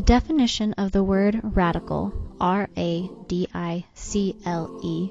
The 0.00 0.06
definition 0.06 0.72
of 0.78 0.92
the 0.92 1.04
word 1.04 1.42
radicle, 1.42 2.14
R 2.40 2.70
A 2.74 3.10
D 3.28 3.46
I 3.52 3.84
C 3.92 4.34
L 4.46 4.80
E, 4.82 5.10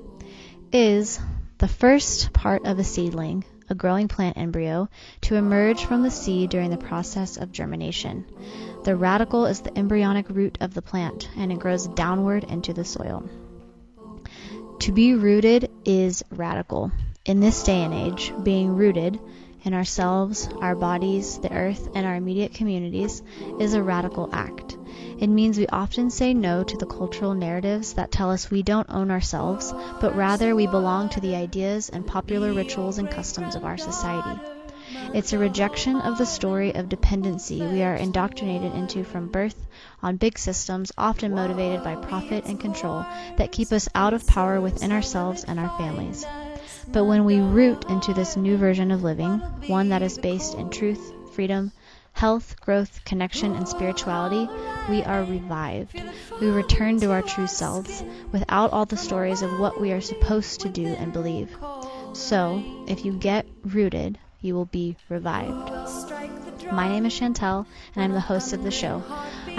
is 0.73 1.19
the 1.59 1.67
first 1.67 2.33
part 2.33 2.65
of 2.65 2.79
a 2.79 2.83
seedling, 2.83 3.45
a 3.69 3.75
growing 3.75 4.07
plant 4.07 4.39
embryo, 4.39 4.89
to 5.21 5.35
emerge 5.35 5.85
from 5.85 6.01
the 6.01 6.09
seed 6.09 6.49
during 6.49 6.71
the 6.71 6.77
process 6.77 7.37
of 7.37 7.51
germination. 7.51 8.25
The 8.83 8.93
radicle 8.93 9.47
is 9.47 9.61
the 9.61 9.77
embryonic 9.77 10.27
root 10.27 10.57
of 10.59 10.73
the 10.73 10.81
plant 10.81 11.29
and 11.37 11.51
it 11.51 11.59
grows 11.59 11.85
downward 11.85 12.45
into 12.45 12.73
the 12.73 12.83
soil. 12.83 13.29
To 14.79 14.91
be 14.91 15.13
rooted 15.13 15.69
is 15.85 16.23
radical. 16.31 16.91
In 17.25 17.41
this 17.41 17.61
day 17.61 17.83
and 17.83 17.93
age, 17.93 18.33
being 18.41 18.75
rooted 18.75 19.19
in 19.63 19.75
ourselves, 19.75 20.49
our 20.61 20.73
bodies, 20.73 21.37
the 21.39 21.53
earth, 21.53 21.89
and 21.93 22.07
our 22.07 22.15
immediate 22.15 22.55
communities 22.55 23.21
is 23.59 23.75
a 23.75 23.83
radical 23.83 24.29
act. 24.33 24.78
It 25.19 25.27
means 25.27 25.57
we 25.57 25.67
often 25.67 26.09
say 26.09 26.33
no 26.33 26.63
to 26.63 26.77
the 26.77 26.85
cultural 26.85 27.33
narratives 27.33 27.93
that 27.93 28.11
tell 28.11 28.31
us 28.31 28.49
we 28.49 28.63
don't 28.63 28.89
own 28.89 29.11
ourselves, 29.11 29.73
but 29.99 30.15
rather 30.15 30.55
we 30.55 30.67
belong 30.67 31.09
to 31.09 31.19
the 31.19 31.35
ideas 31.35 31.89
and 31.89 32.07
popular 32.07 32.53
rituals 32.53 32.97
and 32.97 33.09
customs 33.09 33.55
of 33.55 33.65
our 33.65 33.77
society. 33.77 34.39
It's 35.13 35.33
a 35.33 35.37
rejection 35.37 35.97
of 36.01 36.17
the 36.17 36.25
story 36.25 36.73
of 36.73 36.89
dependency 36.89 37.61
we 37.61 37.83
are 37.83 37.95
indoctrinated 37.95 38.73
into 38.73 39.03
from 39.03 39.27
birth 39.27 39.67
on 40.01 40.17
big 40.17 40.37
systems, 40.37 40.91
often 40.97 41.33
motivated 41.33 41.83
by 41.83 41.95
profit 41.95 42.45
and 42.45 42.59
control, 42.59 43.05
that 43.37 43.51
keep 43.51 43.71
us 43.71 43.89
out 43.93 44.13
of 44.13 44.25
power 44.25 44.61
within 44.61 44.91
ourselves 44.91 45.43
and 45.43 45.59
our 45.59 45.77
families. 45.77 46.25
But 46.91 47.05
when 47.05 47.25
we 47.25 47.39
root 47.39 47.85
into 47.89 48.13
this 48.13 48.35
new 48.35 48.57
version 48.57 48.91
of 48.91 49.03
living, 49.03 49.39
one 49.67 49.89
that 49.89 50.01
is 50.01 50.17
based 50.17 50.55
in 50.55 50.69
truth, 50.69 51.13
freedom, 51.33 51.71
health, 52.19 52.59
growth, 52.59 52.99
connection, 53.05 53.55
and 53.55 53.65
spirituality, 53.65 54.45
we 54.89 55.01
are 55.03 55.23
revived. 55.23 56.03
We 56.41 56.49
return 56.49 56.99
to 56.99 57.11
our 57.13 57.21
true 57.21 57.47
selves 57.47 58.03
without 58.33 58.73
all 58.73 58.85
the 58.85 58.97
stories 58.97 59.41
of 59.41 59.57
what 59.57 59.79
we 59.79 59.93
are 59.93 60.01
supposed 60.01 60.59
to 60.59 60.69
do 60.69 60.85
and 60.85 61.13
believe. 61.13 61.55
So, 62.11 62.61
if 62.87 63.05
you 63.05 63.13
get 63.13 63.45
rooted, 63.63 64.19
you 64.41 64.53
will 64.53 64.65
be 64.65 64.97
revived. 65.07 65.71
My 66.73 66.89
name 66.89 67.05
is 67.05 67.17
Chantel, 67.17 67.65
and 67.95 68.03
I'm 68.03 68.11
the 68.11 68.19
host 68.19 68.51
of 68.51 68.63
the 68.63 68.71
show. 68.71 69.01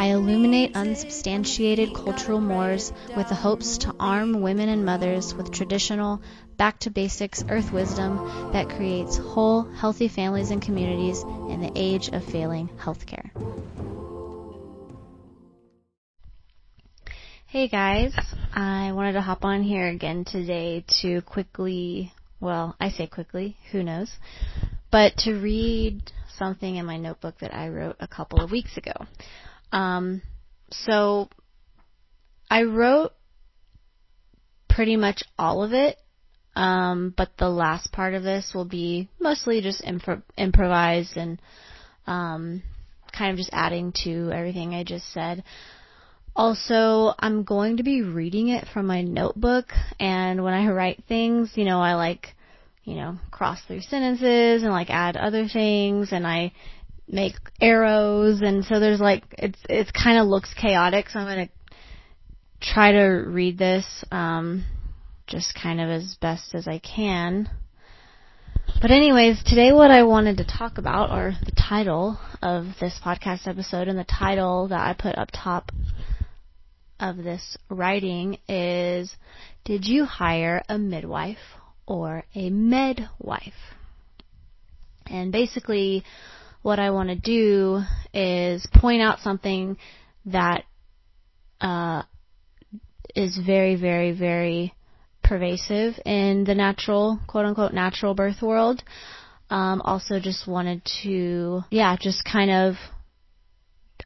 I 0.00 0.12
illuminate 0.12 0.76
unsubstantiated 0.76 1.92
cultural 1.94 2.40
mores 2.40 2.90
with 3.14 3.28
the 3.28 3.34
hopes 3.34 3.76
to 3.84 3.94
arm 4.00 4.40
women 4.40 4.70
and 4.70 4.82
mothers 4.82 5.34
with 5.34 5.52
traditional, 5.52 6.22
back 6.56 6.78
to 6.78 6.90
basics 6.90 7.44
earth 7.50 7.70
wisdom 7.70 8.16
that 8.54 8.70
creates 8.70 9.18
whole, 9.18 9.64
healthy 9.64 10.08
families 10.08 10.52
and 10.52 10.62
communities 10.62 11.22
in 11.50 11.60
the 11.60 11.70
age 11.76 12.08
of 12.14 12.24
failing 12.24 12.70
healthcare. 12.78 13.28
Hey 17.44 17.68
guys, 17.68 18.14
I 18.54 18.92
wanted 18.92 19.12
to 19.12 19.20
hop 19.20 19.44
on 19.44 19.62
here 19.62 19.86
again 19.86 20.24
today 20.24 20.82
to 21.02 21.20
quickly, 21.20 22.10
well, 22.40 22.74
I 22.80 22.88
say 22.88 23.06
quickly, 23.06 23.58
who 23.70 23.82
knows, 23.82 24.10
but 24.90 25.14
to 25.24 25.34
read 25.34 26.10
something 26.38 26.76
in 26.76 26.86
my 26.86 26.96
notebook 26.96 27.38
that 27.40 27.54
I 27.54 27.68
wrote 27.68 27.96
a 28.00 28.08
couple 28.08 28.40
of 28.40 28.50
weeks 28.50 28.78
ago. 28.78 28.94
Um, 29.72 30.22
so 30.70 31.28
I 32.50 32.62
wrote 32.62 33.12
pretty 34.68 34.96
much 34.96 35.22
all 35.38 35.62
of 35.62 35.72
it, 35.72 35.98
um, 36.56 37.14
but 37.16 37.30
the 37.38 37.48
last 37.48 37.92
part 37.92 38.14
of 38.14 38.22
this 38.22 38.52
will 38.54 38.64
be 38.64 39.08
mostly 39.20 39.60
just 39.60 39.82
impro- 39.82 40.22
improvised 40.36 41.16
and 41.16 41.40
um, 42.06 42.62
kind 43.16 43.30
of 43.30 43.36
just 43.36 43.50
adding 43.52 43.92
to 44.04 44.30
everything 44.32 44.74
I 44.74 44.84
just 44.84 45.12
said. 45.12 45.44
Also, 46.34 47.12
I'm 47.18 47.42
going 47.42 47.78
to 47.78 47.82
be 47.82 48.02
reading 48.02 48.48
it 48.48 48.66
from 48.72 48.86
my 48.86 49.02
notebook, 49.02 49.72
and 49.98 50.42
when 50.42 50.54
I 50.54 50.68
write 50.68 51.04
things, 51.08 51.52
you 51.56 51.64
know, 51.64 51.80
I 51.80 51.94
like, 51.94 52.34
you 52.84 52.94
know, 52.94 53.18
cross 53.30 53.60
through 53.66 53.82
sentences 53.82 54.62
and 54.62 54.70
like 54.70 54.90
add 54.90 55.16
other 55.16 55.48
things, 55.48 56.12
and 56.12 56.26
I 56.26 56.52
make 57.12 57.34
arrows, 57.60 58.40
and 58.40 58.64
so 58.64 58.80
there's 58.80 59.00
like, 59.00 59.24
it's, 59.38 59.58
it 59.68 59.92
kind 59.92 60.18
of 60.18 60.26
looks 60.26 60.54
chaotic, 60.54 61.08
so 61.08 61.18
I'm 61.18 61.26
gonna 61.26 61.48
try 62.60 62.92
to 62.92 63.24
read 63.26 63.58
this, 63.58 64.04
um, 64.10 64.64
just 65.26 65.54
kind 65.54 65.80
of 65.80 65.88
as 65.88 66.16
best 66.20 66.54
as 66.54 66.66
I 66.68 66.78
can. 66.78 67.48
But 68.80 68.90
anyways, 68.90 69.42
today 69.44 69.72
what 69.72 69.90
I 69.90 70.04
wanted 70.04 70.38
to 70.38 70.44
talk 70.44 70.78
about, 70.78 71.10
or 71.10 71.32
the 71.44 71.52
title 71.52 72.18
of 72.42 72.66
this 72.80 72.98
podcast 73.04 73.46
episode, 73.46 73.88
and 73.88 73.98
the 73.98 74.04
title 74.04 74.68
that 74.68 74.80
I 74.80 74.94
put 74.94 75.18
up 75.18 75.28
top 75.32 75.70
of 76.98 77.16
this 77.16 77.56
writing 77.68 78.38
is 78.48 79.14
Did 79.64 79.86
you 79.86 80.04
hire 80.04 80.62
a 80.68 80.78
midwife 80.78 81.38
or 81.86 82.24
a 82.34 82.50
medwife? 82.50 83.52
And 85.06 85.32
basically, 85.32 86.04
what 86.62 86.78
I 86.78 86.90
want 86.90 87.08
to 87.08 87.16
do 87.16 87.82
is 88.12 88.66
point 88.74 89.02
out 89.02 89.20
something 89.20 89.76
that 90.26 90.64
uh, 91.60 92.02
is 93.14 93.38
very, 93.38 93.76
very, 93.76 94.12
very 94.12 94.74
pervasive 95.22 95.94
in 96.04 96.44
the 96.44 96.54
natural, 96.54 97.20
quote 97.26 97.46
unquote, 97.46 97.72
natural 97.72 98.14
birth 98.14 98.42
world. 98.42 98.82
Um, 99.48 99.80
also, 99.82 100.20
just 100.20 100.46
wanted 100.46 100.82
to, 101.02 101.62
yeah, 101.70 101.96
just 102.00 102.24
kind 102.24 102.50
of 102.50 102.74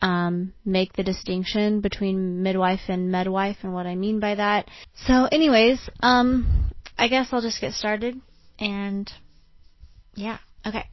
um, 0.00 0.54
make 0.64 0.94
the 0.94 1.02
distinction 1.02 1.80
between 1.80 2.42
midwife 2.42 2.80
and 2.88 3.12
medwife 3.12 3.56
and 3.62 3.74
what 3.74 3.86
I 3.86 3.94
mean 3.94 4.20
by 4.20 4.36
that. 4.36 4.68
So, 5.06 5.26
anyways, 5.30 5.80
um, 6.00 6.72
I 6.96 7.08
guess 7.08 7.28
I'll 7.32 7.42
just 7.42 7.60
get 7.60 7.72
started 7.72 8.20
and 8.58 9.10
yeah, 10.14 10.38
okay. 10.64 10.88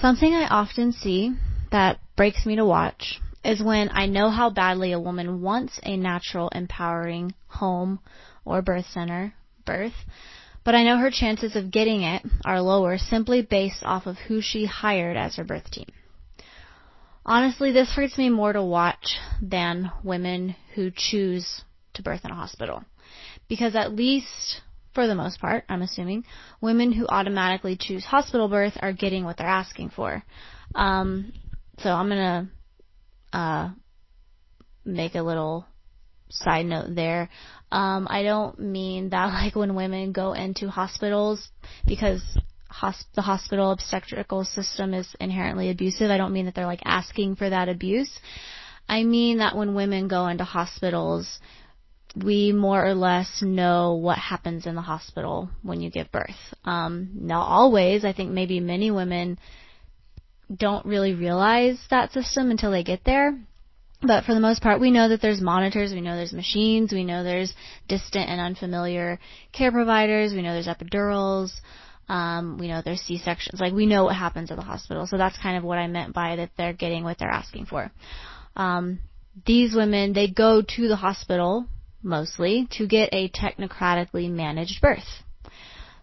Something 0.00 0.34
I 0.34 0.46
often 0.48 0.92
see 0.92 1.34
that 1.70 2.00
breaks 2.16 2.46
me 2.46 2.56
to 2.56 2.64
watch 2.64 3.20
is 3.44 3.62
when 3.62 3.90
I 3.92 4.06
know 4.06 4.30
how 4.30 4.48
badly 4.48 4.92
a 4.92 5.00
woman 5.00 5.42
wants 5.42 5.78
a 5.82 5.94
natural, 5.98 6.48
empowering 6.54 7.34
home 7.48 8.00
or 8.46 8.62
birth 8.62 8.86
center 8.86 9.34
birth, 9.66 9.92
but 10.64 10.74
I 10.74 10.84
know 10.84 10.96
her 10.96 11.10
chances 11.10 11.54
of 11.54 11.70
getting 11.70 12.02
it 12.02 12.22
are 12.46 12.62
lower 12.62 12.96
simply 12.96 13.42
based 13.42 13.82
off 13.82 14.06
of 14.06 14.16
who 14.16 14.40
she 14.40 14.64
hired 14.64 15.18
as 15.18 15.36
her 15.36 15.44
birth 15.44 15.70
team. 15.70 15.88
Honestly, 17.26 17.70
this 17.70 17.90
hurts 17.90 18.16
me 18.16 18.30
more 18.30 18.54
to 18.54 18.64
watch 18.64 19.18
than 19.42 19.92
women 20.02 20.56
who 20.74 20.90
choose 20.90 21.60
to 21.92 22.02
birth 22.02 22.24
in 22.24 22.30
a 22.30 22.34
hospital. 22.34 22.84
Because 23.48 23.76
at 23.76 23.94
least, 23.94 24.62
for 24.94 25.06
the 25.06 25.14
most 25.14 25.40
part, 25.40 25.64
I'm 25.68 25.82
assuming, 25.82 26.24
women 26.60 26.92
who 26.92 27.06
automatically 27.08 27.76
choose 27.78 28.04
hospital 28.04 28.48
birth 28.48 28.76
are 28.80 28.92
getting 28.92 29.24
what 29.24 29.36
they're 29.36 29.46
asking 29.46 29.90
for. 29.90 30.22
Um, 30.74 31.32
so 31.78 31.90
I'm 31.90 32.08
gonna, 32.08 32.48
uh, 33.32 33.70
make 34.84 35.14
a 35.14 35.22
little 35.22 35.66
side 36.30 36.66
note 36.66 36.94
there. 36.94 37.28
Um, 37.72 38.06
I 38.10 38.22
don't 38.22 38.58
mean 38.58 39.10
that 39.10 39.26
like 39.32 39.56
when 39.56 39.74
women 39.74 40.12
go 40.12 40.32
into 40.32 40.68
hospitals 40.68 41.48
because 41.86 42.22
hosp- 42.70 43.12
the 43.14 43.22
hospital 43.22 43.72
obstetrical 43.72 44.44
system 44.44 44.94
is 44.94 45.14
inherently 45.20 45.70
abusive. 45.70 46.10
I 46.10 46.18
don't 46.18 46.32
mean 46.32 46.46
that 46.46 46.54
they're 46.54 46.66
like 46.66 46.82
asking 46.84 47.36
for 47.36 47.48
that 47.48 47.68
abuse. 47.68 48.10
I 48.88 49.04
mean 49.04 49.38
that 49.38 49.56
when 49.56 49.74
women 49.74 50.08
go 50.08 50.26
into 50.26 50.44
hospitals, 50.44 51.38
we 52.16 52.52
more 52.52 52.84
or 52.84 52.94
less 52.94 53.42
know 53.42 53.94
what 53.94 54.18
happens 54.18 54.66
in 54.66 54.74
the 54.74 54.80
hospital 54.80 55.48
when 55.62 55.80
you 55.80 55.90
give 55.90 56.10
birth. 56.10 56.30
Um, 56.64 57.10
not 57.14 57.46
always. 57.46 58.04
I 58.04 58.12
think 58.12 58.30
maybe 58.30 58.60
many 58.60 58.90
women 58.90 59.38
don't 60.54 60.84
really 60.84 61.14
realize 61.14 61.78
that 61.90 62.12
system 62.12 62.50
until 62.50 62.70
they 62.70 62.82
get 62.82 63.04
there. 63.04 63.38
But 64.02 64.24
for 64.24 64.34
the 64.34 64.40
most 64.40 64.62
part, 64.62 64.80
we 64.80 64.90
know 64.90 65.10
that 65.10 65.20
there's 65.20 65.42
monitors, 65.42 65.92
we 65.92 66.00
know 66.00 66.16
there's 66.16 66.32
machines, 66.32 66.90
we 66.90 67.04
know 67.04 67.22
there's 67.22 67.54
distant 67.86 68.30
and 68.30 68.40
unfamiliar 68.40 69.18
care 69.52 69.70
providers, 69.70 70.32
we 70.32 70.40
know 70.40 70.54
there's 70.54 70.68
epidurals, 70.68 71.52
um, 72.08 72.56
we 72.58 72.66
know 72.66 72.80
there's 72.82 73.02
C-sections. 73.02 73.60
Like 73.60 73.74
we 73.74 73.84
know 73.84 74.04
what 74.04 74.16
happens 74.16 74.50
at 74.50 74.56
the 74.56 74.62
hospital. 74.62 75.06
So 75.06 75.18
that's 75.18 75.36
kind 75.38 75.58
of 75.58 75.64
what 75.64 75.78
I 75.78 75.86
meant 75.86 76.14
by 76.14 76.36
that 76.36 76.50
they're 76.56 76.72
getting 76.72 77.04
what 77.04 77.18
they're 77.18 77.30
asking 77.30 77.66
for. 77.66 77.92
Um, 78.56 79.00
these 79.46 79.74
women, 79.74 80.14
they 80.14 80.28
go 80.28 80.62
to 80.62 80.88
the 80.88 80.96
hospital 80.96 81.66
mostly 82.02 82.68
to 82.72 82.86
get 82.86 83.10
a 83.12 83.28
technocratically 83.30 84.30
managed 84.30 84.80
birth. 84.80 85.22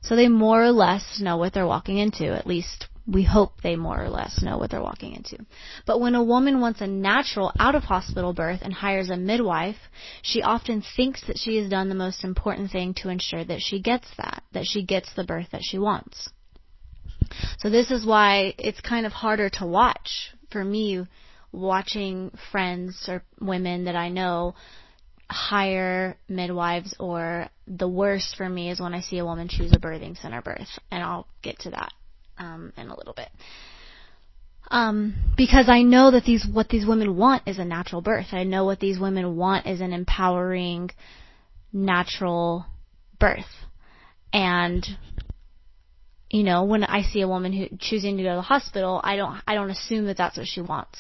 So 0.02 0.16
they 0.16 0.28
more 0.28 0.64
or 0.64 0.72
less 0.72 1.20
know 1.20 1.38
what 1.38 1.54
they're 1.54 1.68
walking 1.68 1.98
into, 1.98 2.34
at 2.34 2.48
least 2.48 2.88
we 3.08 3.24
hope 3.24 3.62
they 3.62 3.78
more 3.78 4.04
or 4.04 4.10
less 4.10 4.44
know 4.44 4.58
what 4.58 4.70
they're 4.70 4.82
walking 4.82 5.16
into. 5.16 5.46
But 5.86 6.02
when 6.02 6.14
a 6.14 6.24
woman 6.24 6.60
wants 6.60 6.82
a 6.82 6.88
natural 6.88 7.54
out 7.58 7.74
of 7.74 7.84
hospital 7.84 8.34
birth 8.34 8.60
and 8.62 8.74
hires 8.74 9.10
a 9.10 9.16
midwife, 9.16 9.78
she 10.22 10.42
often 10.42 10.84
thinks 10.96 11.26
that 11.28 11.38
she 11.38 11.58
has 11.58 11.70
done 11.70 11.88
the 11.88 11.96
most 11.96 12.26
important 12.26 12.70
thing 12.70 12.94
to 12.96 13.10
ensure 13.10 13.46
that 13.46 13.62
she 13.62 13.80
gets 13.80 14.08
that, 14.18 14.44
that 14.52 14.66
she 14.66 14.84
gets 14.84 15.14
the 15.16 15.24
birth 15.24 15.48
that 15.52 15.64
she 15.64 15.78
wants. 15.78 16.30
So 17.60 17.70
this 17.70 17.92
is 17.92 18.06
why 18.06 18.54
it's 18.58 18.82
kind 18.82 19.06
of 19.06 19.14
harder 19.14 19.50
to 19.52 19.66
watch 19.66 20.34
for 20.52 20.64
me 20.64 21.06
watching 21.52 22.32
friends 22.52 23.06
or 23.08 23.24
women 23.40 23.86
that 23.86 23.96
I 23.96 24.10
know 24.10 24.56
hire 25.30 26.18
midwives 26.30 26.96
or 27.00 27.50
the 27.68 27.88
worst 27.88 28.36
for 28.38 28.48
me 28.48 28.70
is 28.70 28.80
when 28.80 28.94
I 28.94 29.02
see 29.02 29.18
a 29.18 29.26
woman 29.26 29.48
choose 29.50 29.74
a 29.74 29.80
birthing 29.80 30.20
center 30.22 30.42
birth 30.42 30.80
and 30.90 31.04
I'll 31.04 31.28
get 31.42 31.60
to 31.60 31.72
that 31.72 31.92
um, 32.38 32.72
in 32.78 32.88
a 32.88 32.96
little 32.96 33.14
bit. 33.14 33.30
Um, 34.70 35.16
because 35.38 35.70
I 35.70 35.82
know 35.82 36.12
that 36.12 36.26
these 36.26 36.46
what 36.46 36.68
these 36.70 36.86
women 36.86 37.16
want 37.16 37.44
is 37.48 37.58
a 37.58 37.66
natural 37.66 38.02
birth. 38.02 38.28
I 38.32 38.44
know 38.44 38.66
what 38.66 38.80
these 38.80 39.00
women 39.00 39.38
want 39.38 39.66
is 39.66 39.80
an 39.80 39.94
empowering 39.94 40.92
natural 41.72 42.66
birth. 43.20 43.46
And 44.34 44.86
you 46.30 46.44
know, 46.44 46.66
when 46.66 46.84
I 46.84 47.04
see 47.04 47.22
a 47.22 47.28
woman 47.28 47.54
who 47.54 47.68
choosing 47.80 48.18
to 48.18 48.24
go 48.24 48.30
to 48.30 48.36
the 48.36 48.42
hospital, 48.42 49.00
I 49.04 49.16
don't 49.16 49.40
I 49.48 49.56
don't 49.56 49.70
assume 49.70 50.06
that 50.06 50.18
that's 50.18 50.38
what 50.38 50.48
she 50.48 50.62
wants. 50.62 51.00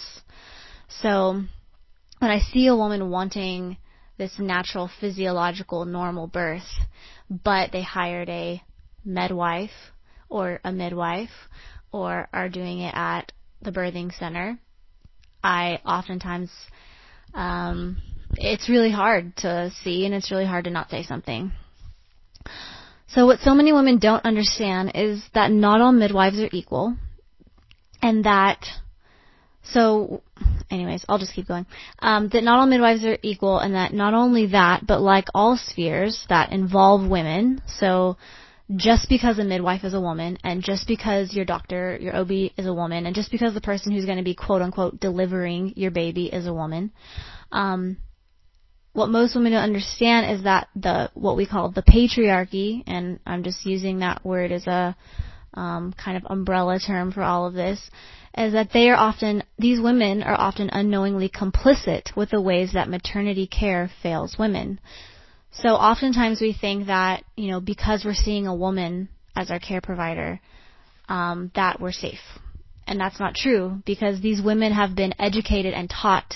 So 1.02 1.42
when 2.20 2.32
I 2.32 2.40
see 2.40 2.68
a 2.68 2.76
woman 2.76 3.10
wanting 3.10 3.78
this 4.18 4.40
natural 4.40 4.90
physiological 5.00 5.86
normal 5.86 6.28
birth, 6.28 6.68
but 7.30 7.72
they 7.72 7.84
hired 7.84 8.30
a 8.30 8.62
midwife 9.06 9.92
or 10.30 10.60
a 10.64 10.72
midwife 10.72 11.30
or 11.92 12.28
are 12.34 12.50
doing 12.50 12.80
it 12.82 12.94
at 12.96 13.32
the 13.62 13.72
birthing 13.72 14.18
center, 14.18 14.60
I 15.44 15.80
oftentimes 15.86 16.52
um, 17.34 17.98
it's 18.36 18.70
really 18.70 18.92
hard 18.92 19.36
to 19.38 19.72
see 19.84 20.06
and 20.06 20.14
it's 20.14 20.32
really 20.32 20.46
hard 20.46 20.66
to 20.66 20.72
not 20.72 20.90
say 20.90 21.04
something. 21.04 21.52
So 23.10 23.26
what 23.26 23.40
so 23.40 23.54
many 23.56 23.72
women 23.72 24.00
don't 24.00 24.26
understand 24.26 24.92
is 24.96 25.24
that 25.34 25.52
not 25.52 25.80
all 25.80 25.94
midwives 25.94 26.40
are 26.40 26.50
equal 26.52 26.96
and 28.02 28.26
that 28.26 28.66
so 29.72 30.22
anyways, 30.70 31.06
I'll 31.08 31.20
just 31.20 31.34
keep 31.34 31.48
going. 31.48 31.66
Um, 32.00 32.30
that 32.30 32.44
not 32.44 32.60
all 32.60 32.68
midwives 32.68 33.04
are 33.04 33.18
equal 33.22 33.60
and 33.60 33.76
that 33.76 33.94
not 33.94 34.14
only 34.14 34.48
that, 34.48 34.86
but 34.86 35.02
like 35.02 35.28
all 35.34 35.58
spheres 35.58 36.26
that 36.30 36.52
involve 36.52 37.08
women, 37.10 37.62
so 37.68 38.18
just 38.76 39.08
because 39.08 39.40
a 39.40 39.44
midwife 39.44 39.86
is 39.86 39.94
a 39.94 40.02
woman 40.02 40.38
and 40.44 40.62
just 40.62 40.88
because 40.88 41.34
your 41.34 41.46
doctor, 41.46 41.98
your 42.02 42.16
OB 42.16 42.32
is 42.58 42.66
a 42.66 42.74
woman 42.74 43.06
and 43.06 43.16
just 43.16 43.32
because 43.32 43.54
the 43.54 43.62
person 43.62 43.94
who's 43.94 44.06
going 44.06 44.18
to 44.18 44.24
be 44.24 44.36
quote 44.36 44.62
unquote 44.62 45.00
delivering 45.00 45.74
your 45.78 45.92
baby 45.92 46.26
is 46.26 46.48
a 46.48 46.54
woman, 46.54 46.92
um, 47.52 47.98
what 48.98 49.10
most 49.10 49.36
women 49.36 49.52
don't 49.52 49.62
understand 49.62 50.36
is 50.36 50.44
that 50.44 50.70
the 50.76 51.12
what 51.14 51.38
we 51.38 51.46
call 51.46 51.70
the 51.70 51.84
patriarchy, 51.84 52.84
and 52.88 53.20
I'm 53.28 53.44
just 53.44 53.64
using 53.64 54.00
that 54.00 54.26
word 54.26 54.52
as 54.52 54.66
a 54.66 54.98
um, 55.54 55.94
kind 55.94 56.18
of 56.18 56.24
umbrella 56.30 56.80
term 56.80 57.12
for 57.12 57.22
all 57.22 57.46
of 57.46 57.54
this, 57.54 57.80
is 58.38 58.54
that 58.54 58.72
they 58.72 58.90
are 58.90 58.96
often 58.96 59.44
these 59.58 59.82
women 59.82 60.22
are 60.22 60.40
often 60.40 60.70
unknowingly 60.72 61.30
complicit 61.30 62.16
with 62.16 62.30
the 62.30 62.42
ways 62.42 62.74
that 62.74 62.90
maternity 62.90 63.48
care 63.48 63.90
fails 64.04 64.38
women. 64.38 64.80
So 65.52 65.70
oftentimes 65.70 66.40
we 66.40 66.54
think 66.54 66.88
that 66.88 67.24
you 67.36 67.50
know 67.50 67.60
because 67.60 68.06
we're 68.06 68.14
seeing 68.14 68.48
a 68.48 68.56
woman 68.56 69.10
as 69.36 69.50
our 69.50 69.60
care 69.60 69.82
provider, 69.82 70.40
um, 71.10 71.52
that 71.56 71.80
we're 71.80 71.92
safe, 71.92 72.40
and 72.86 73.00
that's 73.00 73.20
not 73.20 73.36
true 73.36 73.82
because 73.86 74.22
these 74.22 74.42
women 74.42 74.72
have 74.72 74.96
been 74.96 75.14
educated 75.20 75.74
and 75.74 75.90
taught 75.90 76.36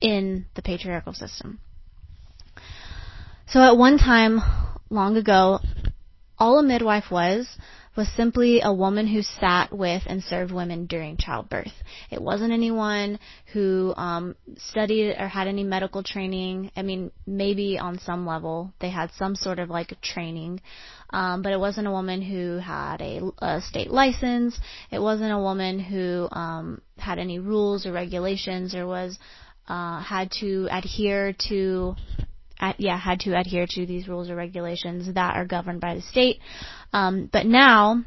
in 0.00 0.46
the 0.54 0.62
patriarchal 0.62 1.14
system. 1.14 1.60
So 3.48 3.60
at 3.60 3.76
one 3.78 3.98
time, 3.98 4.40
long 4.90 5.16
ago, 5.16 5.60
all 6.38 6.58
a 6.58 6.62
midwife 6.62 7.10
was 7.10 7.48
was 7.98 8.08
simply 8.16 8.60
a 8.62 8.72
woman 8.72 9.08
who 9.08 9.22
sat 9.22 9.76
with 9.76 10.04
and 10.06 10.22
served 10.22 10.52
women 10.52 10.86
during 10.86 11.16
childbirth. 11.16 11.72
It 12.12 12.22
wasn't 12.22 12.52
anyone 12.52 13.18
who 13.52 13.92
um, 13.96 14.36
studied 14.56 15.16
or 15.18 15.26
had 15.26 15.48
any 15.48 15.64
medical 15.64 16.04
training. 16.04 16.70
I 16.76 16.82
mean, 16.82 17.10
maybe 17.26 17.76
on 17.76 17.98
some 17.98 18.24
level 18.24 18.72
they 18.80 18.88
had 18.88 19.10
some 19.18 19.34
sort 19.34 19.58
of 19.58 19.68
like 19.68 20.00
training, 20.00 20.60
um, 21.10 21.42
but 21.42 21.52
it 21.52 21.58
wasn't 21.58 21.88
a 21.88 21.90
woman 21.90 22.22
who 22.22 22.58
had 22.58 23.00
a, 23.00 23.20
a 23.38 23.60
state 23.62 23.90
license. 23.90 24.56
It 24.92 25.00
wasn't 25.00 25.32
a 25.32 25.38
woman 25.38 25.80
who 25.80 26.28
um, 26.30 26.80
had 26.98 27.18
any 27.18 27.40
rules 27.40 27.84
or 27.84 27.90
regulations 27.90 28.76
or 28.76 28.86
was 28.86 29.18
uh, 29.66 30.00
had 30.00 30.30
to 30.38 30.68
adhere 30.70 31.34
to 31.48 31.96
yeah, 32.78 32.98
had 32.98 33.20
to 33.20 33.38
adhere 33.38 33.66
to 33.68 33.86
these 33.86 34.08
rules 34.08 34.30
or 34.30 34.36
regulations 34.36 35.12
that 35.14 35.36
are 35.36 35.44
governed 35.44 35.80
by 35.80 35.94
the 35.94 36.02
state. 36.02 36.40
Um, 36.92 37.28
but 37.32 37.46
now, 37.46 38.04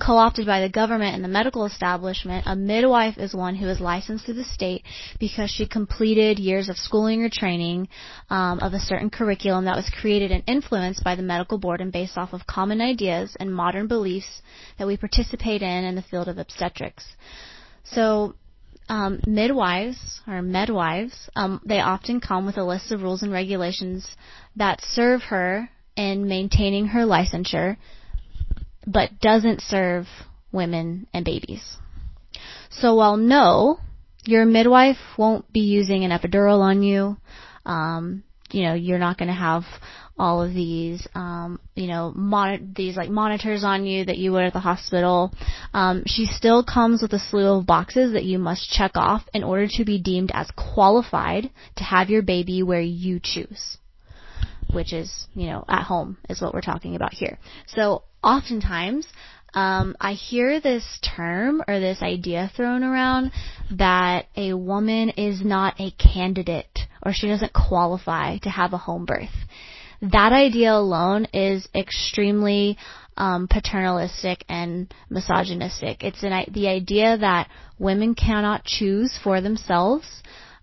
co-opted 0.00 0.46
by 0.46 0.60
the 0.60 0.68
government 0.68 1.14
and 1.14 1.22
the 1.22 1.28
medical 1.28 1.66
establishment, 1.66 2.44
a 2.46 2.56
midwife 2.56 3.18
is 3.18 3.34
one 3.34 3.54
who 3.54 3.68
is 3.68 3.80
licensed 3.80 4.24
through 4.24 4.34
the 4.34 4.44
state 4.44 4.82
because 5.18 5.50
she 5.50 5.66
completed 5.66 6.38
years 6.38 6.68
of 6.68 6.76
schooling 6.76 7.22
or 7.22 7.28
training 7.30 7.88
um, 8.30 8.58
of 8.60 8.72
a 8.72 8.78
certain 8.78 9.10
curriculum 9.10 9.66
that 9.66 9.76
was 9.76 9.90
created 10.00 10.30
and 10.32 10.42
influenced 10.46 11.04
by 11.04 11.14
the 11.14 11.22
medical 11.22 11.58
board 11.58 11.80
and 11.80 11.92
based 11.92 12.16
off 12.16 12.32
of 12.32 12.46
common 12.46 12.80
ideas 12.80 13.36
and 13.38 13.54
modern 13.54 13.86
beliefs 13.86 14.42
that 14.78 14.86
we 14.86 14.96
participate 14.96 15.62
in 15.62 15.84
in 15.84 15.94
the 15.94 16.02
field 16.02 16.28
of 16.28 16.38
obstetrics. 16.38 17.04
So 17.84 18.34
um, 18.90 19.20
midwives 19.24 20.20
or 20.26 20.42
medwives, 20.42 21.28
um, 21.36 21.60
they 21.64 21.78
often 21.78 22.20
come 22.20 22.44
with 22.44 22.58
a 22.58 22.64
list 22.64 22.90
of 22.90 23.02
rules 23.02 23.22
and 23.22 23.32
regulations 23.32 24.16
that 24.56 24.80
serve 24.82 25.22
her 25.22 25.70
in 25.96 26.26
maintaining 26.26 26.88
her 26.88 27.02
licensure, 27.02 27.76
but 28.84 29.20
doesn't 29.20 29.62
serve 29.62 30.06
women 30.50 31.06
and 31.14 31.24
babies. 31.24 31.78
So 32.70 32.96
while 32.96 33.16
no, 33.16 33.78
your 34.24 34.44
midwife 34.44 34.98
won't 35.16 35.50
be 35.52 35.60
using 35.60 36.02
an 36.02 36.10
epidural 36.10 36.58
on 36.58 36.82
you, 36.82 37.16
um, 37.64 38.24
you 38.50 38.64
know, 38.64 38.74
you're 38.74 38.98
not 38.98 39.18
going 39.18 39.28
to 39.28 39.34
have 39.34 39.62
all 40.20 40.42
of 40.42 40.52
these, 40.52 41.06
um, 41.14 41.58
you 41.74 41.86
know, 41.86 42.12
mon- 42.14 42.74
these 42.76 42.96
like 42.96 43.08
monitors 43.08 43.64
on 43.64 43.86
you 43.86 44.04
that 44.04 44.18
you 44.18 44.32
would 44.32 44.44
at 44.44 44.52
the 44.52 44.60
hospital. 44.60 45.32
Um, 45.72 46.02
she 46.06 46.26
still 46.26 46.62
comes 46.62 47.00
with 47.00 47.12
a 47.14 47.18
slew 47.18 47.58
of 47.58 47.66
boxes 47.66 48.12
that 48.12 48.24
you 48.24 48.38
must 48.38 48.70
check 48.70 48.92
off 48.94 49.22
in 49.32 49.42
order 49.42 49.66
to 49.76 49.84
be 49.84 49.98
deemed 50.00 50.30
as 50.34 50.50
qualified 50.50 51.50
to 51.76 51.84
have 51.84 52.10
your 52.10 52.22
baby 52.22 52.62
where 52.62 52.82
you 52.82 53.18
choose, 53.22 53.78
which 54.72 54.92
is, 54.92 55.26
you 55.34 55.46
know, 55.46 55.64
at 55.68 55.84
home 55.84 56.18
is 56.28 56.42
what 56.42 56.52
we're 56.52 56.60
talking 56.60 56.96
about 56.96 57.14
here. 57.14 57.38
So 57.66 58.02
oftentimes, 58.22 59.06
um, 59.54 59.96
I 60.00 60.12
hear 60.12 60.60
this 60.60 60.84
term 61.16 61.62
or 61.66 61.80
this 61.80 62.02
idea 62.02 62.52
thrown 62.54 62.84
around 62.84 63.32
that 63.72 64.26
a 64.36 64.52
woman 64.52 65.10
is 65.10 65.42
not 65.42 65.80
a 65.80 65.90
candidate 65.92 66.78
or 67.02 67.12
she 67.12 67.26
doesn't 67.26 67.54
qualify 67.54 68.38
to 68.38 68.50
have 68.50 68.74
a 68.74 68.78
home 68.78 69.06
birth 69.06 69.34
that 70.02 70.32
idea 70.32 70.72
alone 70.72 71.26
is 71.32 71.68
extremely 71.74 72.78
um, 73.16 73.48
paternalistic 73.48 74.44
and 74.48 74.92
misogynistic. 75.10 76.02
It's 76.02 76.22
an, 76.22 76.46
the 76.52 76.68
idea 76.68 77.18
that 77.18 77.48
women 77.78 78.14
cannot 78.14 78.64
choose 78.64 79.18
for 79.22 79.40
themselves 79.40 80.06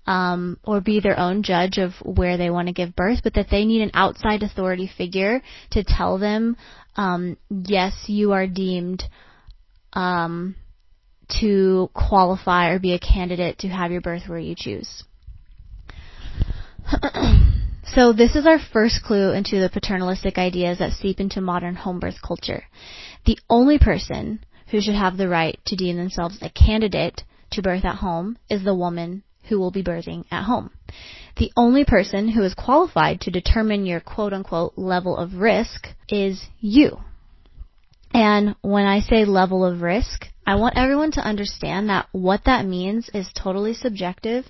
um, 0.07 0.57
or 0.63 0.81
be 0.81 0.99
their 0.99 1.19
own 1.19 1.43
judge 1.43 1.77
of 1.77 1.91
where 2.01 2.37
they 2.37 2.49
want 2.49 2.67
to 2.67 2.73
give 2.73 2.95
birth, 2.95 3.19
but 3.23 3.35
that 3.35 3.47
they 3.51 3.65
need 3.65 3.81
an 3.81 3.91
outside 3.93 4.41
authority 4.41 4.89
figure 4.97 5.41
to 5.71 5.83
tell 5.83 6.17
them, 6.17 6.57
um, 6.95 7.37
yes, 7.49 8.05
you 8.07 8.31
are 8.31 8.47
deemed 8.47 9.03
um, 9.93 10.55
to 11.41 11.89
qualify 11.93 12.69
or 12.69 12.79
be 12.79 12.93
a 12.93 12.99
candidate 12.99 13.59
to 13.59 13.67
have 13.67 13.91
your 13.91 14.01
birth 14.01 14.23
where 14.27 14.39
you 14.39 14.55
choose. 14.57 15.03
So 17.93 18.11
this 18.11 18.35
is 18.35 18.45
our 18.45 18.59
first 18.59 19.01
clue 19.03 19.31
into 19.31 19.59
the 19.59 19.69
paternalistic 19.69 20.37
ideas 20.37 20.79
that 20.79 20.91
seep 20.93 21.19
into 21.19 21.39
modern 21.39 21.75
home 21.75 21.99
birth 21.99 22.21
culture. 22.21 22.65
The 23.25 23.39
only 23.49 23.79
person 23.79 24.43
who 24.67 24.81
should 24.81 24.95
have 24.95 25.17
the 25.17 25.29
right 25.29 25.57
to 25.67 25.75
deem 25.75 25.95
themselves 25.95 26.37
a 26.41 26.49
candidate 26.49 27.23
to 27.51 27.61
birth 27.61 27.85
at 27.85 27.95
home 27.95 28.37
is 28.49 28.63
the 28.63 28.75
woman 28.75 29.23
who 29.47 29.57
will 29.57 29.71
be 29.71 29.83
birthing 29.83 30.25
at 30.29 30.43
home. 30.43 30.71
The 31.37 31.51
only 31.55 31.85
person 31.85 32.29
who 32.29 32.43
is 32.43 32.53
qualified 32.53 33.21
to 33.21 33.31
determine 33.31 33.85
your 33.85 34.01
quote 34.01 34.33
unquote 34.33 34.73
level 34.75 35.15
of 35.15 35.35
risk 35.35 35.87
is 36.09 36.43
you. 36.59 36.99
And 38.13 38.55
when 38.61 38.85
I 38.85 38.99
say 38.99 39.25
level 39.25 39.63
of 39.63 39.81
risk, 39.81 40.27
I 40.45 40.55
want 40.55 40.77
everyone 40.77 41.11
to 41.11 41.21
understand 41.21 41.89
that 41.89 42.07
what 42.11 42.45
that 42.45 42.65
means 42.65 43.09
is 43.13 43.29
totally 43.33 43.73
subjective 43.73 44.45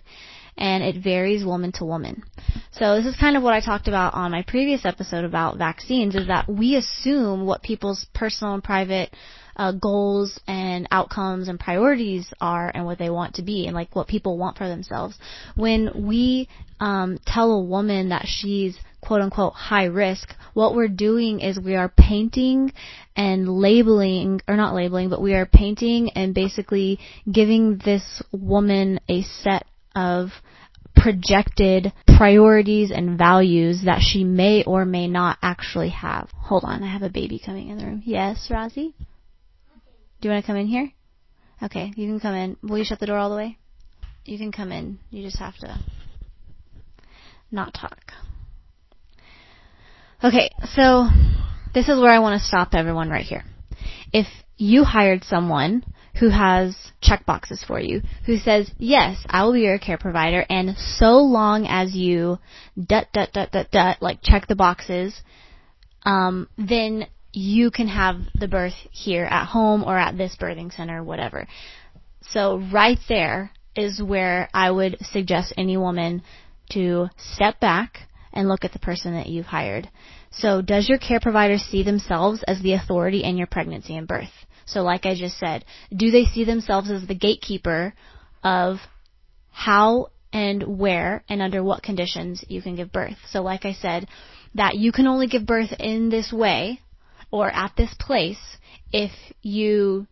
and 0.58 0.84
it 0.84 1.02
varies 1.02 1.46
woman 1.46 1.72
to 1.74 1.86
woman. 1.86 2.24
So 2.72 2.96
this 2.96 3.06
is 3.06 3.20
kind 3.20 3.38
of 3.38 3.44
what 3.44 3.54
I 3.54 3.60
talked 3.60 3.88
about 3.88 4.14
on 4.14 4.32
my 4.32 4.44
previous 4.44 4.86
episode 4.86 5.26
about 5.26 5.58
vaccines 5.58 6.16
is 6.16 6.28
that 6.28 6.50
we 6.50 6.76
assume 6.76 7.46
what 7.46 7.62
people's 7.62 8.06
personal 8.14 8.54
and 8.54 8.64
private 8.64 9.12
uh, 9.56 9.72
goals 9.72 10.40
and 10.48 10.88
outcomes 10.92 11.48
and 11.48 11.60
priorities 11.60 12.32
are 12.40 12.72
and 12.74 12.86
what 12.86 13.00
they 13.00 13.10
want 13.10 13.36
to 13.36 13.42
be 13.42 13.66
and 13.66 13.76
like 13.76 13.96
what 13.96 14.08
people 14.08 14.38
want 14.38 14.58
for 14.58 14.68
themselves. 14.68 15.18
When 15.56 16.06
we 16.08 16.48
um, 16.80 17.18
tell 17.26 17.52
a 17.52 17.64
woman 17.64 18.10
that 18.10 18.26
she's 18.28 18.78
quote 19.02 19.22
unquote 19.22 19.54
high 19.54 19.86
risk, 19.86 20.36
what 20.54 20.76
we're 20.76 20.88
doing 20.88 21.40
is 21.40 21.60
we 21.60 21.76
are 21.76 21.90
painting 21.90 22.72
and 23.16 23.50
labeling, 23.50 24.42
or 24.48 24.56
not 24.56 24.76
labeling, 24.76 25.10
but 25.10 25.22
we 25.22 25.34
are 25.34 25.46
painting 25.46 26.12
and 26.12 26.36
basically 26.36 27.00
giving 27.32 27.80
this 27.84 28.22
woman 28.32 29.00
a 29.10 29.24
set 29.24 29.66
of 29.98 30.30
projected 30.96 31.92
priorities 32.06 32.92
and 32.92 33.18
values 33.18 33.84
that 33.86 34.00
she 34.01 34.24
may 34.24 34.63
or 34.63 34.86
may 34.86 35.08
not 35.08 35.38
actually 35.42 35.89
have. 35.89 36.30
Hold 36.36 36.63
on, 36.63 36.84
I 36.84 36.92
have 36.92 37.01
a 37.01 37.10
baby 37.10 37.42
coming 37.44 37.70
in 37.70 37.77
the 37.77 37.86
room. 37.86 38.04
Yes, 38.06 38.50
Rosie? 38.51 38.94
Do 40.22 40.27
you 40.27 40.30
want 40.32 40.44
to 40.44 40.48
come 40.48 40.58
in 40.58 40.68
here? 40.68 40.92
Okay, 41.63 41.92
you 41.96 42.08
can 42.08 42.20
come 42.20 42.36
in. 42.36 42.58
Will 42.62 42.77
you 42.77 42.86
shut 42.86 43.00
the 43.00 43.08
door 43.08 43.18
all 43.18 43.30
the 43.30 43.36
way? 43.36 43.58
You 44.25 44.38
can 44.38 44.51
come 44.51 44.72
in. 44.72 45.00
You 45.10 45.24
just 45.24 45.39
have 45.39 45.56
to 45.58 45.80
not 47.51 47.74
talk. 47.74 48.12
Okay, 50.24 50.51
so 50.75 51.08
this 51.74 51.88
is 51.88 52.00
where 52.00 52.12
I 52.12 52.20
want 52.20 52.39
to 52.39 52.48
stop 52.48 52.70
everyone 52.74 53.10
right 53.10 53.25
here. 53.25 53.46
If 54.13 54.27
you 54.58 54.84
hired 54.84 55.24
someone 55.24 55.84
who 56.20 56.30
has 56.30 56.76
check 57.02 57.26
boxes 57.26 57.64
for 57.64 57.80
you, 57.80 58.02
who 58.26 58.38
says, 58.38 58.72
yes, 58.78 59.24
I 59.30 59.44
will 59.44 59.54
be 59.54 59.62
your 59.62 59.78
care 59.78 59.98
provider, 59.98 60.46
and 60.50 60.76
so 60.78 61.18
long 61.18 61.68
as 61.68 61.96
you 61.96 62.40
dut, 62.76 63.08
dut, 63.14 63.34
dut, 63.34 63.52
dut, 63.52 63.72
dut, 63.72 64.02
like 64.02 64.22
check 64.24 64.48
the 64.48 64.56
boxes, 64.56 65.22
um, 66.04 66.48
then 66.58 67.08
you 67.34 67.70
can 67.70 67.88
have 67.88 68.18
the 68.34 68.48
birth 68.48 68.74
here 68.92 69.26
at 69.26 69.46
home 69.46 69.84
or 69.84 69.98
at 69.98 70.18
this 70.18 70.36
birthing 70.40 70.76
center, 70.76 71.04
whatever. 71.04 71.48
So 72.22 72.64
right 72.74 72.98
there 73.08 73.52
is 73.76 74.02
where 74.02 74.50
I 74.54 74.72
would 74.72 74.98
suggest 75.12 75.54
any 75.56 75.78
woman 75.78 76.24
to 76.72 77.10
step 77.18 77.60
back 77.60 78.00
and 78.34 78.48
look 78.48 78.66
at 78.66 78.74
the 78.74 78.80
person 78.80 79.14
that 79.14 79.28
you've 79.28 79.46
hired. 79.46 79.90
So 80.32 80.62
does 80.62 80.90
your 80.90 80.98
care 80.98 81.20
provider 81.20 81.58
see 81.58 81.84
themselves 81.84 82.44
as 82.48 82.62
the 82.62 82.74
authority 82.74 83.24
in 83.24 83.38
your 83.38 83.48
pregnancy 83.48 83.96
and 83.96 84.08
birth? 84.08 84.32
So 84.68 84.84
like 84.84 85.06
I 85.06 85.16
just 85.16 85.40
said, 85.40 85.66
do 85.96 86.12
they 86.12 86.26
see 86.26 86.44
themselves 86.44 86.92
as 86.92 87.08
the 87.08 87.16
gatekeeper 87.16 87.94
of 88.44 88.78
how 89.50 90.12
and 90.32 90.78
where 90.78 91.24
and 91.28 91.42
under 91.42 91.64
what 91.64 91.82
conditions 91.82 92.44
you 92.48 92.62
can 92.62 92.76
give 92.76 92.92
birth? 92.92 93.18
So 93.30 93.42
like 93.42 93.66
I 93.66 93.74
said, 93.74 94.08
that 94.56 94.76
you 94.76 94.92
can 94.92 95.08
only 95.08 95.28
give 95.28 95.46
birth 95.46 95.74
in 95.80 96.10
this 96.10 96.32
way 96.32 96.82
or 97.32 97.50
at 97.50 97.74
this 97.76 97.94
place 98.00 98.58
if 98.92 99.12
you 99.42 100.08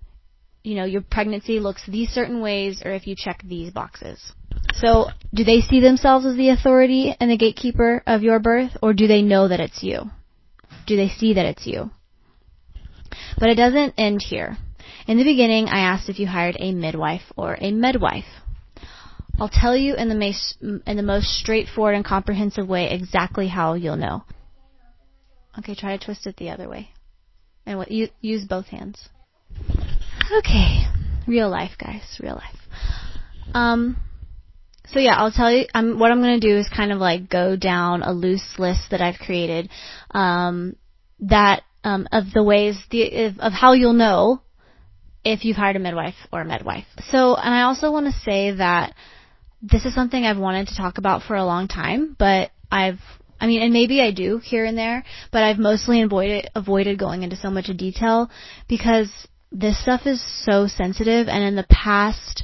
you 0.64 0.74
know, 0.74 0.86
your 0.86 1.02
pregnancy 1.02 1.60
looks 1.60 1.86
these 1.86 2.10
certain 2.10 2.42
ways 2.42 2.82
or 2.84 2.92
if 2.92 3.06
you 3.06 3.16
check 3.16 3.44
these 3.46 3.72
boxes. 3.72 4.34
So, 4.74 5.10
do 5.32 5.44
they 5.44 5.62
see 5.62 5.80
themselves 5.80 6.26
as 6.26 6.36
the 6.36 6.50
authority 6.50 7.16
and 7.20 7.30
the 7.30 7.38
gatekeeper 7.38 8.02
of 8.08 8.24
your 8.24 8.40
birth 8.40 8.72
or 8.82 8.94
do 8.94 9.06
they 9.06 9.22
know 9.22 9.48
that 9.48 9.60
it's 9.60 9.84
you? 9.84 10.10
Do 10.88 10.96
they 10.96 11.10
see 11.10 11.36
that 11.36 11.46
it's 11.46 11.68
you? 11.68 11.92
But 13.38 13.50
it 13.50 13.56
doesn't 13.56 13.94
end 13.98 14.22
here. 14.22 14.58
In 15.08 15.18
the 15.18 15.24
beginning, 15.24 15.68
I 15.68 15.80
asked 15.80 16.10
if 16.10 16.20
you 16.20 16.28
hired 16.28 16.58
a 16.60 16.72
midwife 16.72 17.32
or 17.36 17.56
a 17.56 17.72
medwife. 17.72 18.26
I'll 19.40 19.50
tell 19.50 19.76
you 19.76 19.96
in 19.96 20.08
the, 20.08 20.16
most, 20.16 20.58
in 20.62 20.98
the 20.98 21.04
most 21.04 21.28
straightforward 21.38 21.96
and 21.96 22.06
comprehensive 22.06 22.68
way 22.68 22.90
exactly 22.90 23.48
how 23.48 23.74
you'll 23.74 23.98
know. 23.98 24.24
Okay, 25.60 25.76
try 25.76 25.98
to 25.98 26.04
twist 26.04 26.26
it 26.26 26.38
the 26.38 26.50
other 26.50 26.70
way. 26.70 26.90
And 27.66 27.78
what, 27.78 27.92
you, 27.92 28.10
use 28.22 28.46
both 28.46 28.68
hands. 28.68 29.10
Okay, 30.40 30.86
real 31.28 31.50
life, 31.50 31.72
guys, 31.78 32.20
real 32.22 32.36
life. 32.36 32.60
Um, 33.54 33.98
so 34.88 35.00
yeah, 35.00 35.16
I'll 35.16 35.32
tell 35.32 35.52
you. 35.52 35.66
What 35.74 36.12
I'm 36.12 36.22
going 36.22 36.40
to 36.40 36.48
do 36.48 36.58
is 36.58 36.70
kind 36.70 36.92
of 36.92 37.00
like 37.00 37.30
go 37.30 37.56
down 37.56 38.04
a 38.04 38.12
loose 38.12 38.56
list 38.58 38.92
that 38.92 39.02
I've 39.02 39.20
created 39.20 39.70
um, 40.12 40.76
that 41.22 41.64
um, 41.86 42.08
of 42.12 42.26
the 42.34 42.44
ways 42.44 42.78
the, 42.90 43.26
of, 43.40 43.54
how 43.54 43.74
you'll 43.74 43.94
know 43.94 44.42
if 45.24 45.46
you've 45.46 45.56
hired 45.56 45.76
a 45.76 45.80
midwife 45.80 46.16
or 46.34 46.42
a 46.42 46.46
medwife. 46.46 46.86
So, 47.10 47.36
and 47.36 47.54
I 47.54 47.62
also 47.62 47.92
want 47.92 48.08
to 48.08 48.20
say 48.22 48.52
that 48.56 48.94
this 49.62 49.86
is 49.86 49.94
something 49.94 50.26
I've 50.26 50.38
wanted 50.38 50.68
to 50.68 50.76
talk 50.76 50.98
about 50.98 51.24
for 51.24 51.36
a 51.36 51.46
long 51.46 51.68
time, 51.68 52.16
but 52.20 52.52
I've 52.72 53.00
I 53.40 53.48
mean, 53.48 53.62
and 53.62 53.74
maybe 53.74 54.02
I 54.02 54.12
do 54.12 54.38
here 54.38 54.66
and 54.66 54.78
there, 54.78 55.04
but 55.32 55.44
I've 55.44 55.58
mostly 55.58 56.02
avoided 56.02 56.50
avoided 56.56 56.98
going 56.98 57.24
into 57.24 57.36
so 57.36 57.52
much 57.52 57.70
detail 57.78 58.30
because 58.68 59.10
this 59.52 59.82
stuff 59.82 60.02
is 60.06 60.24
so 60.44 60.68
sensitive 60.68 61.28
and 61.28 61.44
in 61.44 61.56
the 61.56 61.68
past 61.70 62.44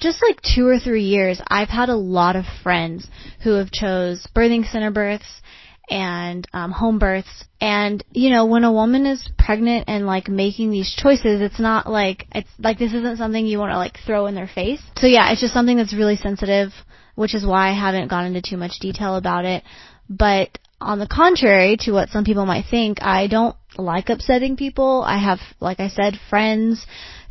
just 0.00 0.22
like 0.26 0.40
two 0.40 0.66
or 0.66 0.78
three 0.78 1.04
years, 1.04 1.42
I've 1.46 1.68
had 1.68 1.90
a 1.90 1.96
lot 1.96 2.34
of 2.34 2.46
friends 2.62 3.06
who 3.44 3.50
have 3.52 3.70
chose 3.70 4.26
birthing 4.34 4.70
center 4.70 4.90
births 4.90 5.42
and 5.90 6.46
um, 6.52 6.70
home 6.70 6.98
births. 6.98 7.44
And 7.60 8.02
you 8.12 8.30
know, 8.30 8.46
when 8.46 8.64
a 8.64 8.72
woman 8.72 9.04
is 9.04 9.28
pregnant 9.38 9.84
and 9.88 10.06
like 10.06 10.28
making 10.28 10.70
these 10.70 10.94
choices, 10.94 11.42
it's 11.42 11.60
not 11.60 11.90
like 11.90 12.26
it's 12.32 12.48
like 12.58 12.78
this 12.78 12.94
isn't 12.94 13.18
something 13.18 13.44
you 13.44 13.58
want 13.58 13.72
to 13.72 13.78
like 13.78 13.98
throw 14.06 14.26
in 14.26 14.34
their 14.34 14.46
face. 14.48 14.80
So 14.96 15.06
yeah, 15.06 15.30
it's 15.32 15.40
just 15.40 15.52
something 15.52 15.76
that's 15.76 15.94
really 15.94 16.16
sensitive, 16.16 16.72
which 17.16 17.34
is 17.34 17.44
why 17.44 17.70
I 17.70 17.78
haven't 17.78 18.08
gone 18.08 18.24
into 18.24 18.40
too 18.40 18.56
much 18.56 18.78
detail 18.80 19.16
about 19.16 19.44
it. 19.44 19.64
But 20.08 20.58
on 20.80 20.98
the 20.98 21.06
contrary 21.06 21.76
to 21.80 21.92
what 21.92 22.08
some 22.08 22.24
people 22.24 22.46
might 22.46 22.64
think, 22.70 23.02
I 23.02 23.26
don't 23.26 23.56
like 23.76 24.08
upsetting 24.08 24.56
people. 24.56 25.02
I 25.06 25.18
have, 25.18 25.38
like 25.60 25.78
I 25.78 25.88
said, 25.88 26.14
friends 26.30 26.86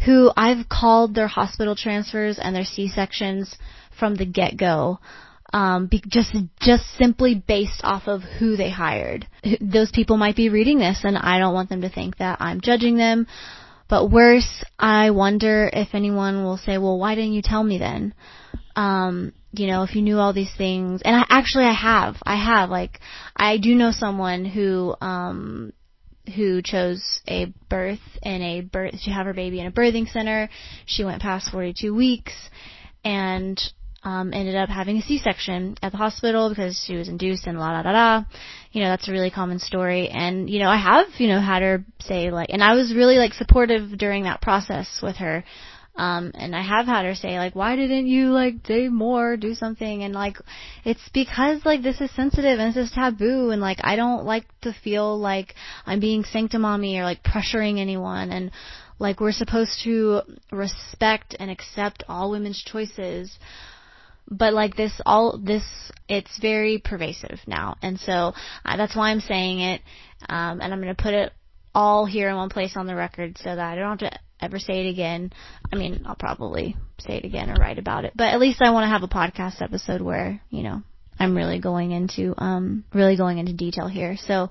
who 0.06 0.32
I've 0.36 0.70
called 0.70 1.16
their 1.16 1.28
hospital 1.28 1.76
transfers 1.76 2.40
and 2.40 2.56
their 2.56 2.64
C-sections 2.64 3.58
from 4.00 4.16
the 4.16 4.26
get-go. 4.26 5.00
Um, 5.52 5.88
be, 5.88 6.04
just 6.08 6.36
just 6.62 6.84
simply 6.98 7.36
based 7.36 7.82
off 7.84 8.08
of 8.08 8.22
who 8.22 8.56
they 8.56 8.70
hired. 8.70 9.28
Those 9.62 9.92
people 9.92 10.18
might 10.18 10.36
be 10.36 10.50
reading 10.50 10.80
this, 10.80 11.02
and 11.04 11.18
I 11.18 11.40
don't 11.40 11.54
want 11.54 11.70
them 11.70 11.82
to 11.82 11.90
think 11.90 12.18
that 12.18 12.38
I'm 12.40 12.62
judging 12.62 12.98
them. 12.98 13.28
But 13.88 14.12
worse, 14.12 14.64
I 14.78 15.10
wonder 15.10 15.70
if 15.74 15.90
anyone 15.94 16.44
will 16.44 16.58
say, 16.58 16.78
"Well, 16.78 17.00
why 17.00 17.16
didn't 17.16 17.34
you 17.34 17.42
tell 17.42 17.64
me 17.64 17.80
then?" 17.80 18.14
Um, 18.76 19.34
you 19.52 19.68
know, 19.68 19.84
if 19.84 19.96
you 19.96 20.02
knew 20.02 20.20
all 20.20 20.34
these 20.34 20.54
things, 20.56 21.02
and 21.04 21.16
I 21.16 21.26
actually 21.30 21.66
I 21.66 21.74
have, 21.74 22.18
I 22.24 22.36
have, 22.36 22.70
like, 22.70 23.00
I 23.36 23.58
do 23.58 23.74
know 23.74 23.92
someone 23.92 24.46
who, 24.46 24.96
um, 25.02 25.74
who 26.36 26.62
chose 26.62 27.22
a 27.28 27.52
birth 27.68 28.00
in 28.22 28.42
a 28.42 28.62
birth 28.62 28.94
to 29.04 29.12
have 29.12 29.26
her 29.26 29.34
baby 29.34 29.60
in 29.60 29.66
a 29.66 29.72
birthing 29.72 30.08
center. 30.08 30.50
She 30.86 31.04
went 31.04 31.22
past 31.22 31.52
42 31.52 31.94
weeks 31.96 32.34
and 33.04 33.60
um, 34.04 34.34
ended 34.34 34.56
up 34.56 34.70
having 34.70 34.98
a 34.98 35.02
C-section 35.02 35.78
at 35.82 35.92
the 35.92 35.98
hospital 35.98 36.50
because 36.50 36.82
she 36.86 36.96
was 36.96 37.10
induced 37.10 37.48
and 37.48 37.60
la 37.60 37.72
da 37.72 37.84
da 37.84 37.92
da. 37.92 38.26
You 38.72 38.84
know, 38.84 38.90
that's 38.90 39.08
a 39.08 39.12
really 39.12 39.32
common 39.32 39.60
story. 39.60 40.10
And, 40.10 40.50
you 40.50 40.60
know, 40.60 40.70
I 40.70 40.78
have, 40.78 41.08
you 41.18 41.28
know, 41.28 41.42
had 41.42 41.62
her 41.62 41.84
say 42.00 42.32
like, 42.32 42.50
and 42.50 42.64
I 42.64 42.76
was 42.76 42.94
really 42.96 43.18
like 43.18 43.34
supportive 43.34 43.98
during 43.98 44.24
that 44.24 44.42
process 44.42 45.00
with 45.02 45.18
her. 45.18 45.44
Um, 45.96 46.32
and 46.34 46.56
I 46.56 46.62
have 46.62 46.86
had 46.86 47.04
her 47.04 47.14
say 47.16 47.38
like, 47.40 47.56
why 47.56 47.76
didn't 47.76 48.08
you 48.08 48.30
like 48.32 48.66
say 48.66 48.88
more, 48.88 49.36
do 49.36 49.54
something? 49.54 50.04
And 50.04 50.14
like, 50.14 50.38
it's 50.86 51.10
because 51.14 51.66
like 51.66 51.84
this 51.84 52.00
is 52.00 52.10
sensitive 52.12 52.58
and 52.58 52.74
this 52.74 52.88
is 52.88 52.92
taboo 52.94 53.50
and 53.50 53.60
like 53.60 53.80
I 53.82 53.98
don't 53.98 54.24
like 54.24 54.46
to 54.62 54.72
feel 54.72 55.20
like 55.20 55.56
I'm 55.86 56.00
being 56.00 56.24
sanctimommy 56.24 56.98
or 56.98 57.04
like 57.04 57.22
pressuring 57.22 57.80
anyone 57.80 58.32
and 58.32 58.52
like 58.98 59.20
we're 59.20 59.34
supposed 59.34 59.82
to 59.84 60.22
respect 60.52 61.36
and 61.38 61.52
accept 61.52 62.04
all 62.08 62.32
women's 62.32 62.64
choices. 62.64 63.38
But 64.30 64.54
like 64.54 64.76
this, 64.76 64.94
all 65.06 65.40
this, 65.44 65.64
it's 66.08 66.38
very 66.40 66.78
pervasive 66.78 67.40
now, 67.48 67.76
and 67.82 68.00
so 68.00 68.34
uh, 68.64 68.78
that's 68.78 68.96
why 68.96 69.10
I'm 69.10 69.22
saying 69.22 69.60
it. 69.60 69.82
Um, 70.28 70.62
and 70.62 70.74
I'm 70.74 70.82
going 70.82 70.96
to 70.96 71.02
put 71.02 71.14
it 71.14 71.32
all 71.74 72.06
here 72.06 72.30
in 72.30 72.36
one 72.36 72.50
place 72.50 72.76
on 72.76 72.88
the 72.88 72.96
record 72.96 73.38
so 73.38 73.56
that 73.56 73.60
I 73.60 73.76
don't 73.76 74.00
have 74.00 74.12
to 74.12 74.20
ever 74.42 74.60
say 74.60 74.86
it 74.86 74.90
again. 74.90 75.32
I 75.72 75.76
mean, 75.76 76.04
I'll 76.06 76.16
probably 76.16 76.76
say 77.00 77.18
it 77.18 77.26
again 77.26 77.50
or 77.50 77.56
write 77.56 77.80
about 77.80 78.06
it, 78.06 78.14
but 78.16 78.28
at 78.28 78.40
least 78.40 78.62
I 78.62 78.72
want 78.72 78.86
to 78.86 78.90
have 78.90 79.04
a 79.04 79.08
podcast 79.08 79.62
episode 79.62 80.02
where, 80.02 80.42
you 80.50 80.64
know, 80.64 80.82
I'm 81.20 81.36
really 81.36 81.60
going 81.60 81.92
into, 81.92 82.34
um, 82.38 82.86
really 82.94 83.18
going 83.18 83.38
into 83.38 83.54
detail 83.54 83.88
here. 83.88 84.16
So, 84.18 84.50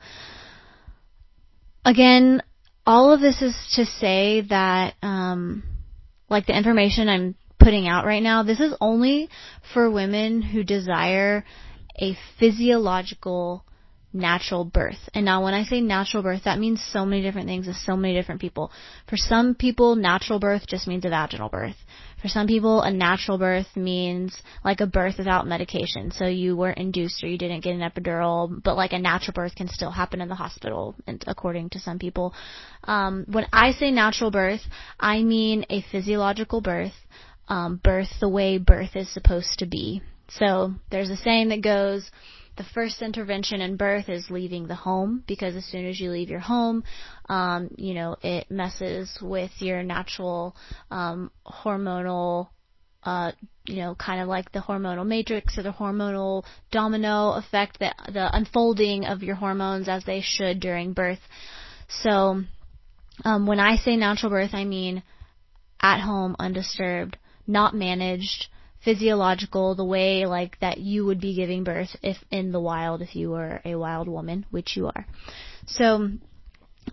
again, 1.84 2.42
all 2.86 3.12
of 3.12 3.20
this 3.20 3.40
is 3.40 3.54
to 3.76 3.86
say 3.86 4.42
that, 4.50 4.94
um, 5.02 5.62
like 6.28 6.46
the 6.46 6.56
information 6.56 7.08
I'm 7.08 7.34
putting 7.68 7.86
out 7.86 8.06
right 8.06 8.22
now, 8.22 8.42
this 8.42 8.60
is 8.60 8.72
only 8.80 9.28
for 9.74 9.90
women 9.90 10.40
who 10.40 10.64
desire 10.64 11.44
a 12.00 12.16
physiological 12.40 13.62
natural 14.10 14.64
birth. 14.64 14.96
And 15.12 15.26
now 15.26 15.44
when 15.44 15.52
I 15.52 15.64
say 15.64 15.82
natural 15.82 16.22
birth, 16.22 16.44
that 16.44 16.58
means 16.58 16.82
so 16.82 17.04
many 17.04 17.20
different 17.20 17.46
things 17.46 17.66
to 17.66 17.74
so 17.74 17.94
many 17.94 18.14
different 18.14 18.40
people. 18.40 18.72
For 19.06 19.18
some 19.18 19.54
people, 19.54 19.96
natural 19.96 20.38
birth 20.38 20.66
just 20.66 20.88
means 20.88 21.04
a 21.04 21.10
vaginal 21.10 21.50
birth. 21.50 21.76
For 22.22 22.28
some 22.28 22.46
people, 22.46 22.80
a 22.80 22.90
natural 22.90 23.36
birth 23.36 23.66
means 23.76 24.40
like 24.64 24.80
a 24.80 24.86
birth 24.86 25.18
without 25.18 25.46
medication. 25.46 26.10
So 26.10 26.26
you 26.26 26.56
weren't 26.56 26.78
induced 26.78 27.22
or 27.22 27.28
you 27.28 27.38
didn't 27.38 27.60
get 27.60 27.74
an 27.74 27.80
epidural, 27.80 28.62
but 28.62 28.76
like 28.76 28.94
a 28.94 28.98
natural 28.98 29.34
birth 29.34 29.54
can 29.54 29.68
still 29.68 29.90
happen 29.90 30.22
in 30.22 30.28
the 30.28 30.34
hospital, 30.34 30.96
according 31.26 31.70
to 31.70 31.78
some 31.78 31.98
people. 31.98 32.34
Um, 32.84 33.26
when 33.28 33.46
I 33.52 33.72
say 33.72 33.90
natural 33.90 34.30
birth, 34.30 34.62
I 34.98 35.22
mean 35.22 35.66
a 35.70 35.84
physiological 35.92 36.60
birth, 36.60 36.94
um, 37.48 37.80
birth 37.82 38.08
the 38.20 38.28
way 38.28 38.58
birth 38.58 38.94
is 38.94 39.12
supposed 39.12 39.58
to 39.58 39.66
be. 39.66 40.02
So 40.28 40.74
there's 40.90 41.10
a 41.10 41.16
saying 41.16 41.48
that 41.48 41.62
goes, 41.62 42.10
the 42.56 42.64
first 42.74 43.02
intervention 43.02 43.60
in 43.60 43.76
birth 43.76 44.08
is 44.08 44.30
leaving 44.30 44.66
the 44.66 44.74
home 44.74 45.22
because 45.26 45.54
as 45.54 45.64
soon 45.64 45.86
as 45.86 45.98
you 46.00 46.10
leave 46.10 46.28
your 46.28 46.40
home, 46.40 46.84
um, 47.28 47.70
you 47.76 47.94
know, 47.94 48.16
it 48.22 48.50
messes 48.50 49.16
with 49.22 49.52
your 49.58 49.82
natural 49.82 50.56
um, 50.90 51.30
hormonal 51.46 52.48
uh, 53.04 53.32
you 53.64 53.76
know, 53.76 53.94
kind 53.94 54.20
of 54.20 54.28
like 54.28 54.50
the 54.52 54.58
hormonal 54.58 55.06
matrix 55.06 55.56
or 55.56 55.62
the 55.62 55.72
hormonal 55.72 56.44
domino 56.70 57.32
effect, 57.32 57.78
that 57.80 57.96
the 58.12 58.28
unfolding 58.36 59.06
of 59.06 59.22
your 59.22 59.36
hormones 59.36 59.88
as 59.88 60.04
they 60.04 60.20
should 60.20 60.60
during 60.60 60.92
birth. 60.92 61.20
So, 61.88 62.42
um, 63.24 63.46
when 63.46 63.60
I 63.60 63.76
say 63.76 63.96
natural 63.96 64.30
birth, 64.30 64.50
I 64.52 64.64
mean 64.64 65.02
at 65.80 66.00
home, 66.00 66.34
undisturbed, 66.38 67.16
not 67.48 67.74
managed, 67.74 68.46
physiological, 68.84 69.74
the 69.74 69.84
way 69.84 70.26
like 70.26 70.58
that 70.60 70.78
you 70.78 71.04
would 71.04 71.20
be 71.20 71.34
giving 71.34 71.64
birth 71.64 71.96
if 72.02 72.16
in 72.30 72.52
the 72.52 72.60
wild, 72.60 73.02
if 73.02 73.16
you 73.16 73.30
were 73.30 73.60
a 73.64 73.74
wild 73.74 74.08
woman, 74.08 74.46
which 74.50 74.76
you 74.76 74.86
are. 74.86 75.06
So, 75.66 76.10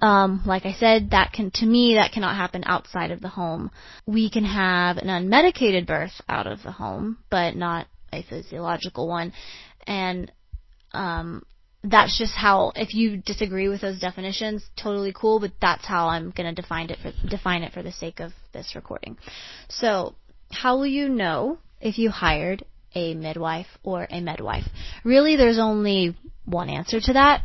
um, 0.02 0.42
like 0.46 0.66
I 0.66 0.74
said, 0.74 1.12
that 1.12 1.32
can, 1.32 1.52
to 1.56 1.66
me, 1.66 1.96
that 1.96 2.12
cannot 2.12 2.36
happen 2.36 2.64
outside 2.66 3.12
of 3.12 3.22
the 3.22 3.30
home. 3.30 3.72
We 4.06 4.30
can 4.30 4.44
have 4.44 4.98
an 4.98 5.08
unmedicated 5.08 5.86
birth 5.86 6.22
out 6.28 6.48
of 6.48 6.64
the 6.64 6.72
home, 6.72 7.20
but 7.30 7.56
not 7.56 7.88
a 8.12 8.24
physiological 8.24 9.08
one. 9.08 9.34
And, 9.86 10.32
um, 10.92 11.44
that's 11.84 12.18
just 12.18 12.34
how, 12.36 12.72
if 12.76 12.96
you 12.96 13.18
disagree 13.18 13.70
with 13.70 13.82
those 13.82 14.00
definitions, 14.00 14.68
totally 14.76 15.14
cool, 15.16 15.40
but 15.40 15.52
that's 15.62 15.86
how 15.86 16.08
I'm 16.08 16.32
gonna 16.32 16.54
define 16.54 16.90
it 16.90 16.98
for, 17.00 17.12
define 17.28 17.62
it 17.62 17.74
for 17.74 17.84
the 17.84 17.92
sake 17.92 18.20
of 18.20 18.32
this 18.54 18.74
recording. 18.76 19.18
So, 19.70 20.16
how 20.52 20.78
will 20.78 20.88
you 20.88 21.10
know 21.10 21.58
if 21.82 21.98
you 21.98 22.10
hired 22.10 22.64
a 22.94 23.14
midwife 23.14 23.68
or 23.84 24.04
a 24.04 24.22
medwife? 24.22 24.68
Really, 25.04 25.36
there's 25.36 25.60
only 25.60 26.16
one 26.46 26.70
answer 26.70 27.00
to 27.00 27.14
that. 27.14 27.44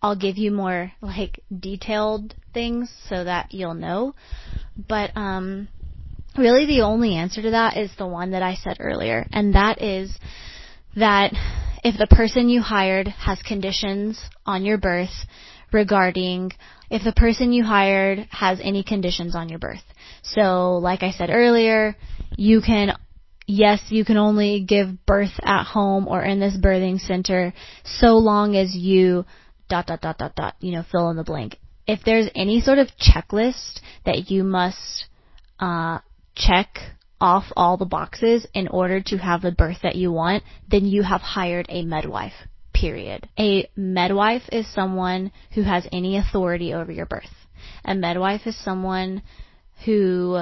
I'll 0.00 0.16
give 0.16 0.36
you 0.36 0.50
more 0.50 0.92
like 1.00 1.40
detailed 1.56 2.34
things 2.52 2.92
so 3.08 3.22
that 3.22 3.54
you'll 3.54 3.74
know. 3.74 4.14
But 4.88 5.16
um 5.16 5.68
really 6.36 6.66
the 6.66 6.80
only 6.80 7.14
answer 7.14 7.42
to 7.42 7.50
that 7.50 7.76
is 7.76 7.90
the 7.96 8.06
one 8.06 8.32
that 8.32 8.42
I 8.42 8.54
said 8.54 8.78
earlier, 8.80 9.26
and 9.32 9.54
that 9.54 9.80
is 9.80 10.12
that 10.96 11.32
if 11.84 11.96
the 11.98 12.14
person 12.14 12.48
you 12.48 12.60
hired 12.60 13.08
has 13.08 13.40
conditions 13.42 14.20
on 14.46 14.64
your 14.64 14.78
birth 14.78 15.26
regarding 15.72 16.52
if 16.90 17.02
the 17.04 17.12
person 17.12 17.52
you 17.52 17.64
hired 17.64 18.26
has 18.30 18.60
any 18.62 18.82
conditions 18.82 19.34
on 19.34 19.48
your 19.48 19.58
birth. 19.58 19.82
So, 20.22 20.78
like 20.78 21.02
I 21.02 21.10
said 21.10 21.30
earlier, 21.30 21.96
you 22.36 22.60
can 22.60 22.96
yes, 23.46 23.80
you 23.88 24.04
can 24.04 24.16
only 24.16 24.64
give 24.64 25.04
birth 25.04 25.38
at 25.42 25.64
home 25.64 26.08
or 26.08 26.22
in 26.22 26.40
this 26.40 26.56
birthing 26.56 27.00
center 27.00 27.52
so 27.84 28.16
long 28.18 28.56
as 28.56 28.74
you 28.74 29.24
dot 29.68 29.86
dot 29.86 30.00
dot 30.00 30.18
dot 30.18 30.34
dot, 30.34 30.54
you 30.60 30.72
know, 30.72 30.84
fill 30.90 31.10
in 31.10 31.16
the 31.16 31.24
blank. 31.24 31.56
If 31.86 32.00
there's 32.04 32.28
any 32.34 32.60
sort 32.60 32.78
of 32.78 32.88
checklist 33.00 33.80
that 34.04 34.30
you 34.30 34.44
must 34.44 35.06
uh, 35.58 35.98
check 36.34 36.78
off 37.20 37.44
all 37.56 37.76
the 37.76 37.84
boxes 37.84 38.46
in 38.54 38.68
order 38.68 39.00
to 39.00 39.16
have 39.16 39.42
the 39.42 39.52
birth 39.52 39.78
that 39.82 39.96
you 39.96 40.12
want, 40.12 40.42
then 40.68 40.84
you 40.84 41.02
have 41.02 41.20
hired 41.20 41.66
a 41.68 41.84
medwife. 41.84 42.32
Period. 42.82 43.28
A 43.38 43.70
medwife 43.78 44.42
is 44.50 44.66
someone 44.74 45.30
who 45.54 45.62
has 45.62 45.86
any 45.92 46.16
authority 46.16 46.74
over 46.74 46.90
your 46.90 47.06
birth. 47.06 47.30
A 47.84 47.92
medwife 47.92 48.44
is 48.44 48.58
someone 48.58 49.22
who 49.84 50.40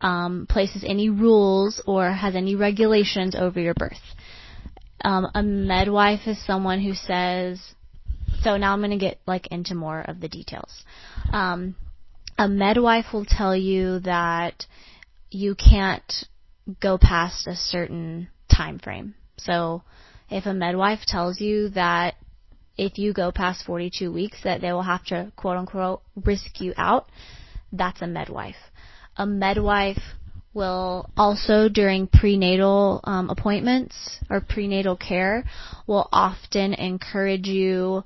um, 0.00 0.46
places 0.48 0.84
any 0.86 1.10
rules 1.10 1.82
or 1.84 2.08
has 2.08 2.36
any 2.36 2.54
regulations 2.54 3.34
over 3.34 3.58
your 3.58 3.74
birth. 3.74 4.14
Um, 5.00 5.26
a 5.34 5.42
midwife 5.42 6.28
is 6.28 6.40
someone 6.46 6.80
who 6.80 6.94
says, 6.94 7.60
so 8.42 8.56
now 8.56 8.72
I'm 8.72 8.78
going 8.78 8.92
to 8.92 8.96
get 8.96 9.18
like 9.26 9.48
into 9.48 9.74
more 9.74 10.02
of 10.02 10.20
the 10.20 10.28
details. 10.28 10.84
Um, 11.32 11.74
a 12.38 12.46
midwife 12.46 13.06
will 13.12 13.24
tell 13.24 13.56
you 13.56 13.98
that 14.00 14.66
you 15.32 15.56
can't 15.56 16.12
go 16.80 16.96
past 16.96 17.48
a 17.48 17.56
certain 17.56 18.28
time 18.48 18.78
frame. 18.78 19.16
So 19.36 19.82
if 20.30 20.46
a 20.46 20.54
midwife 20.54 21.00
tells 21.06 21.40
you 21.40 21.68
that 21.70 22.14
if 22.76 22.98
you 22.98 23.12
go 23.12 23.32
past 23.32 23.64
42 23.64 24.12
weeks 24.12 24.38
that 24.44 24.60
they 24.60 24.72
will 24.72 24.82
have 24.82 25.04
to 25.06 25.32
quote 25.36 25.56
unquote 25.56 26.02
risk 26.24 26.60
you 26.60 26.74
out, 26.76 27.06
that's 27.72 28.02
a 28.02 28.06
medwife. 28.06 28.54
A 29.16 29.26
midwife 29.26 30.02
will 30.52 31.08
also 31.16 31.68
during 31.68 32.06
prenatal 32.06 33.00
um, 33.04 33.30
appointments 33.30 34.18
or 34.30 34.40
prenatal 34.40 34.96
care 34.96 35.44
will 35.86 36.08
often 36.12 36.74
encourage 36.74 37.46
you 37.46 38.02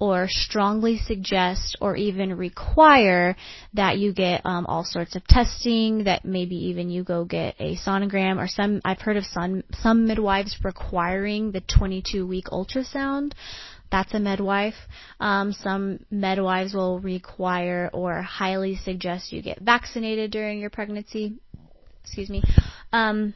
or 0.00 0.26
strongly 0.28 0.98
suggest 0.98 1.76
or 1.80 1.94
even 1.94 2.36
require 2.36 3.36
that 3.74 3.98
you 3.98 4.12
get 4.12 4.40
um, 4.46 4.64
all 4.66 4.82
sorts 4.82 5.14
of 5.14 5.24
testing, 5.26 6.04
that 6.04 6.24
maybe 6.24 6.56
even 6.56 6.88
you 6.88 7.04
go 7.04 7.24
get 7.24 7.54
a 7.60 7.76
sonogram 7.76 8.38
or 8.38 8.48
some, 8.48 8.80
I've 8.84 9.00
heard 9.00 9.18
of 9.18 9.24
some, 9.26 9.62
some 9.74 10.06
midwives 10.06 10.56
requiring 10.64 11.52
the 11.52 11.60
22 11.60 12.26
week 12.26 12.46
ultrasound. 12.46 13.32
That's 13.92 14.14
a 14.14 14.18
medwife. 14.18 14.74
Um, 15.18 15.52
some 15.52 16.04
midwives 16.10 16.72
will 16.72 17.00
require 17.00 17.90
or 17.92 18.22
highly 18.22 18.76
suggest 18.76 19.32
you 19.32 19.42
get 19.42 19.60
vaccinated 19.60 20.30
during 20.30 20.60
your 20.60 20.70
pregnancy. 20.70 21.34
Excuse 22.02 22.30
me. 22.30 22.42
Um, 22.92 23.34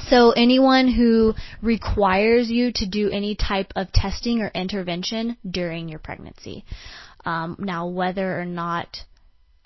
so 0.00 0.30
anyone 0.30 0.88
who 0.88 1.34
requires 1.60 2.48
you 2.50 2.72
to 2.72 2.86
do 2.86 3.10
any 3.10 3.34
type 3.34 3.72
of 3.76 3.92
testing 3.92 4.40
or 4.40 4.48
intervention 4.54 5.36
during 5.48 5.88
your 5.88 5.98
pregnancy. 5.98 6.64
Um, 7.24 7.56
now, 7.58 7.88
whether 7.88 8.40
or 8.40 8.44
not, 8.44 8.96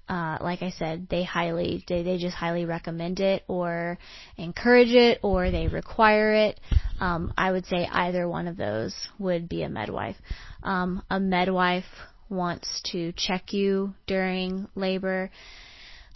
uh, 0.09 0.39
like 0.41 0.63
I 0.63 0.71
said, 0.71 1.07
they 1.09 1.23
highly, 1.23 1.85
they, 1.87 2.03
they 2.03 2.19
just 2.19 2.35
highly 2.35 2.65
recommend 2.65 3.21
it 3.21 3.45
or 3.47 3.99
encourage 4.37 4.91
it 4.91 5.21
or 5.23 5.51
they 5.51 5.69
require 5.69 6.35
it. 6.35 6.61
Um, 6.99 7.33
I 7.37 7.53
would 7.53 7.67
say 7.67 7.87
either 7.91 8.29
one 8.29 8.49
of 8.49 8.57
those 8.57 8.95
would 9.19 9.49
be 9.49 9.63
a 9.63 9.69
midwife. 9.69 10.17
Um, 10.63 11.03
a 11.11 11.21
midwife 11.21 11.85
wants 12.29 12.81
to 12.93 13.13
check 13.13 13.53
you 13.53 13.95
during 14.07 14.67
labor. 14.75 15.31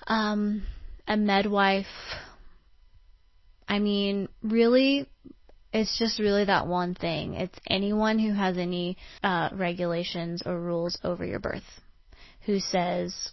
Um, 0.07 0.63
a 1.07 1.17
midwife 1.17 1.87
I 3.69 3.79
mean, 3.79 4.29
really, 4.43 5.09
it's 5.73 5.99
just 5.99 6.19
really 6.19 6.45
that 6.45 6.67
one 6.67 6.95
thing. 6.95 7.35
It's 7.35 7.59
anyone 7.69 8.19
who 8.19 8.33
has 8.33 8.57
any 8.57 8.97
uh, 9.23 9.51
regulations 9.53 10.43
or 10.47 10.59
rules 10.61 10.99
over 11.05 11.25
your 11.25 11.41
birth 11.41 11.65
who 12.47 12.61
says, 12.61 13.33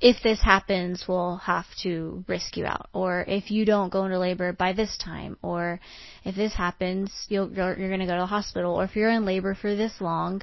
if 0.00 0.16
this 0.22 0.40
happens, 0.42 1.04
we'll 1.06 1.36
have 1.36 1.66
to 1.82 2.24
risk 2.26 2.56
you 2.56 2.66
out, 2.66 2.88
or 2.92 3.24
if 3.28 3.50
you 3.50 3.64
don't 3.64 3.92
go 3.92 4.04
into 4.04 4.18
labor 4.18 4.52
by 4.52 4.72
this 4.72 4.96
time, 4.98 5.36
or 5.42 5.78
if 6.24 6.34
this 6.34 6.54
happens, 6.54 7.12
you'll, 7.28 7.50
you're, 7.50 7.78
you're 7.78 7.88
going 7.88 8.00
to 8.00 8.06
go 8.06 8.14
to 8.14 8.20
the 8.20 8.26
hospital, 8.26 8.74
or 8.74 8.84
if 8.84 8.96
you're 8.96 9.10
in 9.10 9.24
labor 9.24 9.54
for 9.54 9.76
this 9.76 9.92
long. 10.00 10.42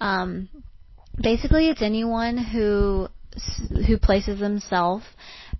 Um, 0.00 0.48
basically, 1.20 1.68
it's 1.68 1.82
anyone 1.82 2.36
who 2.36 3.08
who 3.86 3.96
places 3.98 4.40
themselves 4.40 5.04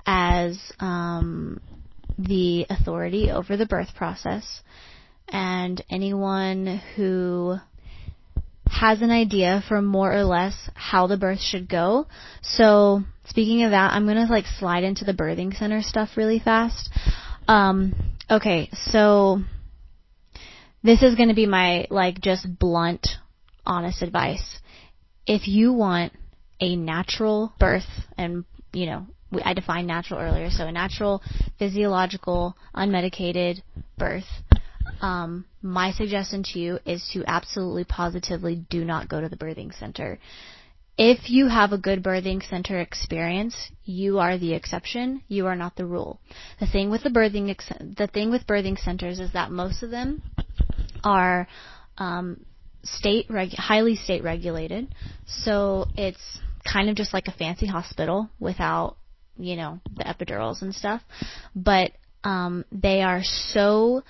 as 0.04 0.58
um, 0.78 1.60
the 2.18 2.66
authority 2.68 3.31
over 3.31 3.57
the 3.57 3.66
birth 3.66 3.94
process 3.94 4.62
and 5.29 5.83
anyone 5.90 6.81
who 6.96 7.57
has 8.66 9.03
an 9.03 9.11
idea 9.11 9.62
for 9.68 9.83
more 9.83 10.12
or 10.12 10.25
less 10.25 10.70
how 10.75 11.07
the 11.07 11.16
birth 11.16 11.40
should 11.40 11.68
go. 11.68 12.07
So 12.42 13.03
speaking 13.27 13.62
of 13.64 13.70
that, 13.70 13.92
I'm 13.92 14.07
gonna 14.07 14.27
like 14.29 14.46
slide 14.46 14.85
into 14.85 15.05
the 15.05 15.12
birthing 15.12 15.57
center 15.57 15.83
stuff 15.83 16.16
really 16.16 16.38
fast. 16.38 16.90
Um, 17.46 17.94
okay, 18.31 18.70
so 18.72 19.42
this 20.83 21.03
is 21.03 21.14
gonna 21.14 21.35
be 21.35 21.46
my 21.46 21.87
like 21.90 22.20
just 22.20 22.46
blunt, 22.59 23.09
honest 23.64 24.03
advice. 24.03 24.59
If 25.27 25.46
you 25.46 25.72
want 25.72 26.12
a 26.61 26.77
natural 26.77 27.53
birth 27.59 27.88
and 28.16 28.44
you 28.72 28.87
know 28.87 29.07
I 29.44 29.54
defined 29.54 29.86
natural 29.86 30.20
earlier, 30.20 30.50
so 30.50 30.66
a 30.66 30.72
natural, 30.72 31.22
physiological, 31.58 32.56
unmedicated 32.74 33.62
birth. 33.98 34.26
Um, 35.00 35.46
my 35.62 35.92
suggestion 35.92 36.42
to 36.44 36.58
you 36.58 36.78
is 36.84 37.08
to 37.12 37.24
absolutely 37.26 37.84
positively 37.84 38.64
do 38.68 38.84
not 38.84 39.08
go 39.08 39.20
to 39.20 39.28
the 39.28 39.36
birthing 39.36 39.76
center. 39.78 40.18
If 40.98 41.30
you 41.30 41.48
have 41.48 41.72
a 41.72 41.78
good 41.78 42.02
birthing 42.02 42.46
center 42.48 42.78
experience, 42.78 43.70
you 43.84 44.18
are 44.18 44.36
the 44.36 44.52
exception. 44.52 45.22
You 45.28 45.46
are 45.46 45.56
not 45.56 45.76
the 45.76 45.86
rule. 45.86 46.20
The 46.60 46.66
thing 46.66 46.90
with 46.90 47.02
the 47.02 47.08
birthing 47.08 47.48
ex- 47.50 47.72
the 47.80 48.06
thing 48.06 48.30
with 48.30 48.46
birthing 48.46 48.78
centers 48.78 49.18
is 49.18 49.32
that 49.32 49.50
most 49.50 49.82
of 49.82 49.90
them 49.90 50.22
are 51.02 51.48
um, 51.96 52.44
state 52.82 53.26
reg- 53.30 53.54
highly 53.54 53.96
state 53.96 54.22
regulated. 54.22 54.94
So 55.26 55.86
it's 55.96 56.38
kind 56.70 56.90
of 56.90 56.96
just 56.96 57.14
like 57.14 57.26
a 57.26 57.32
fancy 57.32 57.66
hospital 57.66 58.28
without 58.38 58.96
you 59.42 59.57
know, 59.57 59.81
the 59.96 60.05
epidurals 60.05 60.62
and 60.62 60.74
stuff. 60.74 61.02
But 61.55 61.92
um, 62.24 62.64
they 62.70 63.02
are 63.02 63.22
so 63.22 64.02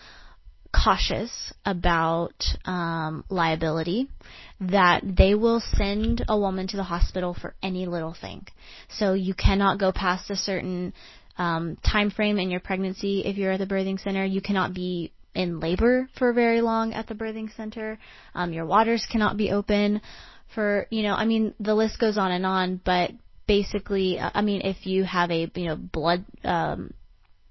cautious 0.73 1.53
about 1.67 2.45
um, 2.65 3.25
liability 3.29 4.09
that 4.61 5.03
they 5.05 5.35
will 5.35 5.63
send 5.75 6.25
a 6.29 6.39
woman 6.39 6.67
to 6.69 6.77
the 6.77 6.83
hospital 6.83 7.37
for 7.39 7.55
any 7.63 7.87
little 7.87 8.17
thing. 8.19 8.47
So 8.89 9.13
you 9.13 9.35
cannot 9.35 9.79
go 9.79 9.93
past 9.93 10.31
a 10.31 10.37
certain 10.37 10.95
um, 11.37 11.77
time 11.85 12.11
frame 12.11 12.39
in 12.39 12.51
your 12.51 12.61
pregnancy 12.61 13.23
if 13.25 13.37
you're 13.37 13.53
at 13.53 13.59
the 13.59 13.67
birthing 13.67 14.01
center. 14.01 14.25
You 14.25 14.41
cannot 14.41 14.75
be 14.75 15.13
in 15.35 15.61
labor 15.61 16.09
for 16.19 16.33
very 16.33 16.61
long 16.61 16.93
at 16.93 17.07
the 17.07 17.15
birthing 17.15 17.55
center. 17.57 17.99
Um, 18.35 18.53
your 18.53 18.67
waters 18.67 19.07
cannot 19.11 19.37
be 19.37 19.51
open 19.51 20.01
for, 20.55 20.87
you 20.91 21.03
know, 21.03 21.15
I 21.15 21.25
mean, 21.25 21.55
the 21.59 21.75
list 21.75 21.99
goes 21.99 22.19
on 22.19 22.31
and 22.31 22.45
on, 22.45 22.81
but 22.85 23.11
basically, 23.47 24.19
uh, 24.19 24.31
I 24.35 24.43
mean, 24.43 24.63
if 24.63 24.87
you 24.87 25.05
have 25.05 25.31
a, 25.31 25.51
you 25.55 25.67
know, 25.67 25.77
blood, 25.77 26.25
um, 26.45 26.95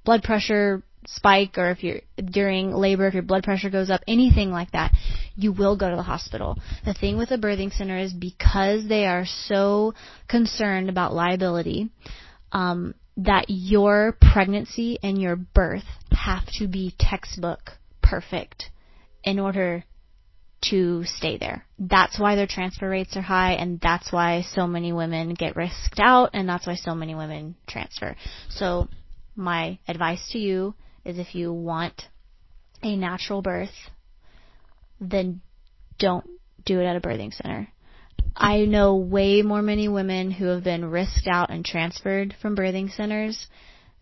blood 0.03 0.23
pressure 0.23 0.83
spike 1.07 1.57
or 1.57 1.71
if 1.71 1.83
you're 1.83 2.01
during 2.23 2.71
labor, 2.71 3.07
if 3.07 3.13
your 3.13 3.23
blood 3.23 3.43
pressure 3.43 3.69
goes 3.69 3.89
up, 3.89 4.01
anything 4.07 4.51
like 4.51 4.71
that, 4.71 4.93
you 5.35 5.51
will 5.51 5.77
go 5.77 5.89
to 5.89 5.95
the 5.95 6.03
hospital. 6.03 6.57
The 6.85 6.93
thing 6.93 7.17
with 7.17 7.29
the 7.29 7.37
birthing 7.37 7.75
center 7.75 7.97
is 7.97 8.13
because 8.13 8.87
they 8.87 9.05
are 9.05 9.25
so 9.25 9.93
concerned 10.27 10.89
about 10.89 11.13
liability, 11.13 11.89
um, 12.51 12.93
that 13.17 13.45
your 13.47 14.17
pregnancy 14.21 14.97
and 15.03 15.21
your 15.21 15.35
birth 15.35 15.85
have 16.11 16.45
to 16.59 16.67
be 16.67 16.95
textbook 16.97 17.71
perfect 18.01 18.69
in 19.23 19.39
order 19.39 19.83
to 20.69 21.03
stay 21.05 21.37
there. 21.37 21.65
That's 21.79 22.19
why 22.19 22.35
their 22.35 22.47
transfer 22.47 22.89
rates 22.89 23.15
are 23.17 23.21
high 23.21 23.53
and 23.53 23.79
that's 23.79 24.11
why 24.11 24.43
so 24.43 24.67
many 24.67 24.93
women 24.93 25.33
get 25.33 25.55
risked 25.55 25.99
out 25.99 26.31
and 26.33 26.47
that's 26.47 26.67
why 26.67 26.75
so 26.75 26.93
many 26.93 27.15
women 27.15 27.55
transfer. 27.67 28.15
So 28.49 28.87
my 29.35 29.79
advice 29.87 30.29
to 30.31 30.37
you 30.37 30.75
is 31.03 31.17
if 31.17 31.33
you 31.33 31.51
want 31.51 32.03
a 32.83 32.95
natural 32.95 33.41
birth, 33.41 33.89
then 34.99 35.41
don't 35.97 36.27
do 36.65 36.79
it 36.79 36.85
at 36.85 36.95
a 36.95 37.01
birthing 37.01 37.33
center. 37.33 37.67
I 38.35 38.65
know 38.65 38.95
way 38.95 39.41
more 39.41 39.61
many 39.61 39.87
women 39.87 40.31
who 40.31 40.45
have 40.45 40.63
been 40.63 40.85
risked 40.85 41.27
out 41.27 41.49
and 41.49 41.65
transferred 41.65 42.35
from 42.41 42.55
birthing 42.55 42.93
centers 42.95 43.47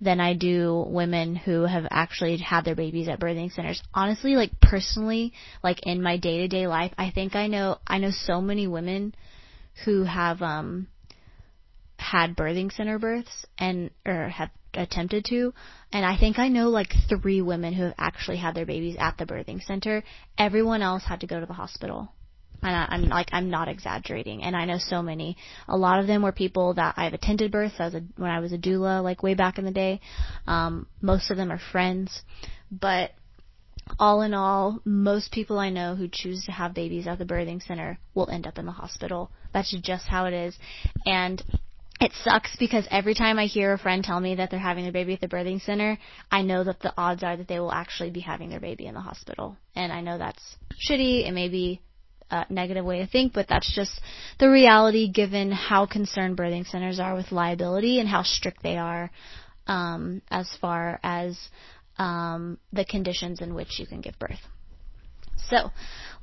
than 0.02 0.20
I 0.20 0.34
do 0.34 0.86
women 0.88 1.36
who 1.36 1.64
have 1.64 1.86
actually 1.92 2.38
had 2.38 2.64
their 2.64 2.76
babies 2.76 3.08
at 3.08 3.20
birthing 3.20 3.52
centers. 3.52 3.82
Honestly, 3.94 4.36
like 4.36 4.52
personally, 4.62 5.34
like 5.64 5.86
in 5.86 6.02
my 6.02 6.18
day 6.18 6.40
to 6.40 6.48
day 6.48 6.68
life, 6.68 6.94
I 6.98 7.12
think 7.12 7.36
I 7.36 7.48
know 7.48 7.78
I 7.86 7.98
know 7.98 8.12
so 8.12 8.42
many 8.42 8.68
women 8.68 9.14
who 9.86 10.04
have 10.04 10.42
um 10.42 10.88
had 11.98 12.36
birthing 12.36 12.72
center 12.72 12.98
births 12.98 13.46
and 13.58 13.92
or 14.06 14.30
have 14.30 14.50
attempted 14.74 15.26
to 15.26 15.54
and 15.92 16.06
I 16.06 16.16
think 16.18 16.38
I 16.40 16.48
know 16.48 16.70
like 16.70 16.94
3 17.10 17.42
women 17.42 17.74
who 17.74 17.84
have 17.84 17.96
actually 17.98 18.38
had 18.38 18.56
their 18.56 18.66
babies 18.66 18.96
at 19.00 19.18
the 19.18 19.26
birthing 19.26 19.62
center. 19.64 20.04
Everyone 20.38 20.82
else 20.82 21.04
had 21.04 21.22
to 21.22 21.28
go 21.28 21.40
to 21.40 21.46
the 21.46 21.54
hospital. 21.54 22.14
And 22.62 22.76
I, 22.76 22.88
I'm 22.90 23.04
like, 23.04 23.30
I'm 23.32 23.50
not 23.50 23.68
exaggerating. 23.68 24.44
And 24.44 24.56
I 24.56 24.66
know 24.66 24.78
so 24.78 25.02
many. 25.02 25.38
A 25.68 25.78
lot 25.78 26.00
of 26.00 26.08
them 26.08 26.22
were 26.22 26.32
people 26.32 26.74
that 26.76 26.96
I've 26.98 27.14
attended 27.14 27.52
births 27.52 27.76
as 27.80 27.94
a, 27.94 28.02
when 28.18 28.30
I 28.30 28.40
was 28.40 28.54
a 28.54 28.58
doula, 28.58 29.04
like 29.04 29.24
way 29.24 29.34
back 29.34 29.58
in 29.58 29.66
the 29.66 29.72
day. 29.72 30.02
Um, 30.48 30.88
most 31.02 31.32
of 31.32 31.38
them 31.38 31.52
are 31.52 31.62
friends. 31.72 32.22
But 32.72 33.12
all 33.98 34.22
in 34.22 34.34
all, 34.34 34.82
most 34.86 35.32
people 35.32 35.58
I 35.58 35.70
know 35.70 35.96
who 35.96 36.08
choose 36.12 36.46
to 36.46 36.52
have 36.52 36.74
babies 36.74 37.08
at 37.08 37.18
the 37.18 37.26
birthing 37.26 37.66
center 37.66 37.98
will 38.14 38.30
end 38.30 38.46
up 38.46 38.58
in 38.58 38.66
the 38.66 38.72
hospital. 38.72 39.32
That's 39.54 39.76
just 39.82 40.08
how 40.08 40.26
it 40.26 40.34
is. 40.34 40.58
And 41.06 41.42
it 42.02 42.14
sucks 42.24 42.56
because 42.58 42.88
every 42.92 43.14
time 43.14 43.40
I 43.40 43.46
hear 43.46 43.74
a 43.74 43.78
friend 43.78 44.04
tell 44.04 44.20
me 44.20 44.36
that 44.36 44.52
they're 44.52 44.60
having 44.60 44.84
their 44.84 44.94
baby 44.94 45.14
at 45.14 45.22
the 45.22 45.28
birthing 45.28 45.62
center, 45.62 45.98
I 46.32 46.44
know 46.44 46.64
that 46.64 46.80
the 46.80 46.94
odds 46.98 47.24
are 47.24 47.36
that 47.36 47.48
they 47.48 47.60
will 47.60 47.74
actually 47.74 48.12
be 48.12 48.22
having 48.22 48.50
their 48.50 48.60
baby 48.60 48.86
in 48.86 48.94
the 48.94 49.02
hospital. 49.02 49.58
And 49.76 49.92
I 49.92 50.02
know 50.02 50.18
that's 50.18 50.42
shitty. 50.90 51.28
It 51.28 51.34
may 51.34 51.50
be 51.50 51.82
a 52.32 52.46
negative 52.50 52.86
way 52.86 53.00
to 53.00 53.08
think, 53.08 53.34
but 53.34 53.48
that's 53.48 53.74
just 53.74 54.00
the 54.40 54.50
reality 54.50 55.12
given 55.12 55.52
how 55.52 55.86
concerned 55.86 56.38
birthing 56.38 56.68
centers 56.68 57.00
are 57.00 57.16
with 57.16 57.32
liability 57.32 58.00
and 58.00 58.08
how 58.08 58.24
strict 58.24 58.62
they 58.64 58.78
are 58.78 59.12
um, 59.68 60.22
as 60.30 60.50
far 60.60 61.00
as 61.04 61.38
um, 61.98 62.58
the 62.74 62.86
conditions 62.86 63.42
in 63.42 63.54
which 63.54 63.80
you 63.80 63.86
can 63.86 64.02
give 64.02 64.18
birth. 64.20 64.40
So, 65.50 65.72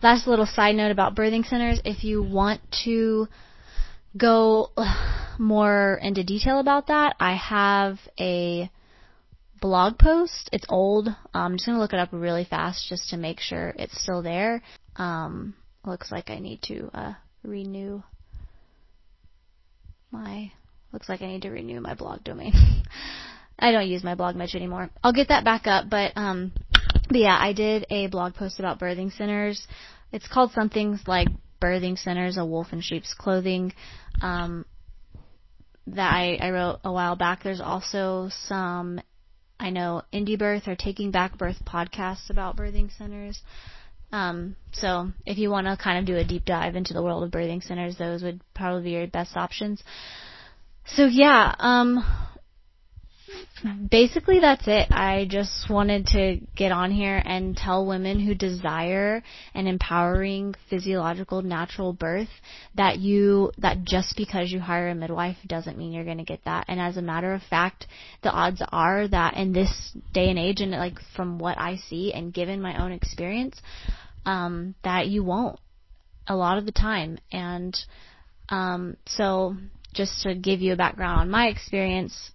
last 0.03 0.27
little 0.27 0.47
side 0.47 0.75
note 0.75 0.91
about 0.91 1.17
birthing 1.17 1.45
centers. 1.45 1.81
If 1.85 2.05
you 2.05 2.23
want 2.23 2.61
to 2.85 3.29
go 4.17 4.71
more 5.39 5.99
into 6.03 6.25
detail 6.25 6.61
about 6.61 6.89
that, 6.89 7.17
I 7.19 7.35
have 7.37 7.99
a 8.19 8.71
blog 9.61 9.99
post. 9.99 10.51
It's 10.53 10.67
old. 10.69 11.09
I'm 11.35 11.57
just 11.57 11.67
going 11.67 11.77
to 11.77 11.83
look 11.83 11.93
it 11.93 11.99
up 11.99 12.11
really 12.13 12.45
fast 12.45 12.89
just 12.89 13.11
to 13.11 13.17
make 13.17 13.41
sure 13.41 13.75
it's 13.79 14.01
still 14.01 14.23
there. 14.23 14.63
Um, 14.97 15.55
looks 15.87 16.11
like 16.11 16.31
I 16.31 16.39
need 16.39 16.63
to 16.63 16.91
uh, 16.93 17.15
renew 17.43 18.03
my 20.11 20.51
looks 20.93 21.09
like 21.09 21.23
I 21.23 21.27
need 21.27 21.43
to 21.43 21.51
renew 21.51 21.81
my 21.81 21.95
blog 21.95 22.25
domain. 22.25 22.53
I 23.59 23.73
don't 23.73 23.89
use 23.89 24.05
my 24.05 24.15
blog 24.15 24.37
much 24.37 24.55
anymore. 24.55 24.91
I'll 25.03 25.13
get 25.13 25.29
that 25.29 25.45
back 25.45 25.67
up, 25.67 25.89
but 25.89 26.13
um 26.17 26.53
but 27.09 27.19
yeah, 27.19 27.37
I 27.39 27.53
did 27.53 27.87
a 27.91 28.07
blog 28.09 28.35
post 28.35 28.59
about 28.59 28.81
birthing 28.81 29.17
centers. 29.17 29.67
It's 30.13 30.29
called 30.29 30.53
something 30.53 30.99
like 31.07 31.29
birthing 31.61 31.99
centers, 31.99 32.37
a 32.37 32.45
wolf 32.45 32.73
in 32.73 32.81
sheep's 32.81 33.15
clothing. 33.15 33.73
Um 34.21 34.65
that 35.89 36.13
I, 36.13 36.39
I 36.41 36.51
wrote 36.51 36.81
a 36.85 36.93
while 36.93 37.17
back. 37.17 37.43
There's 37.43 37.61
also 37.61 38.29
some 38.47 39.01
I 39.59 39.71
know 39.71 40.03
Indie 40.13 40.39
Birth 40.39 40.69
or 40.69 40.77
Taking 40.77 41.11
Back 41.11 41.39
Birth 41.39 41.65
podcasts 41.65 42.29
about 42.29 42.57
birthing 42.57 42.97
centers. 42.97 43.41
Um, 44.13 44.57
so 44.73 45.11
if 45.25 45.39
you 45.39 45.51
want 45.51 45.67
to 45.67 45.77
kind 45.77 45.99
of 45.99 46.05
do 46.05 46.17
a 46.17 46.25
deep 46.25 46.45
dive 46.45 46.77
into 46.77 46.95
the 46.95 47.03
world 47.03 47.25
of 47.25 47.31
birthing 47.31 47.63
centers, 47.63 47.97
those 47.97 48.23
would 48.23 48.41
probably 48.55 48.83
be 48.85 48.91
your 48.91 49.07
best 49.07 49.37
options. 49.37 49.83
So 50.87 51.07
yeah, 51.07 51.55
um, 51.59 52.05
basically 53.91 54.41
that's 54.41 54.65
it. 54.67 54.91
I 54.91 55.27
just 55.29 55.69
wanted 55.71 56.07
to 56.09 56.41
get 56.55 56.73
on 56.73 56.91
here 56.91 57.21
and 57.25 57.57
tell 57.57 57.87
women 57.87 58.21
who 58.21 58.35
desire 58.35 59.23
an 59.55 59.67
empowering 59.67 60.55
physiological 60.69 61.43
natural 61.43 61.93
birth 61.93 62.29
that 62.75 62.99
you 62.99 63.53
that 63.59 63.85
just 63.85 64.17
because 64.17 64.51
you 64.51 64.61
hire 64.61 64.89
a 64.89 64.95
midwife 64.95 65.37
doesn't 65.47 65.79
mean 65.79 65.93
you're 65.93 66.05
going 66.05 66.19
to 66.19 66.25
get 66.25 66.45
that. 66.45 66.67
And 66.69 66.81
as 66.81 66.97
a 66.97 67.03
matter 67.03 67.33
of 67.33 67.43
fact, 67.43 67.87
the 68.23 68.31
odds 68.31 68.63
are 68.71 69.09
that 69.09 69.37
in 69.37 69.53
this 69.53 69.97
day 70.13 70.29
and 70.29 70.39
age 70.39 70.61
and 70.61 70.73
like 70.73 70.99
from 71.15 71.39
what 71.39 71.59
I 71.59 71.77
see 71.77 72.13
and 72.13 72.33
given 72.33 72.61
my 72.61 72.83
own 72.83 72.93
experience, 72.93 73.61
um 74.25 74.75
that 74.83 75.07
you 75.09 75.23
won't 75.23 75.59
a 76.27 76.37
lot 76.37 76.59
of 76.59 76.67
the 76.67 76.73
time. 76.73 77.19
And 77.33 77.77
um 78.49 78.97
so 79.07 79.57
just 79.95 80.23
to 80.23 80.35
give 80.35 80.61
you 80.61 80.75
a 80.75 80.77
background 80.77 81.21
on 81.21 81.31
my 81.31 81.47
experience, 81.47 82.31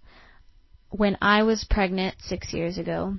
when 0.92 1.16
I 1.22 1.42
was 1.42 1.66
pregnant 1.68 2.16
six 2.20 2.52
years 2.52 2.76
ago, 2.76 3.16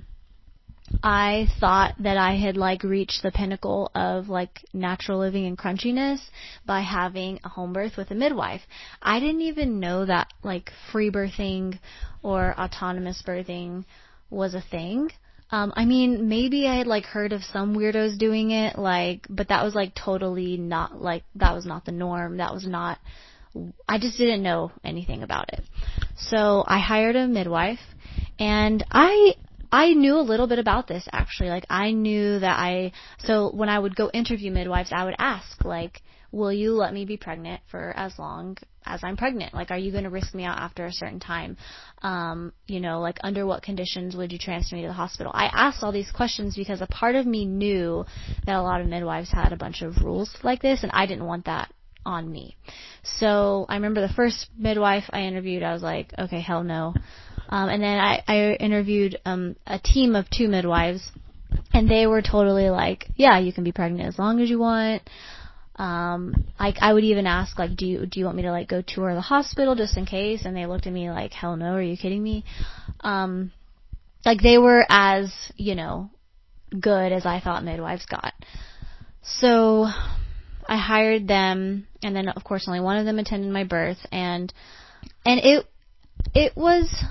I 1.02 1.48
thought 1.58 1.94
that 1.98 2.16
I 2.16 2.36
had 2.36 2.56
like 2.56 2.84
reached 2.84 3.22
the 3.22 3.32
pinnacle 3.32 3.90
of 3.94 4.28
like 4.28 4.64
natural 4.72 5.18
living 5.18 5.46
and 5.46 5.58
crunchiness 5.58 6.20
by 6.64 6.82
having 6.82 7.40
a 7.42 7.48
home 7.48 7.72
birth 7.72 7.96
with 7.96 8.10
a 8.10 8.14
midwife. 8.14 8.60
I 9.02 9.18
didn't 9.18 9.40
even 9.40 9.80
know 9.80 10.06
that 10.06 10.32
like 10.42 10.70
free 10.92 11.10
birthing 11.10 11.78
or 12.22 12.54
autonomous 12.58 13.22
birthing 13.26 13.84
was 14.30 14.54
a 14.54 14.60
thing. 14.62 15.10
Um, 15.50 15.72
I 15.76 15.84
mean, 15.84 16.28
maybe 16.28 16.66
I 16.68 16.76
had 16.76 16.86
like 16.86 17.04
heard 17.04 17.32
of 17.32 17.42
some 17.42 17.76
weirdos 17.76 18.18
doing 18.18 18.50
it, 18.50 18.78
like, 18.78 19.26
but 19.28 19.48
that 19.48 19.64
was 19.64 19.74
like 19.74 19.94
totally 19.94 20.56
not 20.56 21.00
like 21.00 21.24
that 21.36 21.54
was 21.54 21.66
not 21.66 21.84
the 21.84 21.92
norm. 21.92 22.36
That 22.36 22.54
was 22.54 22.66
not 22.66 22.98
I 23.88 23.98
just 23.98 24.18
didn't 24.18 24.42
know 24.42 24.72
anything 24.84 25.22
about 25.22 25.52
it. 25.52 25.62
So 26.16 26.64
I 26.66 26.78
hired 26.78 27.16
a 27.16 27.28
midwife 27.28 27.80
and 28.38 28.84
I 28.90 29.34
I 29.70 29.92
knew 29.92 30.16
a 30.16 30.22
little 30.22 30.46
bit 30.46 30.58
about 30.58 30.86
this 30.86 31.06
actually. 31.12 31.48
Like 31.50 31.66
I 31.70 31.92
knew 31.92 32.38
that 32.38 32.58
I 32.58 32.92
so 33.18 33.50
when 33.52 33.68
I 33.68 33.78
would 33.78 33.96
go 33.96 34.10
interview 34.10 34.50
midwives, 34.50 34.90
I 34.92 35.04
would 35.04 35.16
ask 35.18 35.64
like, 35.64 36.02
"Will 36.32 36.52
you 36.52 36.74
let 36.74 36.92
me 36.92 37.04
be 37.04 37.16
pregnant 37.16 37.60
for 37.70 37.92
as 37.96 38.18
long 38.18 38.56
as 38.86 39.02
I'm 39.02 39.16
pregnant? 39.16 39.54
Like, 39.54 39.70
are 39.70 39.78
you 39.78 39.92
going 39.92 40.04
to 40.04 40.10
risk 40.10 40.34
me 40.34 40.44
out 40.44 40.58
after 40.58 40.84
a 40.84 40.92
certain 40.92 41.20
time? 41.20 41.56
Um, 42.02 42.52
you 42.66 42.80
know, 42.80 43.00
like 43.00 43.18
under 43.22 43.46
what 43.46 43.62
conditions 43.62 44.14
would 44.14 44.30
you 44.32 44.38
transfer 44.38 44.76
me 44.76 44.82
to 44.82 44.88
the 44.88 44.94
hospital?" 44.94 45.32
I 45.34 45.46
asked 45.46 45.82
all 45.82 45.92
these 45.92 46.10
questions 46.10 46.56
because 46.56 46.80
a 46.80 46.86
part 46.86 47.14
of 47.14 47.26
me 47.26 47.44
knew 47.44 48.04
that 48.46 48.56
a 48.56 48.62
lot 48.62 48.80
of 48.80 48.88
midwives 48.88 49.30
had 49.30 49.52
a 49.52 49.56
bunch 49.56 49.82
of 49.82 50.02
rules 50.04 50.36
like 50.42 50.62
this, 50.62 50.82
and 50.82 50.92
I 50.92 51.06
didn't 51.06 51.26
want 51.26 51.46
that 51.46 51.72
on 52.04 52.30
me. 52.30 52.56
So 53.02 53.66
I 53.68 53.74
remember 53.74 54.00
the 54.00 54.12
first 54.12 54.48
midwife 54.58 55.04
I 55.10 55.22
interviewed, 55.22 55.62
I 55.62 55.72
was 55.72 55.82
like, 55.82 56.12
okay, 56.18 56.40
hell 56.40 56.62
no. 56.62 56.94
Um, 57.48 57.68
and 57.68 57.82
then 57.82 57.98
I, 57.98 58.22
I 58.26 58.52
interviewed 58.54 59.18
um, 59.24 59.56
a 59.66 59.78
team 59.78 60.16
of 60.16 60.26
two 60.30 60.48
midwives, 60.48 61.10
and 61.72 61.88
they 61.88 62.06
were 62.06 62.22
totally 62.22 62.70
like, 62.70 63.06
yeah, 63.16 63.38
you 63.38 63.52
can 63.52 63.64
be 63.64 63.72
pregnant 63.72 64.08
as 64.08 64.18
long 64.18 64.40
as 64.40 64.48
you 64.48 64.58
want. 64.58 65.02
Um, 65.76 66.46
I, 66.58 66.72
I 66.80 66.92
would 66.92 67.04
even 67.04 67.26
ask 67.26 67.58
like, 67.58 67.76
do 67.76 67.86
you 67.86 68.06
do 68.06 68.20
you 68.20 68.26
want 68.26 68.36
me 68.36 68.44
to 68.44 68.52
like 68.52 68.68
go 68.68 68.80
tour 68.80 69.14
the 69.14 69.20
hospital 69.20 69.74
just 69.74 69.96
in 69.96 70.06
case? 70.06 70.44
And 70.44 70.56
they 70.56 70.66
looked 70.66 70.86
at 70.86 70.92
me 70.92 71.10
like, 71.10 71.32
hell 71.32 71.56
no, 71.56 71.74
are 71.74 71.82
you 71.82 71.96
kidding 71.96 72.22
me? 72.22 72.44
Um, 73.00 73.50
like 74.24 74.40
they 74.40 74.56
were 74.56 74.84
as 74.88 75.32
you 75.56 75.74
know 75.74 76.10
good 76.78 77.12
as 77.12 77.26
I 77.26 77.40
thought 77.40 77.64
midwives 77.64 78.06
got. 78.06 78.34
So 79.22 79.88
I 80.66 80.76
hired 80.76 81.28
them, 81.28 81.86
and 82.02 82.16
then 82.16 82.28
of 82.28 82.44
course 82.44 82.66
only 82.66 82.80
one 82.80 82.96
of 82.96 83.04
them 83.04 83.18
attended 83.18 83.52
my 83.52 83.64
birth, 83.64 83.98
and 84.10 84.52
and 85.24 85.40
it 85.40 85.66
it 86.34 86.56
was 86.56 87.04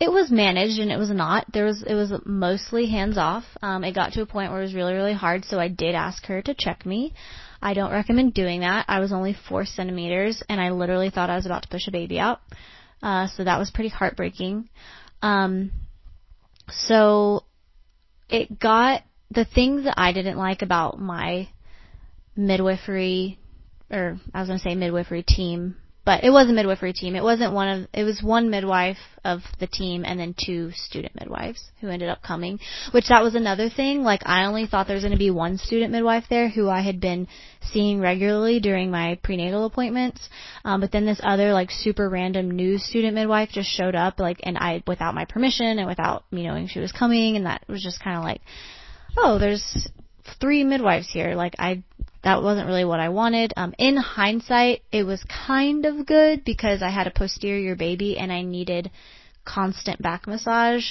it 0.00 0.10
was 0.10 0.30
managed 0.30 0.78
and 0.78 0.90
it 0.90 0.96
was 0.96 1.10
not. 1.10 1.46
There 1.52 1.64
was 1.64 1.82
it 1.82 1.94
was 1.94 2.12
mostly 2.24 2.86
hands 2.86 3.18
off. 3.18 3.44
Um, 3.62 3.84
it 3.84 3.94
got 3.94 4.12
to 4.12 4.22
a 4.22 4.26
point 4.26 4.50
where 4.50 4.60
it 4.60 4.64
was 4.64 4.74
really 4.74 4.94
really 4.94 5.12
hard, 5.12 5.44
so 5.44 5.58
I 5.58 5.68
did 5.68 5.94
ask 5.94 6.24
her 6.26 6.40
to 6.42 6.54
check 6.54 6.86
me. 6.86 7.14
I 7.62 7.74
don't 7.74 7.92
recommend 7.92 8.32
doing 8.32 8.60
that. 8.60 8.86
I 8.88 9.00
was 9.00 9.12
only 9.12 9.36
four 9.48 9.66
centimeters, 9.66 10.42
and 10.48 10.60
I 10.60 10.70
literally 10.70 11.10
thought 11.10 11.30
I 11.30 11.36
was 11.36 11.46
about 11.46 11.62
to 11.62 11.68
push 11.68 11.86
a 11.88 11.92
baby 11.92 12.18
out. 12.18 12.40
Uh, 13.02 13.26
so 13.28 13.44
that 13.44 13.58
was 13.58 13.70
pretty 13.70 13.90
heartbreaking. 13.90 14.68
Um, 15.20 15.70
so 16.70 17.44
it 18.30 18.58
got 18.58 19.02
the 19.30 19.44
things 19.44 19.84
that 19.84 19.94
I 19.98 20.12
didn't 20.12 20.38
like 20.38 20.62
about 20.62 20.98
my 20.98 21.48
midwifery, 22.36 23.38
or 23.90 24.18
I 24.32 24.40
was 24.40 24.48
going 24.48 24.58
to 24.58 24.62
say 24.62 24.74
midwifery 24.74 25.22
team 25.22 25.76
but 26.10 26.24
it 26.24 26.30
was 26.30 26.48
a 26.48 26.52
midwifery 26.52 26.92
team. 26.94 27.14
It 27.14 27.22
wasn't 27.22 27.52
one 27.52 27.68
of 27.68 27.88
it 27.92 28.04
was 28.04 28.22
one 28.22 28.50
midwife 28.50 28.98
of 29.22 29.42
the 29.58 29.66
team 29.66 30.04
and 30.04 30.18
then 30.18 30.34
two 30.34 30.72
student 30.72 31.14
midwives 31.14 31.62
who 31.80 31.88
ended 31.88 32.08
up 32.08 32.22
coming. 32.22 32.58
Which 32.92 33.08
that 33.08 33.22
was 33.22 33.34
another 33.34 33.68
thing. 33.68 34.02
Like 34.02 34.22
I 34.24 34.46
only 34.46 34.66
thought 34.66 34.86
there 34.86 34.96
was 34.96 35.04
going 35.04 35.12
to 35.12 35.18
be 35.18 35.30
one 35.30 35.58
student 35.58 35.92
midwife 35.92 36.24
there 36.30 36.48
who 36.48 36.68
I 36.68 36.80
had 36.80 37.00
been 37.00 37.28
seeing 37.60 38.00
regularly 38.00 38.60
during 38.60 38.90
my 38.90 39.20
prenatal 39.22 39.66
appointments. 39.66 40.26
Um, 40.64 40.80
but 40.80 40.90
then 40.90 41.04
this 41.04 41.20
other 41.22 41.52
like 41.52 41.70
super 41.70 42.08
random 42.08 42.50
new 42.50 42.78
student 42.78 43.14
midwife 43.14 43.50
just 43.50 43.68
showed 43.68 43.94
up 43.94 44.18
like 44.18 44.40
and 44.42 44.56
I 44.56 44.82
without 44.86 45.14
my 45.14 45.26
permission 45.26 45.78
and 45.78 45.86
without 45.86 46.24
me 46.32 46.44
knowing 46.44 46.66
she 46.66 46.80
was 46.80 46.92
coming 46.92 47.36
and 47.36 47.44
that 47.44 47.62
was 47.68 47.82
just 47.82 48.02
kind 48.02 48.16
of 48.16 48.24
like, 48.24 48.40
oh, 49.18 49.38
there's 49.38 49.86
three 50.40 50.64
midwives 50.64 51.10
here. 51.10 51.34
Like 51.34 51.54
I 51.58 51.84
that 52.22 52.42
wasn't 52.42 52.66
really 52.66 52.84
what 52.84 53.00
I 53.00 53.08
wanted. 53.08 53.52
Um, 53.56 53.74
in 53.78 53.96
hindsight, 53.96 54.82
it 54.92 55.04
was 55.04 55.24
kind 55.46 55.86
of 55.86 56.06
good 56.06 56.44
because 56.44 56.82
I 56.82 56.90
had 56.90 57.06
a 57.06 57.12
posterior 57.12 57.76
baby 57.76 58.18
and 58.18 58.30
I 58.32 58.42
needed 58.42 58.90
constant 59.44 60.02
back 60.02 60.26
massage. 60.26 60.84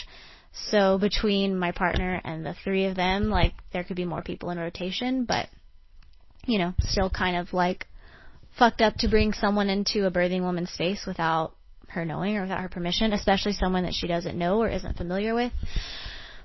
So 0.51 0.97
between 0.97 1.57
my 1.57 1.71
partner 1.71 2.19
and 2.23 2.45
the 2.45 2.55
three 2.63 2.85
of 2.85 2.95
them, 2.95 3.29
like 3.29 3.53
there 3.71 3.83
could 3.83 3.95
be 3.95 4.05
more 4.05 4.23
people 4.23 4.49
in 4.49 4.57
rotation, 4.57 5.25
but 5.25 5.47
you 6.45 6.57
know, 6.57 6.73
still 6.79 7.09
kind 7.09 7.37
of 7.37 7.53
like 7.53 7.85
fucked 8.57 8.81
up 8.81 8.95
to 8.95 9.07
bring 9.07 9.33
someone 9.33 9.69
into 9.69 10.07
a 10.07 10.11
birthing 10.11 10.41
woman's 10.41 10.71
space 10.71 11.05
without 11.05 11.53
her 11.89 12.05
knowing 12.05 12.37
or 12.37 12.41
without 12.41 12.61
her 12.61 12.69
permission, 12.69 13.13
especially 13.13 13.53
someone 13.53 13.83
that 13.83 13.93
she 13.93 14.07
doesn't 14.07 14.37
know 14.37 14.61
or 14.61 14.67
isn't 14.67 14.97
familiar 14.97 15.35
with. 15.35 15.51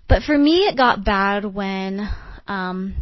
But 0.09 0.23
for 0.23 0.37
me, 0.37 0.67
it 0.67 0.77
got 0.77 1.05
bad 1.05 1.45
when 1.47 2.07
um, 2.47 2.95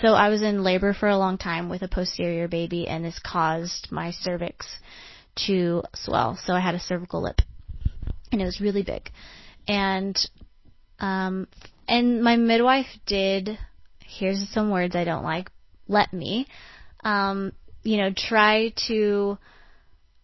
so 0.00 0.08
I 0.08 0.28
was 0.28 0.42
in 0.42 0.62
labor 0.62 0.92
for 0.92 1.08
a 1.08 1.18
long 1.18 1.38
time 1.38 1.68
with 1.68 1.82
a 1.82 1.88
posterior 1.88 2.48
baby, 2.48 2.88
and 2.88 3.04
this 3.04 3.20
caused 3.24 3.88
my 3.90 4.10
cervix 4.10 4.66
to 5.46 5.82
swell. 5.94 6.38
So 6.44 6.52
I 6.52 6.60
had 6.60 6.74
a 6.74 6.80
cervical 6.80 7.22
lip, 7.22 7.40
and 8.32 8.40
it 8.40 8.44
was 8.44 8.60
really 8.60 8.82
big. 8.82 9.10
And 9.68 10.18
um, 10.98 11.48
and 11.88 12.22
my 12.22 12.36
midwife 12.36 12.86
did. 13.06 13.58
Here's 14.00 14.48
some 14.50 14.70
words 14.70 14.94
I 14.94 15.04
don't 15.04 15.24
like. 15.24 15.50
Let 15.88 16.12
me, 16.12 16.46
um, 17.02 17.52
you 17.82 17.98
know, 17.98 18.10
try 18.16 18.72
to, 18.88 19.38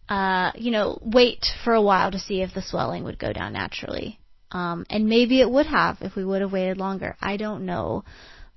uh, 0.09 0.51
you 0.55 0.71
know, 0.71 0.99
wait 1.01 1.45
for 1.63 1.73
a 1.73 1.81
while 1.81 2.11
to 2.11 2.19
see 2.19 2.41
if 2.41 2.53
the 2.53 2.61
swelling 2.61 3.03
would 3.03 3.19
go 3.19 3.33
down 3.33 3.53
naturally. 3.53 4.19
Um, 4.51 4.85
and 4.89 5.07
maybe 5.07 5.39
it 5.39 5.49
would 5.49 5.65
have 5.65 5.97
if 6.01 6.15
we 6.15 6.25
would 6.25 6.41
have 6.41 6.51
waited 6.51 6.77
longer. 6.77 7.15
I 7.21 7.37
don't 7.37 7.65
know. 7.65 8.03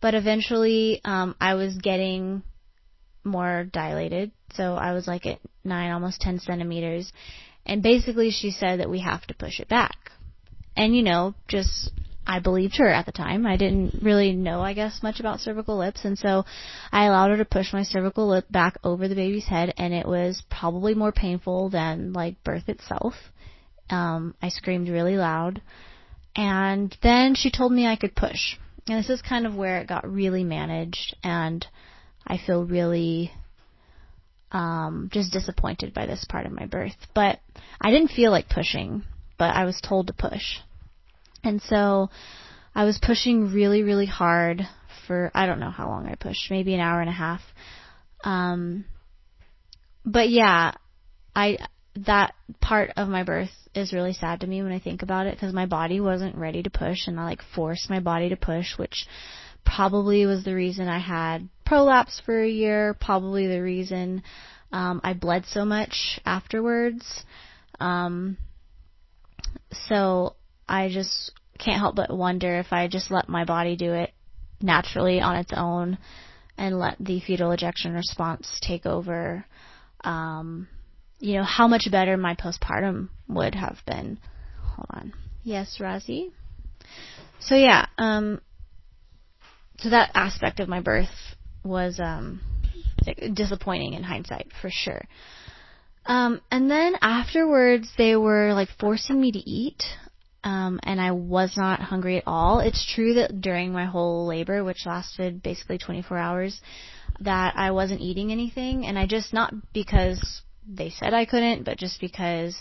But 0.04 0.14
eventually, 0.14 1.00
um, 1.02 1.34
I 1.40 1.54
was 1.54 1.78
getting 1.78 2.42
more 3.24 3.64
dilated. 3.64 4.32
So 4.52 4.74
I 4.74 4.92
was 4.92 5.06
like 5.06 5.24
at 5.24 5.38
nine, 5.64 5.92
almost 5.92 6.20
10 6.20 6.40
centimeters. 6.40 7.10
And 7.64 7.82
basically 7.82 8.30
she 8.30 8.50
said 8.50 8.80
that 8.80 8.90
we 8.90 9.00
have 9.00 9.26
to 9.28 9.34
push 9.34 9.60
it 9.60 9.68
back. 9.70 9.96
And 10.76 10.94
you 10.94 11.02
know, 11.02 11.34
just, 11.48 11.90
I 12.26 12.40
believed 12.40 12.76
her 12.76 12.90
at 12.90 13.06
the 13.06 13.12
time. 13.12 13.46
I 13.46 13.56
didn't 13.56 14.02
really 14.02 14.32
know, 14.32 14.60
I 14.60 14.74
guess, 14.74 15.02
much 15.02 15.20
about 15.20 15.40
cervical 15.40 15.78
lips. 15.78 16.04
And 16.04 16.18
so 16.18 16.44
I 16.92 17.06
allowed 17.06 17.30
her 17.30 17.38
to 17.38 17.46
push 17.46 17.72
my 17.72 17.82
cervical 17.82 18.28
lip 18.28 18.44
back 18.50 18.76
over 18.84 19.08
the 19.08 19.14
baby's 19.14 19.46
head 19.46 19.72
and 19.78 19.94
it 19.94 20.06
was 20.06 20.42
probably 20.50 20.92
more 20.92 21.12
painful 21.12 21.70
than 21.70 22.12
like 22.12 22.44
birth 22.44 22.68
itself. 22.68 23.14
Um, 23.88 24.34
I 24.42 24.50
screamed 24.50 24.90
really 24.90 25.16
loud. 25.16 25.62
And 26.36 26.94
then 27.02 27.34
she 27.34 27.50
told 27.50 27.72
me 27.72 27.86
I 27.86 27.96
could 27.96 28.14
push. 28.14 28.58
And 28.88 28.98
this 28.98 29.10
is 29.10 29.22
kind 29.22 29.46
of 29.46 29.54
where 29.54 29.78
it 29.78 29.88
got 29.88 30.10
really 30.10 30.44
managed, 30.44 31.16
and 31.22 31.66
I 32.26 32.38
feel 32.38 32.64
really 32.64 33.32
um, 34.52 35.08
just 35.12 35.32
disappointed 35.32 35.94
by 35.94 36.06
this 36.06 36.26
part 36.28 36.46
of 36.46 36.52
my 36.52 36.66
birth. 36.66 36.96
But 37.14 37.40
I 37.80 37.90
didn't 37.90 38.10
feel 38.10 38.30
like 38.30 38.48
pushing, 38.48 39.02
but 39.38 39.54
I 39.54 39.64
was 39.64 39.80
told 39.80 40.08
to 40.08 40.12
push. 40.12 40.58
And 41.42 41.60
so 41.62 42.10
I 42.74 42.84
was 42.84 42.98
pushing 43.00 43.52
really, 43.52 43.82
really 43.82 44.06
hard 44.06 44.62
for, 45.06 45.30
I 45.34 45.46
don't 45.46 45.60
know 45.60 45.70
how 45.70 45.88
long 45.88 46.06
I 46.06 46.14
pushed, 46.14 46.50
maybe 46.50 46.74
an 46.74 46.80
hour 46.80 47.00
and 47.00 47.10
a 47.10 47.12
half. 47.12 47.40
Um, 48.22 48.84
but 50.04 50.28
yeah, 50.28 50.72
I, 51.34 51.58
that 51.96 52.34
part 52.60 52.90
of 52.96 53.08
my 53.08 53.22
birth 53.22 53.50
is 53.74 53.92
really 53.92 54.12
sad 54.12 54.40
to 54.40 54.46
me 54.46 54.62
when 54.62 54.72
I 54.72 54.78
think 54.78 55.02
about 55.02 55.26
it 55.26 55.34
because 55.34 55.52
my 55.52 55.66
body 55.66 56.00
wasn't 56.00 56.36
ready 56.36 56.62
to 56.62 56.70
push 56.70 57.06
and 57.06 57.18
I 57.18 57.24
like 57.24 57.42
forced 57.54 57.90
my 57.90 58.00
body 58.00 58.28
to 58.30 58.36
push, 58.36 58.76
which 58.76 59.06
probably 59.64 60.26
was 60.26 60.44
the 60.44 60.54
reason 60.54 60.88
I 60.88 60.98
had 60.98 61.48
prolapse 61.64 62.20
for 62.24 62.42
a 62.42 62.48
year, 62.48 62.94
probably 62.94 63.46
the 63.46 63.62
reason 63.62 64.22
um, 64.72 65.00
I 65.04 65.14
bled 65.14 65.46
so 65.46 65.64
much 65.64 66.20
afterwards. 66.26 67.24
Um, 67.80 68.36
so 69.72 70.36
I 70.68 70.88
just 70.88 71.32
can't 71.58 71.80
help 71.80 71.96
but 71.96 72.14
wonder 72.14 72.58
if 72.58 72.72
I 72.72 72.88
just 72.88 73.10
let 73.10 73.28
my 73.28 73.44
body 73.44 73.76
do 73.76 73.92
it 73.92 74.12
naturally 74.60 75.20
on 75.20 75.36
its 75.36 75.52
own 75.56 75.98
and 76.56 76.78
let 76.78 76.96
the 77.00 77.20
fetal 77.20 77.52
ejection 77.52 77.92
response 77.92 78.58
take 78.62 78.86
over. 78.86 79.44
Um, 80.02 80.68
you 81.24 81.38
know, 81.38 81.42
how 81.42 81.66
much 81.66 81.88
better 81.90 82.18
my 82.18 82.34
postpartum 82.34 83.08
would 83.28 83.54
have 83.54 83.78
been. 83.86 84.18
Hold 84.62 84.86
on. 84.90 85.12
Yes, 85.42 85.78
Razi. 85.80 86.32
So 87.40 87.54
yeah, 87.54 87.86
um, 87.96 88.42
so 89.78 89.88
that 89.88 90.10
aspect 90.14 90.60
of 90.60 90.68
my 90.68 90.80
birth 90.80 91.08
was 91.64 91.98
um, 91.98 92.42
disappointing 93.32 93.94
in 93.94 94.02
hindsight 94.02 94.48
for 94.60 94.68
sure. 94.70 95.00
Um, 96.04 96.42
and 96.50 96.70
then 96.70 96.96
afterwards, 97.00 97.90
they 97.96 98.16
were 98.16 98.52
like 98.52 98.68
forcing 98.78 99.18
me 99.18 99.32
to 99.32 99.38
eat, 99.38 99.82
um, 100.42 100.78
and 100.82 101.00
I 101.00 101.12
was 101.12 101.56
not 101.56 101.80
hungry 101.80 102.18
at 102.18 102.24
all. 102.26 102.60
It's 102.60 102.84
true 102.94 103.14
that 103.14 103.40
during 103.40 103.72
my 103.72 103.86
whole 103.86 104.26
labor, 104.26 104.62
which 104.62 104.84
lasted 104.84 105.42
basically 105.42 105.78
24 105.78 106.18
hours, 106.18 106.60
that 107.20 107.54
I 107.56 107.70
wasn't 107.70 108.02
eating 108.02 108.30
anything, 108.30 108.84
and 108.84 108.98
I 108.98 109.06
just 109.06 109.32
not 109.32 109.54
because 109.72 110.42
they 110.68 110.90
said 110.90 111.14
I 111.14 111.24
couldn't, 111.24 111.64
but 111.64 111.78
just 111.78 112.00
because 112.00 112.56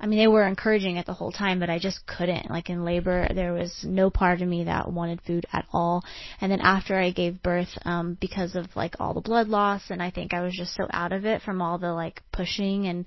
I 0.00 0.06
mean, 0.06 0.18
they 0.18 0.26
were 0.26 0.46
encouraging 0.46 0.96
it 0.96 1.06
the 1.06 1.14
whole 1.14 1.32
time, 1.32 1.60
but 1.60 1.70
I 1.70 1.78
just 1.78 2.06
couldn't. 2.06 2.50
Like 2.50 2.68
in 2.68 2.84
labor, 2.84 3.28
there 3.32 3.52
was 3.52 3.72
no 3.84 4.10
part 4.10 4.42
of 4.42 4.48
me 4.48 4.64
that 4.64 4.92
wanted 4.92 5.22
food 5.22 5.46
at 5.52 5.66
all. 5.72 6.04
And 6.40 6.50
then 6.50 6.60
after 6.60 6.96
I 6.96 7.10
gave 7.10 7.42
birth, 7.42 7.68
um, 7.84 8.18
because 8.20 8.54
of 8.56 8.66
like 8.74 8.96
all 8.98 9.14
the 9.14 9.20
blood 9.20 9.48
loss, 9.48 9.82
and 9.90 10.02
I 10.02 10.10
think 10.10 10.34
I 10.34 10.42
was 10.42 10.54
just 10.54 10.74
so 10.74 10.88
out 10.92 11.12
of 11.12 11.24
it 11.24 11.42
from 11.42 11.62
all 11.62 11.78
the 11.78 11.92
like 11.92 12.22
pushing. 12.32 12.86
And 12.86 13.06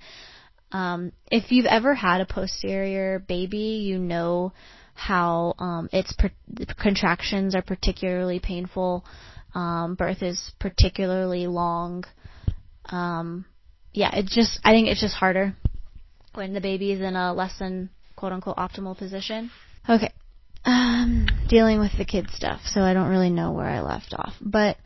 um, 0.72 1.12
if 1.30 1.52
you've 1.52 1.66
ever 1.66 1.94
had 1.94 2.22
a 2.22 2.26
posterior 2.26 3.20
baby, 3.20 3.84
you 3.86 4.00
know 4.00 4.54
how 4.94 5.54
um, 5.60 5.90
its 5.92 6.14
per- 6.14 6.32
contractions 6.82 7.54
are 7.54 7.62
particularly 7.62 8.40
painful. 8.40 9.06
Um, 9.54 9.96
birth 9.96 10.24
is 10.24 10.52
particularly 10.60 11.48
long. 11.48 12.06
Um, 12.86 13.46
yeah, 13.98 14.12
it's 14.14 14.34
just 14.34 14.60
I 14.64 14.74
think 14.74 14.90
it's 14.90 15.02
just 15.02 15.16
harder 15.16 15.56
when 16.36 16.54
the 16.54 16.62
baby 16.62 16.92
is 16.92 17.02
in 17.02 17.16
a 17.16 17.34
less 17.34 17.58
than 17.58 17.90
quote 18.16 18.32
unquote 18.32 18.58
optimal 18.58 18.96
position. 18.96 19.50
Okay. 19.90 20.14
Um, 20.64 21.28
dealing 21.50 21.80
with 21.80 21.98
the 21.98 22.06
kid 22.06 22.30
stuff, 22.32 22.62
so 22.66 22.82
I 22.82 22.94
don't 22.94 23.10
really 23.10 23.32
know 23.32 23.54
where 23.54 23.66
I 23.66 23.80
left 23.82 24.14
off. 24.16 24.36
But 24.40 24.78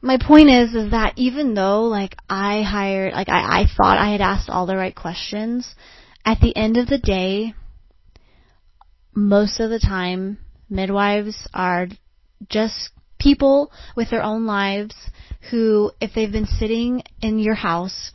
my 0.00 0.16
point 0.24 0.48
is, 0.48 0.74
is 0.74 0.92
that 0.92 1.14
even 1.16 1.54
though 1.54 1.84
like 1.84 2.14
I 2.30 2.62
hired, 2.62 3.14
like 3.14 3.28
I, 3.28 3.62
I 3.62 3.64
thought 3.76 3.98
I 3.98 4.12
had 4.12 4.20
asked 4.20 4.48
all 4.48 4.66
the 4.66 4.76
right 4.76 4.94
questions, 4.94 5.74
at 6.24 6.40
the 6.40 6.56
end 6.56 6.76
of 6.76 6.86
the 6.86 6.98
day, 6.98 7.54
most 9.12 9.58
of 9.58 9.70
the 9.70 9.80
time, 9.80 10.38
midwives 10.70 11.48
are 11.52 11.88
just 12.48 12.90
people 13.18 13.72
with 13.96 14.10
their 14.10 14.22
own 14.22 14.46
lives 14.46 14.94
who, 15.50 15.90
if 16.00 16.12
they've 16.14 16.32
been 16.32 16.46
sitting 16.46 17.02
in 17.20 17.38
your 17.38 17.54
house 17.54 18.10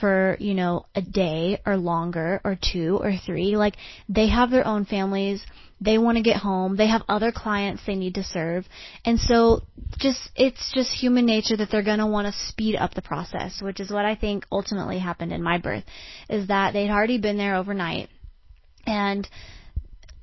for, 0.00 0.36
you 0.40 0.54
know, 0.54 0.86
a 0.94 1.02
day 1.02 1.60
or 1.64 1.76
longer 1.76 2.40
or 2.44 2.58
two 2.60 2.98
or 3.00 3.14
three, 3.24 3.56
like 3.56 3.76
they 4.08 4.28
have 4.28 4.50
their 4.50 4.66
own 4.66 4.84
families, 4.84 5.44
they 5.80 5.98
want 5.98 6.16
to 6.16 6.22
get 6.22 6.36
home, 6.36 6.76
they 6.76 6.86
have 6.88 7.02
other 7.08 7.32
clients 7.32 7.82
they 7.86 7.96
need 7.96 8.14
to 8.14 8.22
serve, 8.22 8.66
and 9.04 9.18
so 9.18 9.62
just, 9.98 10.30
it's 10.36 10.72
just 10.72 10.90
human 10.92 11.26
nature 11.26 11.56
that 11.56 11.70
they're 11.70 11.82
gonna 11.82 12.06
want 12.06 12.26
to 12.26 12.40
speed 12.46 12.76
up 12.76 12.94
the 12.94 13.02
process, 13.02 13.60
which 13.60 13.80
is 13.80 13.90
what 13.90 14.04
I 14.04 14.14
think 14.14 14.44
ultimately 14.50 14.98
happened 14.98 15.32
in 15.32 15.42
my 15.42 15.58
birth, 15.58 15.84
is 16.28 16.48
that 16.48 16.72
they'd 16.72 16.90
already 16.90 17.18
been 17.18 17.36
there 17.36 17.56
overnight 17.56 18.08
And 18.86 19.28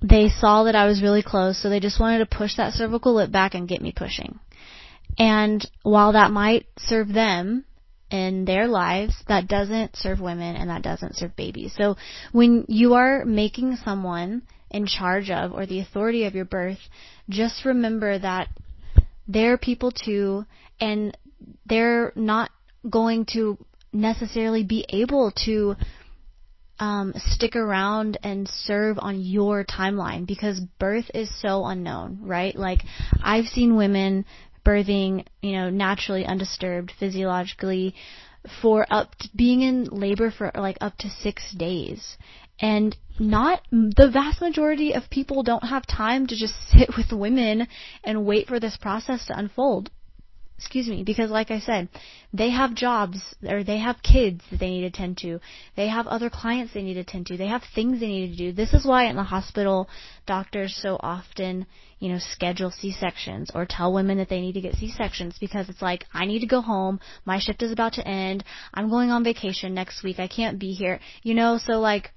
they 0.01 0.29
saw 0.29 0.63
that 0.63 0.75
I 0.75 0.85
was 0.85 1.01
really 1.01 1.23
close, 1.23 1.61
so 1.61 1.69
they 1.69 1.79
just 1.79 1.99
wanted 1.99 2.19
to 2.19 2.37
push 2.37 2.55
that 2.55 2.73
cervical 2.73 3.15
lip 3.15 3.31
back 3.31 3.53
and 3.53 3.67
get 3.67 3.81
me 3.81 3.91
pushing. 3.95 4.39
And 5.17 5.65
while 5.83 6.13
that 6.13 6.31
might 6.31 6.67
serve 6.77 7.09
them 7.09 7.65
in 8.09 8.45
their 8.45 8.67
lives, 8.67 9.15
that 9.27 9.47
doesn't 9.47 9.95
serve 9.95 10.19
women 10.19 10.55
and 10.55 10.69
that 10.69 10.81
doesn't 10.81 11.15
serve 11.15 11.35
babies. 11.35 11.73
So 11.77 11.97
when 12.31 12.65
you 12.67 12.93
are 12.95 13.25
making 13.25 13.77
someone 13.77 14.43
in 14.71 14.85
charge 14.85 15.29
of 15.29 15.51
or 15.51 15.65
the 15.65 15.79
authority 15.79 16.25
of 16.25 16.35
your 16.35 16.45
birth, 16.45 16.79
just 17.29 17.65
remember 17.65 18.17
that 18.17 18.47
they're 19.27 19.57
people 19.57 19.91
too 19.91 20.45
and 20.79 21.15
they're 21.65 22.13
not 22.15 22.49
going 22.89 23.25
to 23.33 23.57
necessarily 23.91 24.63
be 24.63 24.85
able 24.89 25.31
to 25.45 25.75
um, 26.79 27.13
stick 27.15 27.55
around 27.55 28.17
and 28.23 28.47
serve 28.47 28.97
on 28.99 29.19
your 29.21 29.65
timeline 29.65 30.25
because 30.25 30.59
birth 30.79 31.05
is 31.13 31.29
so 31.41 31.65
unknown, 31.65 32.19
right? 32.21 32.55
Like 32.55 32.79
I've 33.21 33.45
seen 33.45 33.75
women 33.75 34.25
birthing, 34.63 35.25
you 35.41 35.53
know, 35.53 35.69
naturally 35.69 36.25
undisturbed 36.25 36.91
physiologically 36.99 37.95
for 38.61 38.85
up 38.89 39.15
to 39.15 39.29
being 39.35 39.61
in 39.61 39.85
labor 39.85 40.31
for 40.31 40.51
like 40.55 40.77
up 40.81 40.97
to 40.99 41.09
6 41.09 41.51
days. 41.53 42.17
And 42.61 42.95
not 43.19 43.61
the 43.71 44.09
vast 44.11 44.41
majority 44.41 44.93
of 44.93 45.09
people 45.09 45.43
don't 45.43 45.63
have 45.63 45.85
time 45.85 46.27
to 46.27 46.35
just 46.35 46.55
sit 46.71 46.89
with 46.97 47.11
women 47.11 47.67
and 48.03 48.25
wait 48.25 48.47
for 48.47 48.59
this 48.59 48.77
process 48.77 49.25
to 49.27 49.37
unfold 49.37 49.91
excuse 50.59 50.89
me, 50.89 51.03
because 51.03 51.31
like 51.31 51.51
I 51.51 51.61
said, 51.61 51.87
they 52.33 52.49
have 52.49 52.75
jobs 52.75 53.17
or 53.47 53.63
they 53.63 53.77
have 53.77 54.03
kids 54.03 54.43
that 54.51 54.59
they 54.59 54.69
need 54.69 54.81
to 54.81 54.87
attend 54.87 55.17
to. 55.19 55.39
They 55.77 55.87
have 55.87 56.05
other 56.05 56.29
clients 56.29 56.73
they 56.73 56.81
need 56.81 56.95
to 56.95 56.99
attend 56.99 57.27
to. 57.27 57.37
They 57.37 57.47
have 57.47 57.63
things 57.73 58.01
they 58.01 58.07
need 58.07 58.31
to 58.31 58.35
do. 58.35 58.51
This 58.51 58.73
is 58.73 58.85
why 58.85 59.05
in 59.05 59.15
the 59.15 59.23
hospital, 59.23 59.87
doctors 60.27 60.77
so 60.81 60.97
often, 60.99 61.65
you 61.99 62.11
know, 62.11 62.19
schedule 62.19 62.71
C-sections 62.71 63.51
or 63.55 63.65
tell 63.65 63.93
women 63.93 64.17
that 64.17 64.27
they 64.27 64.41
need 64.41 64.53
to 64.53 64.61
get 64.61 64.75
C-sections 64.75 65.37
because 65.39 65.69
it's 65.69 65.81
like, 65.81 66.05
I 66.13 66.25
need 66.25 66.39
to 66.39 66.45
go 66.45 66.59
home. 66.59 66.99
My 67.23 67.39
shift 67.39 67.63
is 67.63 67.71
about 67.71 67.93
to 67.93 68.05
end. 68.05 68.43
I'm 68.73 68.89
going 68.89 69.11
on 69.11 69.23
vacation 69.23 69.73
next 69.73 70.03
week. 70.03 70.19
I 70.19 70.27
can't 70.27 70.59
be 70.59 70.73
here. 70.73 70.99
You 71.23 71.35
know, 71.35 71.57
so 71.57 71.79
like, 71.79 72.11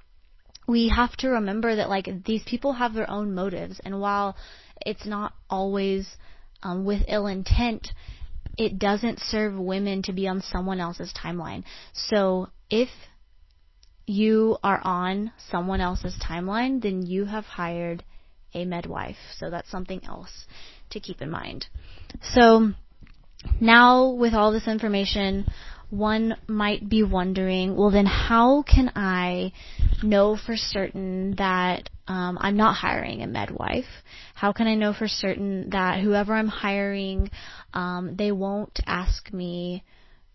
we 0.66 0.88
have 0.88 1.16
to 1.18 1.28
remember 1.28 1.76
that 1.76 1.88
like 1.88 2.08
these 2.24 2.42
people 2.44 2.72
have 2.72 2.92
their 2.92 3.08
own 3.08 3.34
motives 3.34 3.80
and 3.84 4.00
while 4.00 4.36
it's 4.84 5.06
not 5.06 5.32
always 5.48 6.16
um, 6.62 6.84
with 6.84 7.02
ill 7.08 7.26
intent, 7.26 7.92
it 8.58 8.78
doesn't 8.78 9.20
serve 9.20 9.58
women 9.58 10.02
to 10.02 10.12
be 10.12 10.28
on 10.28 10.42
someone 10.42 10.80
else's 10.80 11.12
timeline. 11.12 11.64
So 11.92 12.48
if 12.70 12.88
you 14.06 14.58
are 14.62 14.80
on 14.82 15.32
someone 15.50 15.80
else's 15.80 16.16
timeline, 16.22 16.82
then 16.82 17.06
you 17.06 17.24
have 17.24 17.44
hired 17.44 18.04
a 18.54 18.64
medwife. 18.64 19.16
So 19.36 19.50
that's 19.50 19.70
something 19.70 20.04
else 20.04 20.46
to 20.90 21.00
keep 21.00 21.22
in 21.22 21.30
mind. 21.30 21.66
So 22.22 22.72
now 23.60 24.10
with 24.10 24.34
all 24.34 24.52
this 24.52 24.68
information, 24.68 25.46
one 25.92 26.36
might 26.48 26.88
be 26.88 27.02
wondering, 27.02 27.76
well 27.76 27.90
then 27.90 28.06
how 28.06 28.62
can 28.62 28.90
I 28.96 29.52
know 30.02 30.38
for 30.38 30.56
certain 30.56 31.34
that 31.36 31.90
um, 32.08 32.38
I'm 32.40 32.56
not 32.56 32.76
hiring 32.76 33.22
a 33.22 33.26
medwife? 33.26 33.84
How 34.34 34.52
can 34.52 34.66
I 34.66 34.74
know 34.74 34.94
for 34.94 35.06
certain 35.06 35.68
that 35.70 36.00
whoever 36.00 36.32
I'm 36.32 36.48
hiring, 36.48 37.30
um, 37.74 38.16
they 38.16 38.32
won't 38.32 38.80
ask 38.86 39.30
me, 39.34 39.84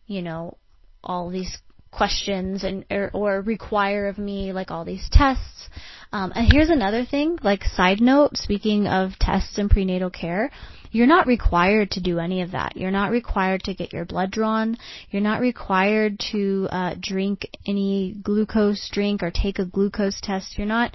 you 0.06 0.22
know, 0.22 0.58
all 1.04 1.32
these 1.32 1.58
questions 1.90 2.64
and 2.64 2.86
or, 2.92 3.10
or 3.14 3.42
require 3.42 4.08
of 4.08 4.20
me 4.20 4.54
like 4.54 4.70
all 4.70 4.86
these 4.86 5.10
tests. 5.12 5.70
Um, 6.12 6.32
and 6.36 6.48
here's 6.52 6.70
another 6.70 7.04
thing, 7.04 7.40
like 7.42 7.64
side 7.64 8.00
note, 8.00 8.38
speaking 8.38 8.86
of 8.86 9.12
tests 9.20 9.58
and 9.58 9.72
prenatal 9.72 10.12
care, 10.12 10.52
you're 10.92 11.08
not 11.08 11.28
required 11.28 11.92
to 11.92 12.02
do 12.02 12.20
any 12.20 12.42
of 12.42 12.52
that. 12.52 12.78
You're 12.78 12.92
not 12.92 13.12
required 13.12 13.64
to 13.64 13.74
get 13.74 13.94
your 13.94 14.06
blood 14.06 14.32
drawn. 14.32 14.78
You're 15.10 15.22
not 15.22 15.42
required 15.42 16.20
to 16.32 16.68
uh, 16.72 16.96
drink 17.00 17.50
any 17.66 18.16
glucose 18.22 18.90
drink 18.92 19.24
or 19.24 19.32
take 19.32 19.60
a 19.60 19.66
glucose 19.66 20.20
test. 20.22 20.58
You're 20.58 20.68
not 20.68 20.94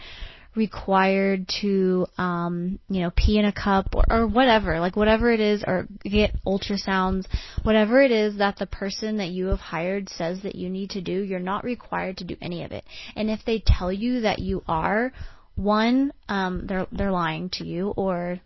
required 0.54 1.48
to 1.62 2.06
um 2.18 2.78
you 2.90 3.00
know 3.00 3.10
pee 3.16 3.38
in 3.38 3.46
a 3.46 3.52
cup 3.52 3.94
or, 3.94 4.04
or 4.10 4.26
whatever 4.26 4.80
like 4.80 4.96
whatever 4.96 5.32
it 5.32 5.40
is 5.40 5.64
or 5.66 5.86
get 6.02 6.34
ultrasounds 6.44 7.24
whatever 7.62 8.02
it 8.02 8.10
is 8.10 8.36
that 8.36 8.58
the 8.58 8.66
person 8.66 9.16
that 9.16 9.28
you 9.28 9.46
have 9.46 9.58
hired 9.58 10.10
says 10.10 10.42
that 10.42 10.54
you 10.54 10.68
need 10.68 10.90
to 10.90 11.00
do 11.00 11.22
you're 11.22 11.40
not 11.40 11.64
required 11.64 12.18
to 12.18 12.24
do 12.24 12.36
any 12.42 12.64
of 12.64 12.70
it 12.70 12.84
and 13.16 13.30
if 13.30 13.40
they 13.46 13.62
tell 13.64 13.90
you 13.90 14.20
that 14.20 14.40
you 14.40 14.62
are 14.68 15.10
one 15.56 16.12
um 16.28 16.66
they're 16.66 16.86
they're 16.92 17.10
lying 17.12 17.48
to 17.48 17.64
you 17.64 17.88
or 17.96 18.38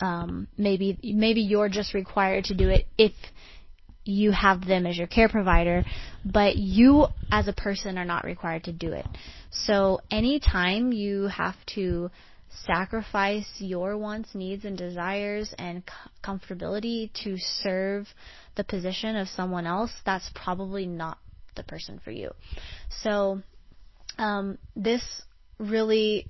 um, 0.00 0.48
maybe 0.56 0.98
maybe 1.02 1.40
you're 1.40 1.68
just 1.68 1.94
required 1.94 2.44
to 2.44 2.54
do 2.54 2.68
it 2.68 2.86
if 2.98 3.12
you 4.04 4.30
have 4.30 4.64
them 4.66 4.86
as 4.86 4.96
your 4.96 5.08
care 5.08 5.28
provider, 5.28 5.84
but 6.24 6.56
you 6.56 7.06
as 7.30 7.48
a 7.48 7.52
person 7.52 7.98
are 7.98 8.04
not 8.04 8.24
required 8.24 8.64
to 8.64 8.72
do 8.72 8.92
it. 8.92 9.06
So 9.50 10.00
anytime 10.10 10.92
you 10.92 11.26
have 11.26 11.56
to 11.74 12.10
sacrifice 12.64 13.46
your 13.58 13.98
wants, 13.98 14.34
needs, 14.34 14.64
and 14.64 14.78
desires 14.78 15.52
and 15.58 15.82
comfortability 16.24 17.12
to 17.24 17.36
serve 17.38 18.06
the 18.56 18.64
position 18.64 19.16
of 19.16 19.28
someone 19.28 19.66
else, 19.66 19.90
that's 20.04 20.30
probably 20.34 20.86
not 20.86 21.18
the 21.56 21.64
person 21.64 22.00
for 22.02 22.10
you. 22.12 22.30
So 23.02 23.42
um, 24.18 24.58
this 24.74 25.02
really 25.58 26.26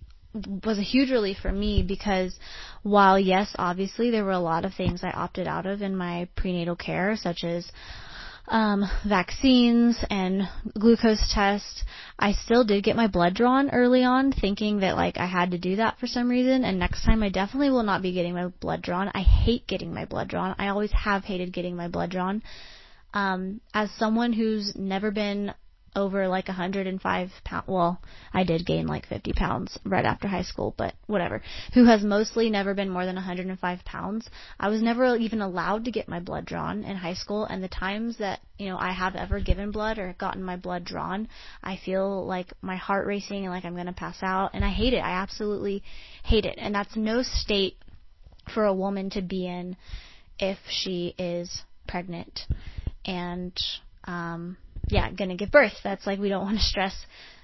was 0.64 0.78
a 0.78 0.82
huge 0.82 1.10
relief 1.10 1.38
for 1.38 1.52
me 1.52 1.82
because 1.82 2.38
while 2.82 3.18
yes, 3.18 3.54
obviously 3.58 4.10
there 4.10 4.24
were 4.24 4.32
a 4.32 4.38
lot 4.38 4.64
of 4.64 4.74
things 4.74 5.02
I 5.02 5.10
opted 5.10 5.46
out 5.46 5.66
of 5.66 5.82
in 5.82 5.96
my 5.96 6.28
prenatal 6.36 6.76
care, 6.76 7.16
such 7.16 7.44
as 7.44 7.70
um, 8.48 8.84
vaccines 9.06 9.98
and 10.08 10.48
glucose 10.78 11.32
tests, 11.32 11.84
I 12.18 12.32
still 12.32 12.64
did 12.64 12.84
get 12.84 12.96
my 12.96 13.08
blood 13.08 13.34
drawn 13.34 13.70
early 13.70 14.04
on, 14.04 14.32
thinking 14.32 14.80
that 14.80 14.96
like 14.96 15.18
I 15.18 15.26
had 15.26 15.50
to 15.50 15.58
do 15.58 15.76
that 15.76 15.98
for 15.98 16.06
some 16.06 16.28
reason. 16.28 16.64
And 16.64 16.78
next 16.78 17.04
time 17.04 17.22
I 17.22 17.28
definitely 17.28 17.70
will 17.70 17.82
not 17.82 18.02
be 18.02 18.12
getting 18.12 18.34
my 18.34 18.48
blood 18.60 18.82
drawn. 18.82 19.10
I 19.14 19.20
hate 19.20 19.66
getting 19.66 19.92
my 19.92 20.04
blood 20.04 20.28
drawn. 20.28 20.54
I 20.58 20.68
always 20.68 20.92
have 20.92 21.24
hated 21.24 21.52
getting 21.52 21.76
my 21.76 21.88
blood 21.88 22.10
drawn. 22.10 22.42
Um, 23.14 23.60
as 23.72 23.90
someone 23.92 24.32
who's 24.32 24.74
never 24.76 25.10
been 25.10 25.54
over 25.96 26.28
like 26.28 26.46
105 26.46 27.30
pounds. 27.42 27.64
Well, 27.66 28.00
I 28.32 28.44
did 28.44 28.66
gain 28.66 28.86
like 28.86 29.06
50 29.06 29.32
pounds 29.32 29.78
right 29.84 30.04
after 30.04 30.28
high 30.28 30.42
school, 30.42 30.74
but 30.76 30.94
whatever. 31.06 31.42
Who 31.74 31.86
has 31.86 32.04
mostly 32.04 32.50
never 32.50 32.74
been 32.74 32.90
more 32.90 33.06
than 33.06 33.16
105 33.16 33.84
pounds. 33.84 34.28
I 34.60 34.68
was 34.68 34.82
never 34.82 35.16
even 35.16 35.40
allowed 35.40 35.86
to 35.86 35.90
get 35.90 36.08
my 36.08 36.20
blood 36.20 36.44
drawn 36.44 36.84
in 36.84 36.96
high 36.96 37.14
school, 37.14 37.44
and 37.46 37.64
the 37.64 37.68
times 37.68 38.18
that 38.18 38.40
you 38.58 38.68
know 38.68 38.76
I 38.78 38.92
have 38.92 39.16
ever 39.16 39.40
given 39.40 39.72
blood 39.72 39.98
or 39.98 40.14
gotten 40.18 40.44
my 40.44 40.56
blood 40.56 40.84
drawn, 40.84 41.28
I 41.62 41.76
feel 41.82 42.24
like 42.26 42.52
my 42.60 42.76
heart 42.76 43.06
racing 43.06 43.44
and 43.44 43.52
like 43.52 43.64
I'm 43.64 43.74
gonna 43.74 43.92
pass 43.92 44.18
out, 44.22 44.50
and 44.52 44.64
I 44.64 44.70
hate 44.70 44.92
it. 44.92 44.98
I 44.98 45.22
absolutely 45.22 45.82
hate 46.22 46.44
it, 46.44 46.58
and 46.58 46.74
that's 46.74 46.94
no 46.94 47.22
state 47.22 47.76
for 48.54 48.64
a 48.64 48.74
woman 48.74 49.10
to 49.10 49.22
be 49.22 49.46
in 49.46 49.76
if 50.38 50.58
she 50.68 51.14
is 51.18 51.62
pregnant 51.88 52.46
and 53.04 53.52
um 54.04 54.56
yeah, 54.88 55.10
gonna 55.10 55.36
give 55.36 55.50
birth. 55.50 55.74
That's 55.82 56.06
like 56.06 56.18
we 56.18 56.28
don't 56.28 56.44
want 56.44 56.58
to 56.58 56.64
stress, 56.64 56.94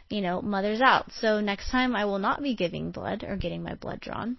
you 0.08 0.20
know, 0.20 0.42
mothers 0.42 0.80
out. 0.80 1.12
So 1.20 1.40
next 1.40 1.70
time 1.70 1.96
I 1.96 2.04
will 2.04 2.18
not 2.18 2.42
be 2.42 2.54
giving 2.54 2.90
blood 2.90 3.24
or 3.26 3.36
getting 3.36 3.62
my 3.62 3.74
blood 3.74 4.00
drawn. 4.00 4.36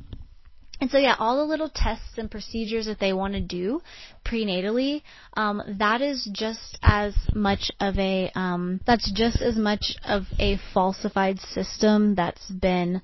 And 0.82 0.92
so 0.92 0.98
yeah, 0.98 1.16
all 1.18 1.38
the 1.38 1.46
little 1.46 1.72
tests 1.74 2.18
and 2.18 2.30
procedures 2.30 2.88
that 2.88 3.00
they 3.00 3.14
want 3.14 3.36
to 3.36 3.40
do 3.40 3.82
prenatally, 4.26 5.02
um, 5.34 5.62
that 5.80 6.02
is 6.02 6.28
just 6.34 6.78
as 6.82 7.16
much 7.34 7.72
of 7.80 7.98
a 7.98 8.32
um, 8.36 8.82
that's 8.86 9.10
just 9.14 9.42
as 9.42 9.56
much 9.56 9.96
of 10.06 10.24
a 10.40 10.60
falsified 10.74 11.40
system 11.40 12.16
that's 12.16 12.50
been 12.50 13.02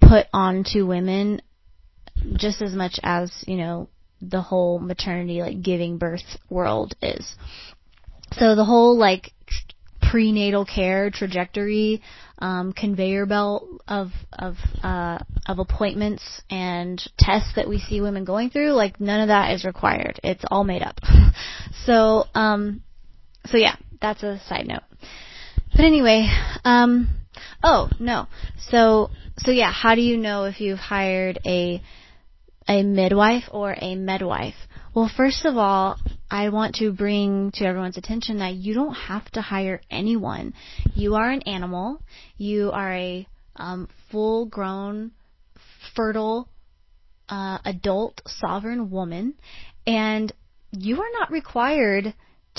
put 0.00 0.28
onto 0.32 0.86
women, 0.86 1.42
just 2.36 2.62
as 2.62 2.72
much 2.72 2.98
as 3.02 3.30
you 3.46 3.56
know 3.56 3.88
the 4.22 4.40
whole 4.40 4.78
maternity 4.78 5.42
like 5.42 5.60
giving 5.60 5.98
birth 5.98 6.38
world 6.48 6.94
is. 7.02 7.36
So 8.32 8.54
the 8.54 8.64
whole 8.64 8.96
like 8.96 9.32
prenatal 10.10 10.64
care 10.64 11.10
trajectory, 11.10 12.02
um, 12.38 12.72
conveyor 12.72 13.26
belt 13.26 13.68
of 13.86 14.08
of 14.32 14.56
uh, 14.82 15.18
of 15.46 15.58
appointments 15.58 16.42
and 16.50 17.00
tests 17.18 17.52
that 17.56 17.68
we 17.68 17.78
see 17.78 18.00
women 18.00 18.24
going 18.24 18.50
through, 18.50 18.72
like 18.72 19.00
none 19.00 19.20
of 19.20 19.28
that 19.28 19.52
is 19.52 19.64
required. 19.64 20.18
It's 20.24 20.44
all 20.50 20.64
made 20.64 20.82
up. 20.82 21.00
so 21.84 22.24
um, 22.34 22.82
so 23.46 23.56
yeah, 23.56 23.76
that's 24.00 24.22
a 24.22 24.40
side 24.48 24.66
note. 24.66 24.82
But 25.72 25.84
anyway, 25.84 26.28
um, 26.64 27.08
oh 27.62 27.90
no, 28.00 28.26
so 28.70 29.10
so 29.38 29.50
yeah, 29.50 29.72
how 29.72 29.94
do 29.94 30.00
you 30.00 30.16
know 30.16 30.44
if 30.44 30.60
you've 30.60 30.78
hired 30.78 31.38
a 31.46 31.82
a 32.68 32.82
midwife 32.82 33.44
or 33.50 33.72
a 33.72 33.96
medwife? 33.96 34.54
Well, 34.94 35.10
first 35.14 35.44
of 35.44 35.56
all, 35.56 35.98
I 36.30 36.50
want 36.50 36.76
to 36.76 36.92
bring 36.92 37.50
to 37.54 37.64
everyone's 37.64 37.96
attention 37.96 38.38
that 38.38 38.54
you 38.54 38.72
don't 38.72 38.94
have 38.94 39.28
to 39.32 39.40
hire 39.40 39.80
anyone. 39.90 40.54
You 40.94 41.16
are 41.16 41.28
an 41.28 41.42
animal. 41.42 42.00
You 42.36 42.70
are 42.70 42.92
a 42.92 43.26
um, 43.56 43.88
full 44.10 44.46
grown, 44.46 45.10
fertile, 45.94 46.48
uh, 47.28 47.58
adult, 47.64 48.22
sovereign 48.26 48.90
woman, 48.90 49.34
and 49.86 50.32
you 50.70 51.00
are 51.00 51.10
not 51.18 51.30
required 51.30 52.14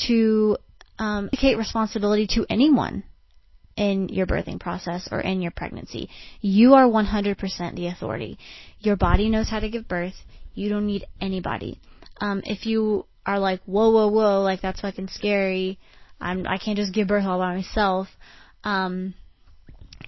to 0.08 0.58
um, 1.00 1.30
take 1.34 1.58
responsibility 1.58 2.28
to 2.28 2.46
anyone 2.50 3.04
in 3.78 4.10
your 4.10 4.28
birthing 4.28 4.60
process 4.60 5.08
or 5.12 5.22
in 5.22 5.42
your 5.42 5.52
pregnancy. 5.52 6.10
You 6.42 6.74
are 6.74 6.86
100% 6.86 7.76
the 7.76 7.88
authority. 7.88 8.38
Your 8.80 8.98
body 8.98 9.30
knows 9.30 9.50
how 9.50 9.60
to 9.60 9.70
give 9.70 9.88
birth. 9.88 10.14
You 10.54 10.70
don't 10.70 10.86
need 10.86 11.06
anybody. 11.20 11.80
Um, 12.20 12.42
if 12.46 12.66
you 12.66 13.06
are 13.26 13.40
like, 13.40 13.62
whoa, 13.66 13.92
whoa, 13.92 14.08
whoa, 14.08 14.42
like 14.42 14.62
that's 14.62 14.82
fucking 14.82 15.10
scary. 15.10 15.80
I'm, 16.20 16.46
I 16.48 16.58
can't 16.58 16.78
just 16.78 16.94
give 16.94 17.08
birth 17.08 17.26
all 17.26 17.40
by 17.40 17.56
myself. 17.56 18.08
Um, 18.64 19.16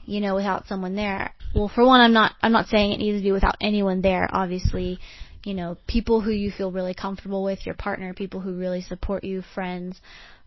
you 0.06 0.20
know, 0.20 0.36
without 0.36 0.68
someone 0.68 0.96
there. 0.96 1.34
Well, 1.56 1.72
for 1.74 1.86
one, 1.86 2.02
I'm 2.02 2.14
not, 2.14 2.34
I'm 2.42 2.52
not 2.52 2.68
saying 2.68 2.92
it 2.92 2.98
needs 3.00 3.20
to 3.20 3.24
be 3.24 3.32
without 3.32 3.58
anyone 3.62 4.02
there. 4.02 4.28
Obviously, 4.32 5.00
you 5.44 5.54
know, 5.54 5.78
people 5.88 6.22
who 6.22 6.32
you 6.32 6.52
feel 6.52 6.72
really 6.72 6.94
comfortable 6.94 7.44
with, 7.44 7.66
your 7.66 7.76
partner, 7.76 8.14
people 8.14 8.40
who 8.40 8.58
really 8.58 8.82
support 8.82 9.24
you, 9.24 9.44
friends, 9.54 10.00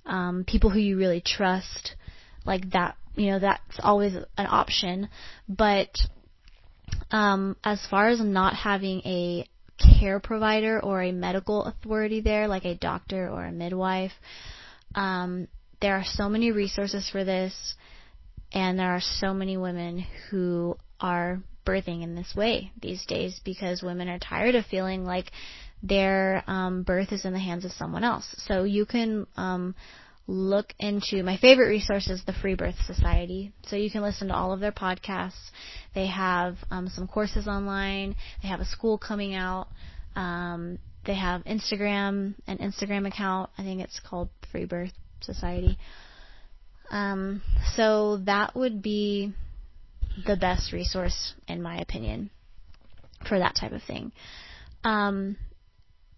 um, 0.04 0.44
people 0.46 0.70
who 0.70 0.78
you 0.78 0.96
really 0.96 1.22
trust, 1.24 1.94
like 2.44 2.70
that, 2.70 2.96
you 3.14 3.30
know, 3.30 3.38
that's 3.38 3.78
always 3.80 4.14
an 4.14 4.46
option. 4.46 5.08
But, 5.48 5.90
um, 7.10 7.56
as 7.64 7.84
far 7.88 8.08
as 8.08 8.20
not 8.20 8.54
having 8.54 9.00
a 9.00 9.46
care 9.78 10.20
provider 10.20 10.82
or 10.82 11.02
a 11.02 11.12
medical 11.12 11.64
authority 11.64 12.20
there, 12.20 12.48
like 12.48 12.64
a 12.64 12.74
doctor 12.74 13.28
or 13.28 13.44
a 13.44 13.52
midwife, 13.52 14.12
um, 14.94 15.48
there 15.80 15.96
are 15.96 16.04
so 16.04 16.28
many 16.28 16.52
resources 16.52 17.08
for 17.10 17.24
this, 17.24 17.74
and 18.52 18.78
there 18.78 18.94
are 18.94 19.00
so 19.00 19.34
many 19.34 19.56
women 19.56 20.06
who 20.30 20.76
are 21.00 21.42
birthing 21.66 22.02
in 22.02 22.14
this 22.14 22.32
way 22.34 22.70
these 22.80 23.04
days 23.06 23.40
because 23.44 23.82
women 23.82 24.08
are 24.08 24.18
tired 24.18 24.54
of 24.54 24.64
feeling 24.66 25.04
like 25.04 25.30
their 25.82 26.42
um, 26.46 26.82
birth 26.82 27.12
is 27.12 27.24
in 27.24 27.32
the 27.32 27.38
hands 27.38 27.64
of 27.64 27.72
someone 27.72 28.04
else. 28.04 28.26
So 28.38 28.64
you 28.64 28.86
can 28.86 29.26
um, 29.36 29.74
look 30.26 30.72
into 30.78 31.22
my 31.22 31.36
favorite 31.36 31.68
resource 31.68 32.08
is 32.08 32.24
the 32.24 32.32
Free 32.32 32.54
Birth 32.54 32.76
Society. 32.86 33.52
So 33.66 33.76
you 33.76 33.90
can 33.90 34.02
listen 34.02 34.28
to 34.28 34.34
all 34.34 34.52
of 34.52 34.60
their 34.60 34.72
podcasts. 34.72 35.50
They 35.94 36.06
have 36.06 36.56
um, 36.70 36.88
some 36.88 37.06
courses 37.06 37.46
online. 37.46 38.16
They 38.42 38.48
have 38.48 38.60
a 38.60 38.64
school 38.64 38.98
coming 38.98 39.34
out. 39.34 39.68
Um, 40.16 40.78
they 41.04 41.14
have 41.14 41.44
Instagram, 41.44 42.34
an 42.46 42.58
Instagram 42.58 43.06
account. 43.06 43.50
I 43.56 43.62
think 43.62 43.80
it's 43.80 44.00
called 44.00 44.28
Free 44.50 44.64
Birth 44.64 44.92
Society. 45.20 45.78
Um, 46.90 47.42
so 47.74 48.18
that 48.26 48.56
would 48.56 48.82
be 48.82 49.32
the 50.26 50.36
best 50.36 50.72
resource, 50.72 51.34
in 51.46 51.62
my 51.62 51.78
opinion, 51.78 52.30
for 53.28 53.38
that 53.38 53.54
type 53.54 53.72
of 53.72 53.82
thing. 53.82 54.12
Um, 54.82 55.36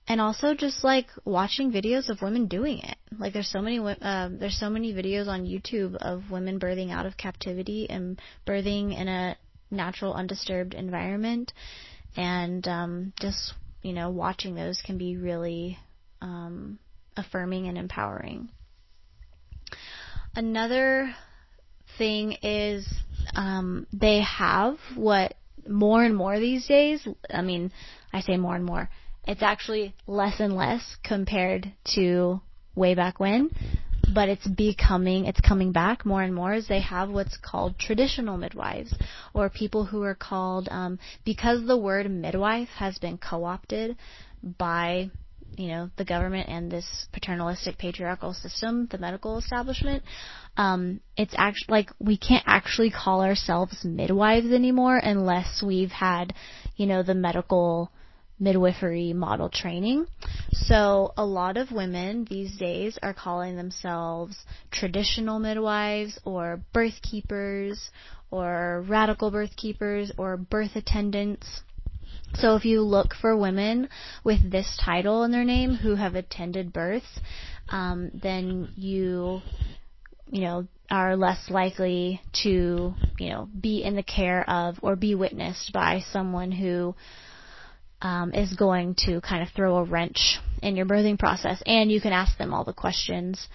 and 0.08 0.22
also 0.22 0.54
just 0.54 0.82
like 0.82 1.06
watching 1.24 1.70
videos 1.70 2.08
of 2.08 2.22
women 2.22 2.46
doing 2.46 2.78
it. 2.78 2.96
Like 3.18 3.34
there's 3.34 3.50
so 3.50 3.60
many 3.60 3.78
uh, 3.78 4.30
there's 4.32 4.58
so 4.58 4.70
many 4.70 4.92
videos 4.94 5.28
on 5.28 5.44
YouTube 5.44 5.96
of 5.96 6.30
women 6.30 6.58
birthing 6.58 6.90
out 6.90 7.06
of 7.06 7.16
captivity 7.16 7.88
and 7.88 8.20
birthing 8.46 8.98
in 8.98 9.06
a 9.06 9.36
natural 9.70 10.14
undisturbed 10.14 10.72
environment, 10.72 11.52
and 12.16 12.66
um, 12.66 13.12
just 13.20 13.52
you 13.82 13.92
know 13.92 14.10
watching 14.10 14.54
those 14.54 14.80
can 14.80 14.96
be 14.96 15.16
really 15.16 15.78
um, 16.22 16.78
affirming 17.16 17.68
and 17.68 17.76
empowering. 17.76 18.48
Another 20.34 21.14
thing 21.98 22.32
is 22.42 22.88
um, 23.34 23.86
they 23.92 24.22
have 24.22 24.78
what 24.94 25.34
more 25.68 26.02
and 26.02 26.16
more 26.16 26.40
these 26.40 26.66
days. 26.66 27.06
I 27.32 27.42
mean, 27.42 27.72
I 28.12 28.22
say 28.22 28.38
more 28.38 28.54
and 28.54 28.64
more. 28.64 28.88
It's 29.28 29.42
actually 29.42 29.94
less 30.06 30.40
and 30.40 30.56
less 30.56 30.96
compared 31.04 31.70
to 31.94 32.40
way 32.74 32.94
back 32.94 33.20
when, 33.20 33.50
but 34.14 34.30
it's 34.30 34.48
becoming, 34.48 35.26
it's 35.26 35.40
coming 35.40 35.70
back 35.70 36.06
more 36.06 36.22
and 36.22 36.34
more 36.34 36.54
as 36.54 36.66
they 36.66 36.80
have 36.80 37.10
what's 37.10 37.36
called 37.36 37.78
traditional 37.78 38.38
midwives, 38.38 38.94
or 39.34 39.50
people 39.50 39.84
who 39.84 40.02
are 40.02 40.14
called, 40.14 40.66
um, 40.70 40.98
because 41.26 41.66
the 41.66 41.76
word 41.76 42.10
midwife 42.10 42.70
has 42.78 42.98
been 42.98 43.18
co-opted 43.18 43.96
by 44.56 45.10
you 45.56 45.66
know 45.66 45.90
the 45.96 46.04
government 46.04 46.48
and 46.48 46.70
this 46.70 47.06
paternalistic 47.12 47.76
patriarchal 47.76 48.32
system, 48.32 48.86
the 48.90 48.96
medical 48.96 49.36
establishment. 49.36 50.02
Um, 50.56 51.00
it's 51.18 51.34
actually 51.36 51.72
like 51.72 51.90
we 51.98 52.16
can't 52.16 52.44
actually 52.46 52.90
call 52.90 53.22
ourselves 53.22 53.84
midwives 53.84 54.50
anymore 54.52 54.96
unless 54.96 55.62
we've 55.62 55.90
had, 55.90 56.32
you 56.76 56.86
know, 56.86 57.02
the 57.02 57.14
medical 57.14 57.90
midwifery 58.38 59.12
model 59.12 59.48
training. 59.48 60.06
So 60.52 61.12
a 61.16 61.24
lot 61.24 61.56
of 61.56 61.72
women 61.72 62.26
these 62.28 62.56
days 62.56 62.98
are 63.02 63.14
calling 63.14 63.56
themselves 63.56 64.36
traditional 64.70 65.38
midwives 65.38 66.18
or 66.24 66.60
birth 66.72 67.00
keepers 67.02 67.90
or 68.30 68.84
radical 68.88 69.30
birth 69.30 69.56
keepers 69.56 70.12
or 70.16 70.36
birth 70.36 70.76
attendants. 70.76 71.62
So 72.34 72.56
if 72.56 72.64
you 72.64 72.82
look 72.82 73.14
for 73.14 73.36
women 73.36 73.88
with 74.22 74.50
this 74.50 74.78
title 74.82 75.24
in 75.24 75.32
their 75.32 75.44
name 75.44 75.74
who 75.74 75.94
have 75.94 76.14
attended 76.14 76.72
births, 76.72 77.20
um, 77.70 78.10
then 78.14 78.72
you, 78.76 79.40
you 80.30 80.42
know, 80.42 80.66
are 80.90 81.16
less 81.16 81.50
likely 81.50 82.20
to, 82.42 82.94
you 83.18 83.28
know, 83.28 83.48
be 83.60 83.82
in 83.82 83.94
the 83.94 84.02
care 84.02 84.48
of 84.48 84.78
or 84.82 84.96
be 84.96 85.14
witnessed 85.14 85.72
by 85.72 86.00
someone 86.12 86.50
who 86.50 86.94
um, 88.02 88.32
is 88.32 88.52
going 88.54 88.94
to 89.06 89.20
kind 89.20 89.42
of 89.42 89.48
throw 89.54 89.76
a 89.76 89.84
wrench 89.84 90.38
in 90.62 90.76
your 90.76 90.86
birthing 90.86 91.18
process. 91.18 91.62
And 91.66 91.90
you 91.90 92.00
can 92.00 92.12
ask 92.12 92.36
them 92.38 92.54
all 92.54 92.64
the 92.64 92.72
questions 92.72 93.48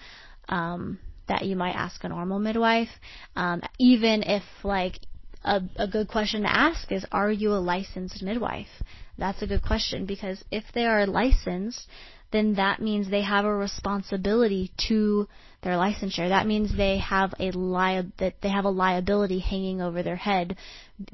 um, 0.48 0.98
that 1.28 1.44
you 1.44 1.56
might 1.56 1.74
ask 1.74 2.04
a 2.04 2.08
normal 2.08 2.38
midwife, 2.38 2.88
um, 3.36 3.62
even 3.78 4.22
if 4.22 4.42
like 4.62 4.98
a, 5.44 5.60
a 5.76 5.88
good 5.88 6.08
question 6.08 6.42
to 6.42 6.54
ask 6.54 6.90
is, 6.92 7.04
are 7.12 7.30
you 7.30 7.52
a 7.52 7.60
licensed 7.60 8.22
midwife? 8.22 8.68
That's 9.16 9.42
a 9.42 9.46
good 9.46 9.62
question 9.62 10.06
because 10.06 10.42
if 10.50 10.64
they 10.74 10.84
are 10.84 11.06
licensed, 11.06 11.86
then 12.34 12.54
that 12.54 12.82
means 12.82 13.08
they 13.08 13.22
have 13.22 13.44
a 13.44 13.54
responsibility 13.54 14.72
to 14.88 15.28
their 15.62 15.74
licensure. 15.74 16.28
That 16.28 16.48
means 16.48 16.76
they 16.76 16.98
have 16.98 17.32
a 17.38 17.52
li- 17.52 18.10
that 18.18 18.34
they 18.42 18.48
have 18.48 18.64
a 18.64 18.70
liability 18.70 19.38
hanging 19.38 19.80
over 19.80 20.02
their 20.02 20.16
head. 20.16 20.56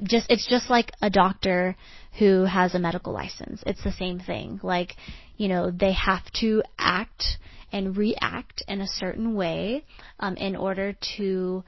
Just 0.01 0.25
it's 0.31 0.47
just 0.49 0.67
like 0.67 0.91
a 0.99 1.11
doctor 1.11 1.75
who 2.17 2.45
has 2.45 2.73
a 2.73 2.79
medical 2.79 3.13
license. 3.13 3.61
It's 3.67 3.83
the 3.83 3.91
same 3.91 4.19
thing. 4.19 4.59
Like, 4.63 4.95
you 5.37 5.47
know, 5.47 5.69
they 5.69 5.93
have 5.93 6.23
to 6.41 6.63
act 6.79 7.23
and 7.71 7.95
react 7.95 8.63
in 8.67 8.81
a 8.81 8.87
certain 8.87 9.35
way 9.35 9.85
um, 10.19 10.35
in 10.37 10.55
order 10.55 10.95
to 11.17 11.63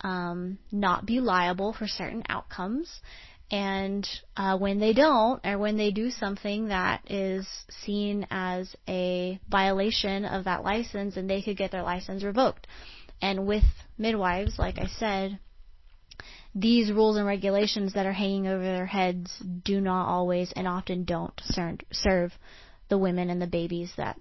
um, 0.00 0.58
not 0.72 1.06
be 1.06 1.20
liable 1.20 1.72
for 1.72 1.86
certain 1.86 2.24
outcomes. 2.28 3.00
And 3.50 4.06
uh, 4.36 4.58
when 4.58 4.80
they 4.80 4.92
don't, 4.92 5.44
or 5.46 5.58
when 5.58 5.76
they 5.76 5.92
do 5.92 6.10
something 6.10 6.68
that 6.68 7.08
is 7.10 7.46
seen 7.84 8.26
as 8.30 8.74
a 8.88 9.40
violation 9.48 10.24
of 10.24 10.44
that 10.44 10.64
license, 10.64 11.16
and 11.16 11.30
they 11.30 11.42
could 11.42 11.56
get 11.56 11.70
their 11.70 11.84
license 11.84 12.24
revoked. 12.24 12.66
And 13.22 13.46
with 13.46 13.64
midwives, 13.96 14.58
like 14.58 14.78
I 14.78 14.86
said, 14.86 15.38
these 16.54 16.90
rules 16.90 17.16
and 17.16 17.26
regulations 17.26 17.94
that 17.94 18.06
are 18.06 18.12
hanging 18.12 18.48
over 18.48 18.62
their 18.62 18.86
heads 18.86 19.30
do 19.64 19.80
not 19.80 20.08
always 20.08 20.52
and 20.56 20.66
often 20.66 21.04
don't 21.04 21.38
serve 21.92 22.32
the 22.88 22.98
women 22.98 23.30
and 23.30 23.40
the 23.40 23.46
babies 23.46 23.92
that 23.96 24.18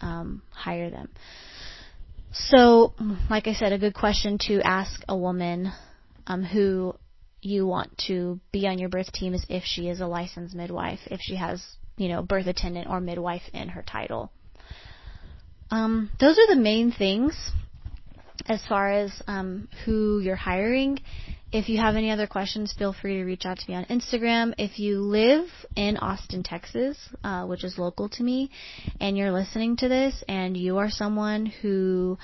um, 0.00 0.42
hire 0.50 0.90
them. 0.90 1.08
So, 2.32 2.94
like 3.30 3.46
I 3.46 3.54
said, 3.54 3.72
a 3.72 3.78
good 3.78 3.94
question 3.94 4.38
to 4.48 4.60
ask 4.60 5.00
a 5.08 5.16
woman 5.16 5.72
um, 6.26 6.42
who 6.42 6.94
you 7.40 7.66
want 7.66 7.96
to 8.06 8.40
be 8.52 8.66
on 8.66 8.78
your 8.78 8.88
birth 8.88 9.12
team 9.12 9.34
is 9.34 9.44
if 9.48 9.62
she 9.64 9.88
is 9.88 10.00
a 10.00 10.06
licensed 10.06 10.54
midwife, 10.54 11.00
if 11.06 11.20
she 11.20 11.36
has, 11.36 11.64
you 11.96 12.08
know, 12.08 12.22
birth 12.22 12.46
attendant 12.46 12.88
or 12.88 13.00
midwife 13.00 13.42
in 13.52 13.68
her 13.70 13.82
title. 13.82 14.30
Um, 15.70 16.10
those 16.18 16.38
are 16.38 16.54
the 16.54 16.60
main 16.60 16.92
things 16.92 17.52
as 18.46 18.64
far 18.66 18.90
as 18.90 19.22
um, 19.26 19.68
who 19.84 20.20
you're 20.20 20.36
hiring. 20.36 21.00
If 21.50 21.68
you 21.68 21.78
have 21.78 21.96
any 21.96 22.10
other 22.10 22.26
questions, 22.26 22.74
feel 22.76 22.92
free 22.92 23.18
to 23.18 23.24
reach 23.24 23.46
out 23.46 23.58
to 23.58 23.70
me 23.70 23.76
on 23.76 23.84
Instagram. 23.86 24.54
If 24.58 24.78
you 24.78 25.00
live 25.00 25.46
in 25.76 25.96
Austin, 25.96 26.42
Texas, 26.42 26.98
uh, 27.24 27.46
which 27.46 27.64
is 27.64 27.78
local 27.78 28.08
to 28.10 28.22
me, 28.22 28.50
and 29.00 29.16
you're 29.16 29.32
listening 29.32 29.76
to 29.78 29.88
this 29.88 30.22
and 30.28 30.56
you 30.56 30.78
are 30.78 30.90
someone 30.90 31.46
who 31.46 32.18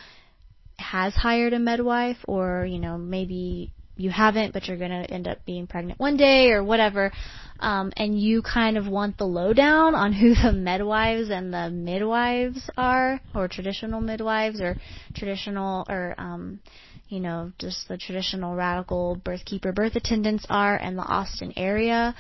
has 0.79 1.15
hired 1.15 1.53
a 1.53 1.59
midwife 1.59 2.19
or, 2.27 2.67
you 2.67 2.79
know, 2.79 2.99
maybe 2.99 3.73
you 3.97 4.11
haven't, 4.11 4.53
but 4.53 4.66
you're 4.66 4.76
going 4.76 4.90
to 4.90 5.11
end 5.11 5.28
up 5.28 5.38
being 5.45 5.66
pregnant 5.66 6.01
one 6.01 6.16
day 6.16 6.51
or 6.51 6.64
whatever, 6.64 7.12
um, 7.61 7.92
and 7.97 8.18
you 8.18 8.42
kind 8.42 8.76
of 8.76 8.86
want 8.86 9.16
the 9.18 9.26
lowdown 9.26 9.95
on 9.95 10.12
who 10.12 10.34
the 10.34 10.53
midwives 10.53 11.30
and 11.30 11.53
the 11.53 11.70
midwives 11.70 12.68
are, 12.76 13.20
or 13.34 13.49
traditional 13.49 14.01
midwives, 14.01 14.61
or 14.61 14.76
traditional, 15.14 15.86
or 15.88 16.14
um, 16.18 16.61
you 17.09 17.20
know, 17.20 17.53
just 17.59 17.86
the 17.88 17.97
traditional 17.97 18.57
radical 18.57 19.16
birth 19.24 19.45
keeper 19.45 19.72
birth 19.72 19.95
attendants 19.95 20.47
are 20.51 20.76
in 20.76 20.97
the 20.97 21.03
Austin 21.03 21.53
area, 21.57 22.14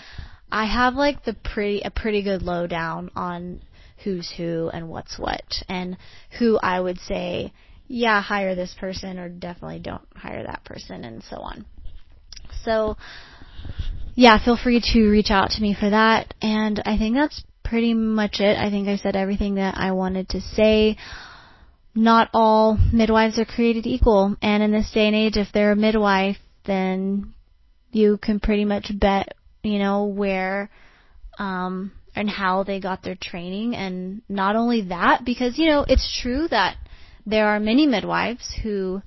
I 0.52 0.66
have 0.66 0.94
like 0.94 1.24
the 1.24 1.34
pretty 1.34 1.82
a 1.84 1.90
pretty 1.90 2.22
good 2.22 2.42
lowdown 2.42 3.10
on 3.16 3.60
who's 4.04 4.30
who 4.36 4.70
and 4.72 4.88
what's 4.88 5.18
what 5.18 5.44
and 5.68 5.96
who 6.38 6.58
I 6.58 6.78
would 6.78 6.98
say 7.00 7.52
yeah, 7.86 8.20
hire 8.22 8.54
this 8.54 8.74
person 8.78 9.18
or 9.18 9.28
definitely 9.28 9.80
don't 9.80 10.06
hire 10.14 10.44
that 10.44 10.64
person 10.64 11.04
and 11.04 11.22
so 11.24 11.36
on. 11.36 11.64
So 12.62 12.96
yeah, 14.14 14.42
feel 14.42 14.56
free 14.56 14.80
to 14.92 15.08
reach 15.08 15.30
out 15.30 15.50
to 15.50 15.62
me 15.62 15.76
for 15.78 15.90
that 15.90 16.34
and 16.40 16.82
I 16.84 16.96
think 16.96 17.16
that's 17.16 17.42
pretty 17.62 17.94
much 17.94 18.40
it. 18.40 18.58
I 18.58 18.70
think 18.70 18.88
I 18.88 18.96
said 18.96 19.16
everything 19.16 19.56
that 19.56 19.76
I 19.76 19.92
wanted 19.92 20.28
to 20.30 20.40
say 20.40 20.96
not 21.94 22.28
all 22.34 22.76
midwives 22.92 23.38
are 23.38 23.44
created 23.44 23.86
equal. 23.86 24.36
And 24.42 24.62
in 24.62 24.72
this 24.72 24.90
day 24.92 25.06
and 25.06 25.16
age, 25.16 25.36
if 25.36 25.48
they're 25.52 25.72
a 25.72 25.76
midwife, 25.76 26.38
then 26.66 27.34
you 27.92 28.18
can 28.18 28.40
pretty 28.40 28.64
much 28.64 28.90
bet, 28.98 29.34
you 29.62 29.78
know, 29.78 30.04
where, 30.04 30.70
um, 31.38 31.92
and 32.16 32.28
how 32.28 32.64
they 32.64 32.80
got 32.80 33.02
their 33.02 33.16
training. 33.20 33.76
And 33.76 34.22
not 34.28 34.56
only 34.56 34.82
that, 34.88 35.24
because, 35.24 35.58
you 35.58 35.66
know, 35.66 35.84
it's 35.86 36.20
true 36.20 36.48
that 36.48 36.76
there 37.26 37.48
are 37.48 37.60
many 37.60 37.86
midwives 37.86 38.54
who 38.62 39.02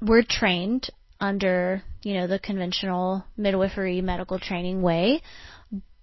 were 0.00 0.22
trained 0.22 0.90
under, 1.20 1.82
you 2.02 2.14
know, 2.14 2.26
the 2.26 2.38
conventional 2.38 3.24
midwifery 3.36 4.00
medical 4.00 4.38
training 4.38 4.82
way, 4.82 5.22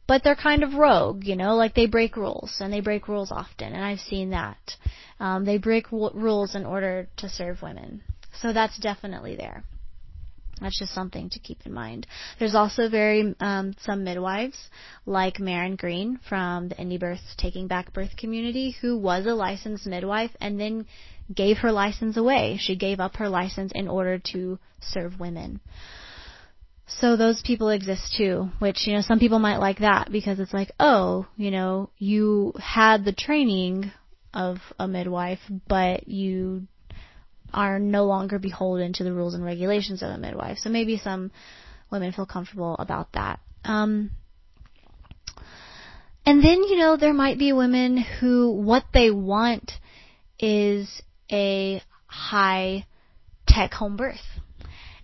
but 0.08 0.24
they're 0.24 0.36
kind 0.36 0.64
of 0.64 0.74
rogue, 0.74 1.24
you 1.24 1.36
know, 1.36 1.56
like 1.56 1.76
they 1.76 1.86
break 1.86 2.16
rules 2.16 2.58
and 2.62 2.74
they 2.74 2.82
break 2.82 3.08
rules 3.08 3.32
often, 3.32 3.74
and 3.74 3.84
I've 3.84 4.00
seen 4.00 4.32
that. 4.32 4.76
Um, 5.20 5.46
they 5.46 5.58
break 5.58 5.92
w- 5.92 6.12
rules 6.14 6.56
in 6.56 6.66
order 6.66 7.08
to 7.18 7.30
serve 7.30 7.62
women. 7.62 8.02
So 8.42 8.54
that's 8.54 8.80
definitely 8.80 9.36
there. 9.36 9.64
That's 10.62 10.78
just 10.78 10.94
something 10.94 11.30
to 11.32 11.40
keep 11.40 11.66
in 11.66 11.74
mind. 11.74 12.08
There's 12.38 12.56
also 12.56 12.90
very 12.90 13.36
um, 13.40 13.74
some 13.82 14.04
midwives 14.04 14.58
like 15.06 15.40
Maryn 15.40 15.78
Green 15.78 16.20
from 16.28 16.70
the 16.70 16.76
Indie 16.76 17.00
Birth 17.00 17.22
Taking 17.38 17.68
Back 17.68 17.94
Birth 17.94 18.16
community 18.18 18.76
who 18.82 18.98
was 18.98 19.26
a 19.26 19.34
licensed 19.34 19.88
midwife 19.88 20.32
and 20.42 20.60
then 20.60 20.86
gave 21.34 21.58
her 21.58 21.72
license 21.72 22.18
away. 22.18 22.58
She 22.60 22.76
gave 22.76 23.00
up 23.00 23.16
her 23.18 23.30
license 23.30 23.72
in 23.76 23.88
order 23.88 24.20
to 24.34 24.60
serve 24.82 25.20
women. 25.20 25.62
So 26.88 27.16
those 27.16 27.42
people 27.44 27.70
exist 27.70 28.16
too, 28.18 28.50
which, 28.58 28.88
you 28.88 28.94
know, 28.94 29.02
some 29.02 29.20
people 29.20 29.38
might 29.38 29.58
like 29.58 29.80
that 29.80 30.12
because 30.12 30.40
it's 30.40 30.54
like, 30.54 30.72
oh, 30.80 31.28
you 31.38 31.52
know, 31.52 31.92
you 32.00 32.54
had 32.60 33.06
the 33.06 33.14
training 33.14 33.92
of 34.34 34.58
a 34.80 34.88
midwife, 34.88 35.40
but 35.68 36.08
you 36.08 36.68
are 37.54 37.80
no 37.80 38.06
longer 38.06 38.40
beholden 38.40 38.94
to 38.94 39.04
the 39.04 39.14
rules 39.14 39.34
and 39.34 39.44
regulations 39.44 40.02
of 40.02 40.10
a 40.10 40.16
medwife. 40.16 40.58
So 40.58 40.70
maybe 40.70 40.98
some 40.98 41.32
women 41.92 42.12
feel 42.12 42.26
comfortable 42.26 42.76
about 42.80 43.14
that. 43.14 43.40
Um, 43.64 44.12
and 46.26 46.44
then, 46.44 46.64
you 46.64 46.78
know, 46.78 46.98
there 46.98 47.14
might 47.14 47.40
be 47.40 47.54
women 47.54 47.98
who 47.98 48.52
what 48.52 48.84
they 48.94 49.10
want 49.10 49.72
is 50.40 51.02
a 51.32 51.82
high 52.06 52.86
tech 53.48 53.74
home 53.74 53.98
birth. 53.98 54.18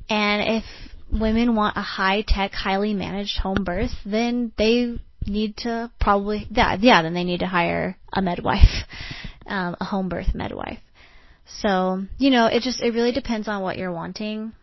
And 0.09 0.57
if 0.57 0.63
women 1.11 1.55
want 1.55 1.77
a 1.77 1.81
high 1.81 2.23
tech, 2.27 2.51
highly 2.51 2.93
managed 2.93 3.37
home 3.39 3.63
birth, 3.63 3.91
then 4.05 4.51
they 4.57 4.99
need 5.25 5.57
to 5.57 5.91
probably, 5.99 6.47
yeah, 6.51 6.77
yeah 6.79 7.01
then 7.01 7.13
they 7.13 7.23
need 7.23 7.39
to 7.39 7.47
hire 7.47 7.97
a 8.13 8.21
midwife, 8.21 8.85
um, 9.47 9.75
a 9.79 9.85
home 9.85 10.09
birth 10.09 10.35
midwife. 10.35 10.79
So, 11.45 12.03
you 12.17 12.31
know, 12.31 12.47
it 12.47 12.61
just, 12.61 12.81
it 12.81 12.93
really 12.93 13.11
depends 13.11 13.47
on 13.47 13.61
what 13.61 13.77
you're 13.77 13.91
wanting. 13.91 14.53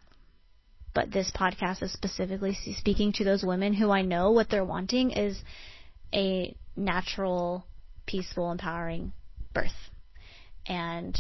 But 0.95 1.11
this 1.11 1.33
podcast 1.35 1.83
is 1.83 1.93
specifically 1.93 2.57
speaking 2.77 3.13
to 3.15 3.25
those 3.25 3.43
women 3.43 3.73
who 3.73 3.91
I 3.91 4.03
know 4.03 4.33
what 4.33 4.51
they're 4.51 4.65
wanting 4.65 5.13
is 5.13 5.41
a 6.13 6.55
natural, 6.77 7.65
peaceful, 8.07 8.53
empowering 8.53 9.13
birth. 9.55 9.71
And 10.67 11.19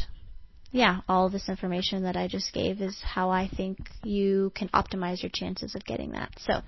yeah, 0.72 1.00
all 1.08 1.30
this 1.30 1.48
information 1.48 2.02
that 2.02 2.16
I 2.16 2.28
just 2.28 2.52
gave 2.52 2.80
is 2.82 2.98
how 3.02 3.30
I 3.30 3.48
think 3.48 3.78
you 4.02 4.52
can 4.54 4.68
optimize 4.68 5.22
your 5.22 5.30
chances 5.32 5.74
of 5.74 5.84
getting 5.84 6.12
that. 6.12 6.32
So, 6.40 6.60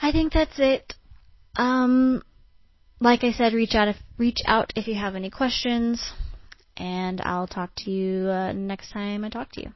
I 0.00 0.12
think 0.12 0.32
that's 0.32 0.58
it. 0.58 0.94
Um, 1.56 2.22
like 3.00 3.24
I 3.24 3.32
said, 3.32 3.52
reach 3.52 3.74
out 3.74 3.88
if 3.88 3.96
reach 4.18 4.40
out 4.46 4.72
if 4.76 4.86
you 4.88 4.94
have 4.94 5.14
any 5.14 5.30
questions, 5.30 6.12
and 6.76 7.20
I'll 7.20 7.46
talk 7.46 7.74
to 7.76 7.90
you 7.90 8.28
uh, 8.28 8.52
next 8.52 8.90
time 8.90 9.24
I 9.24 9.28
talk 9.28 9.52
to 9.52 9.62
you. 9.62 9.72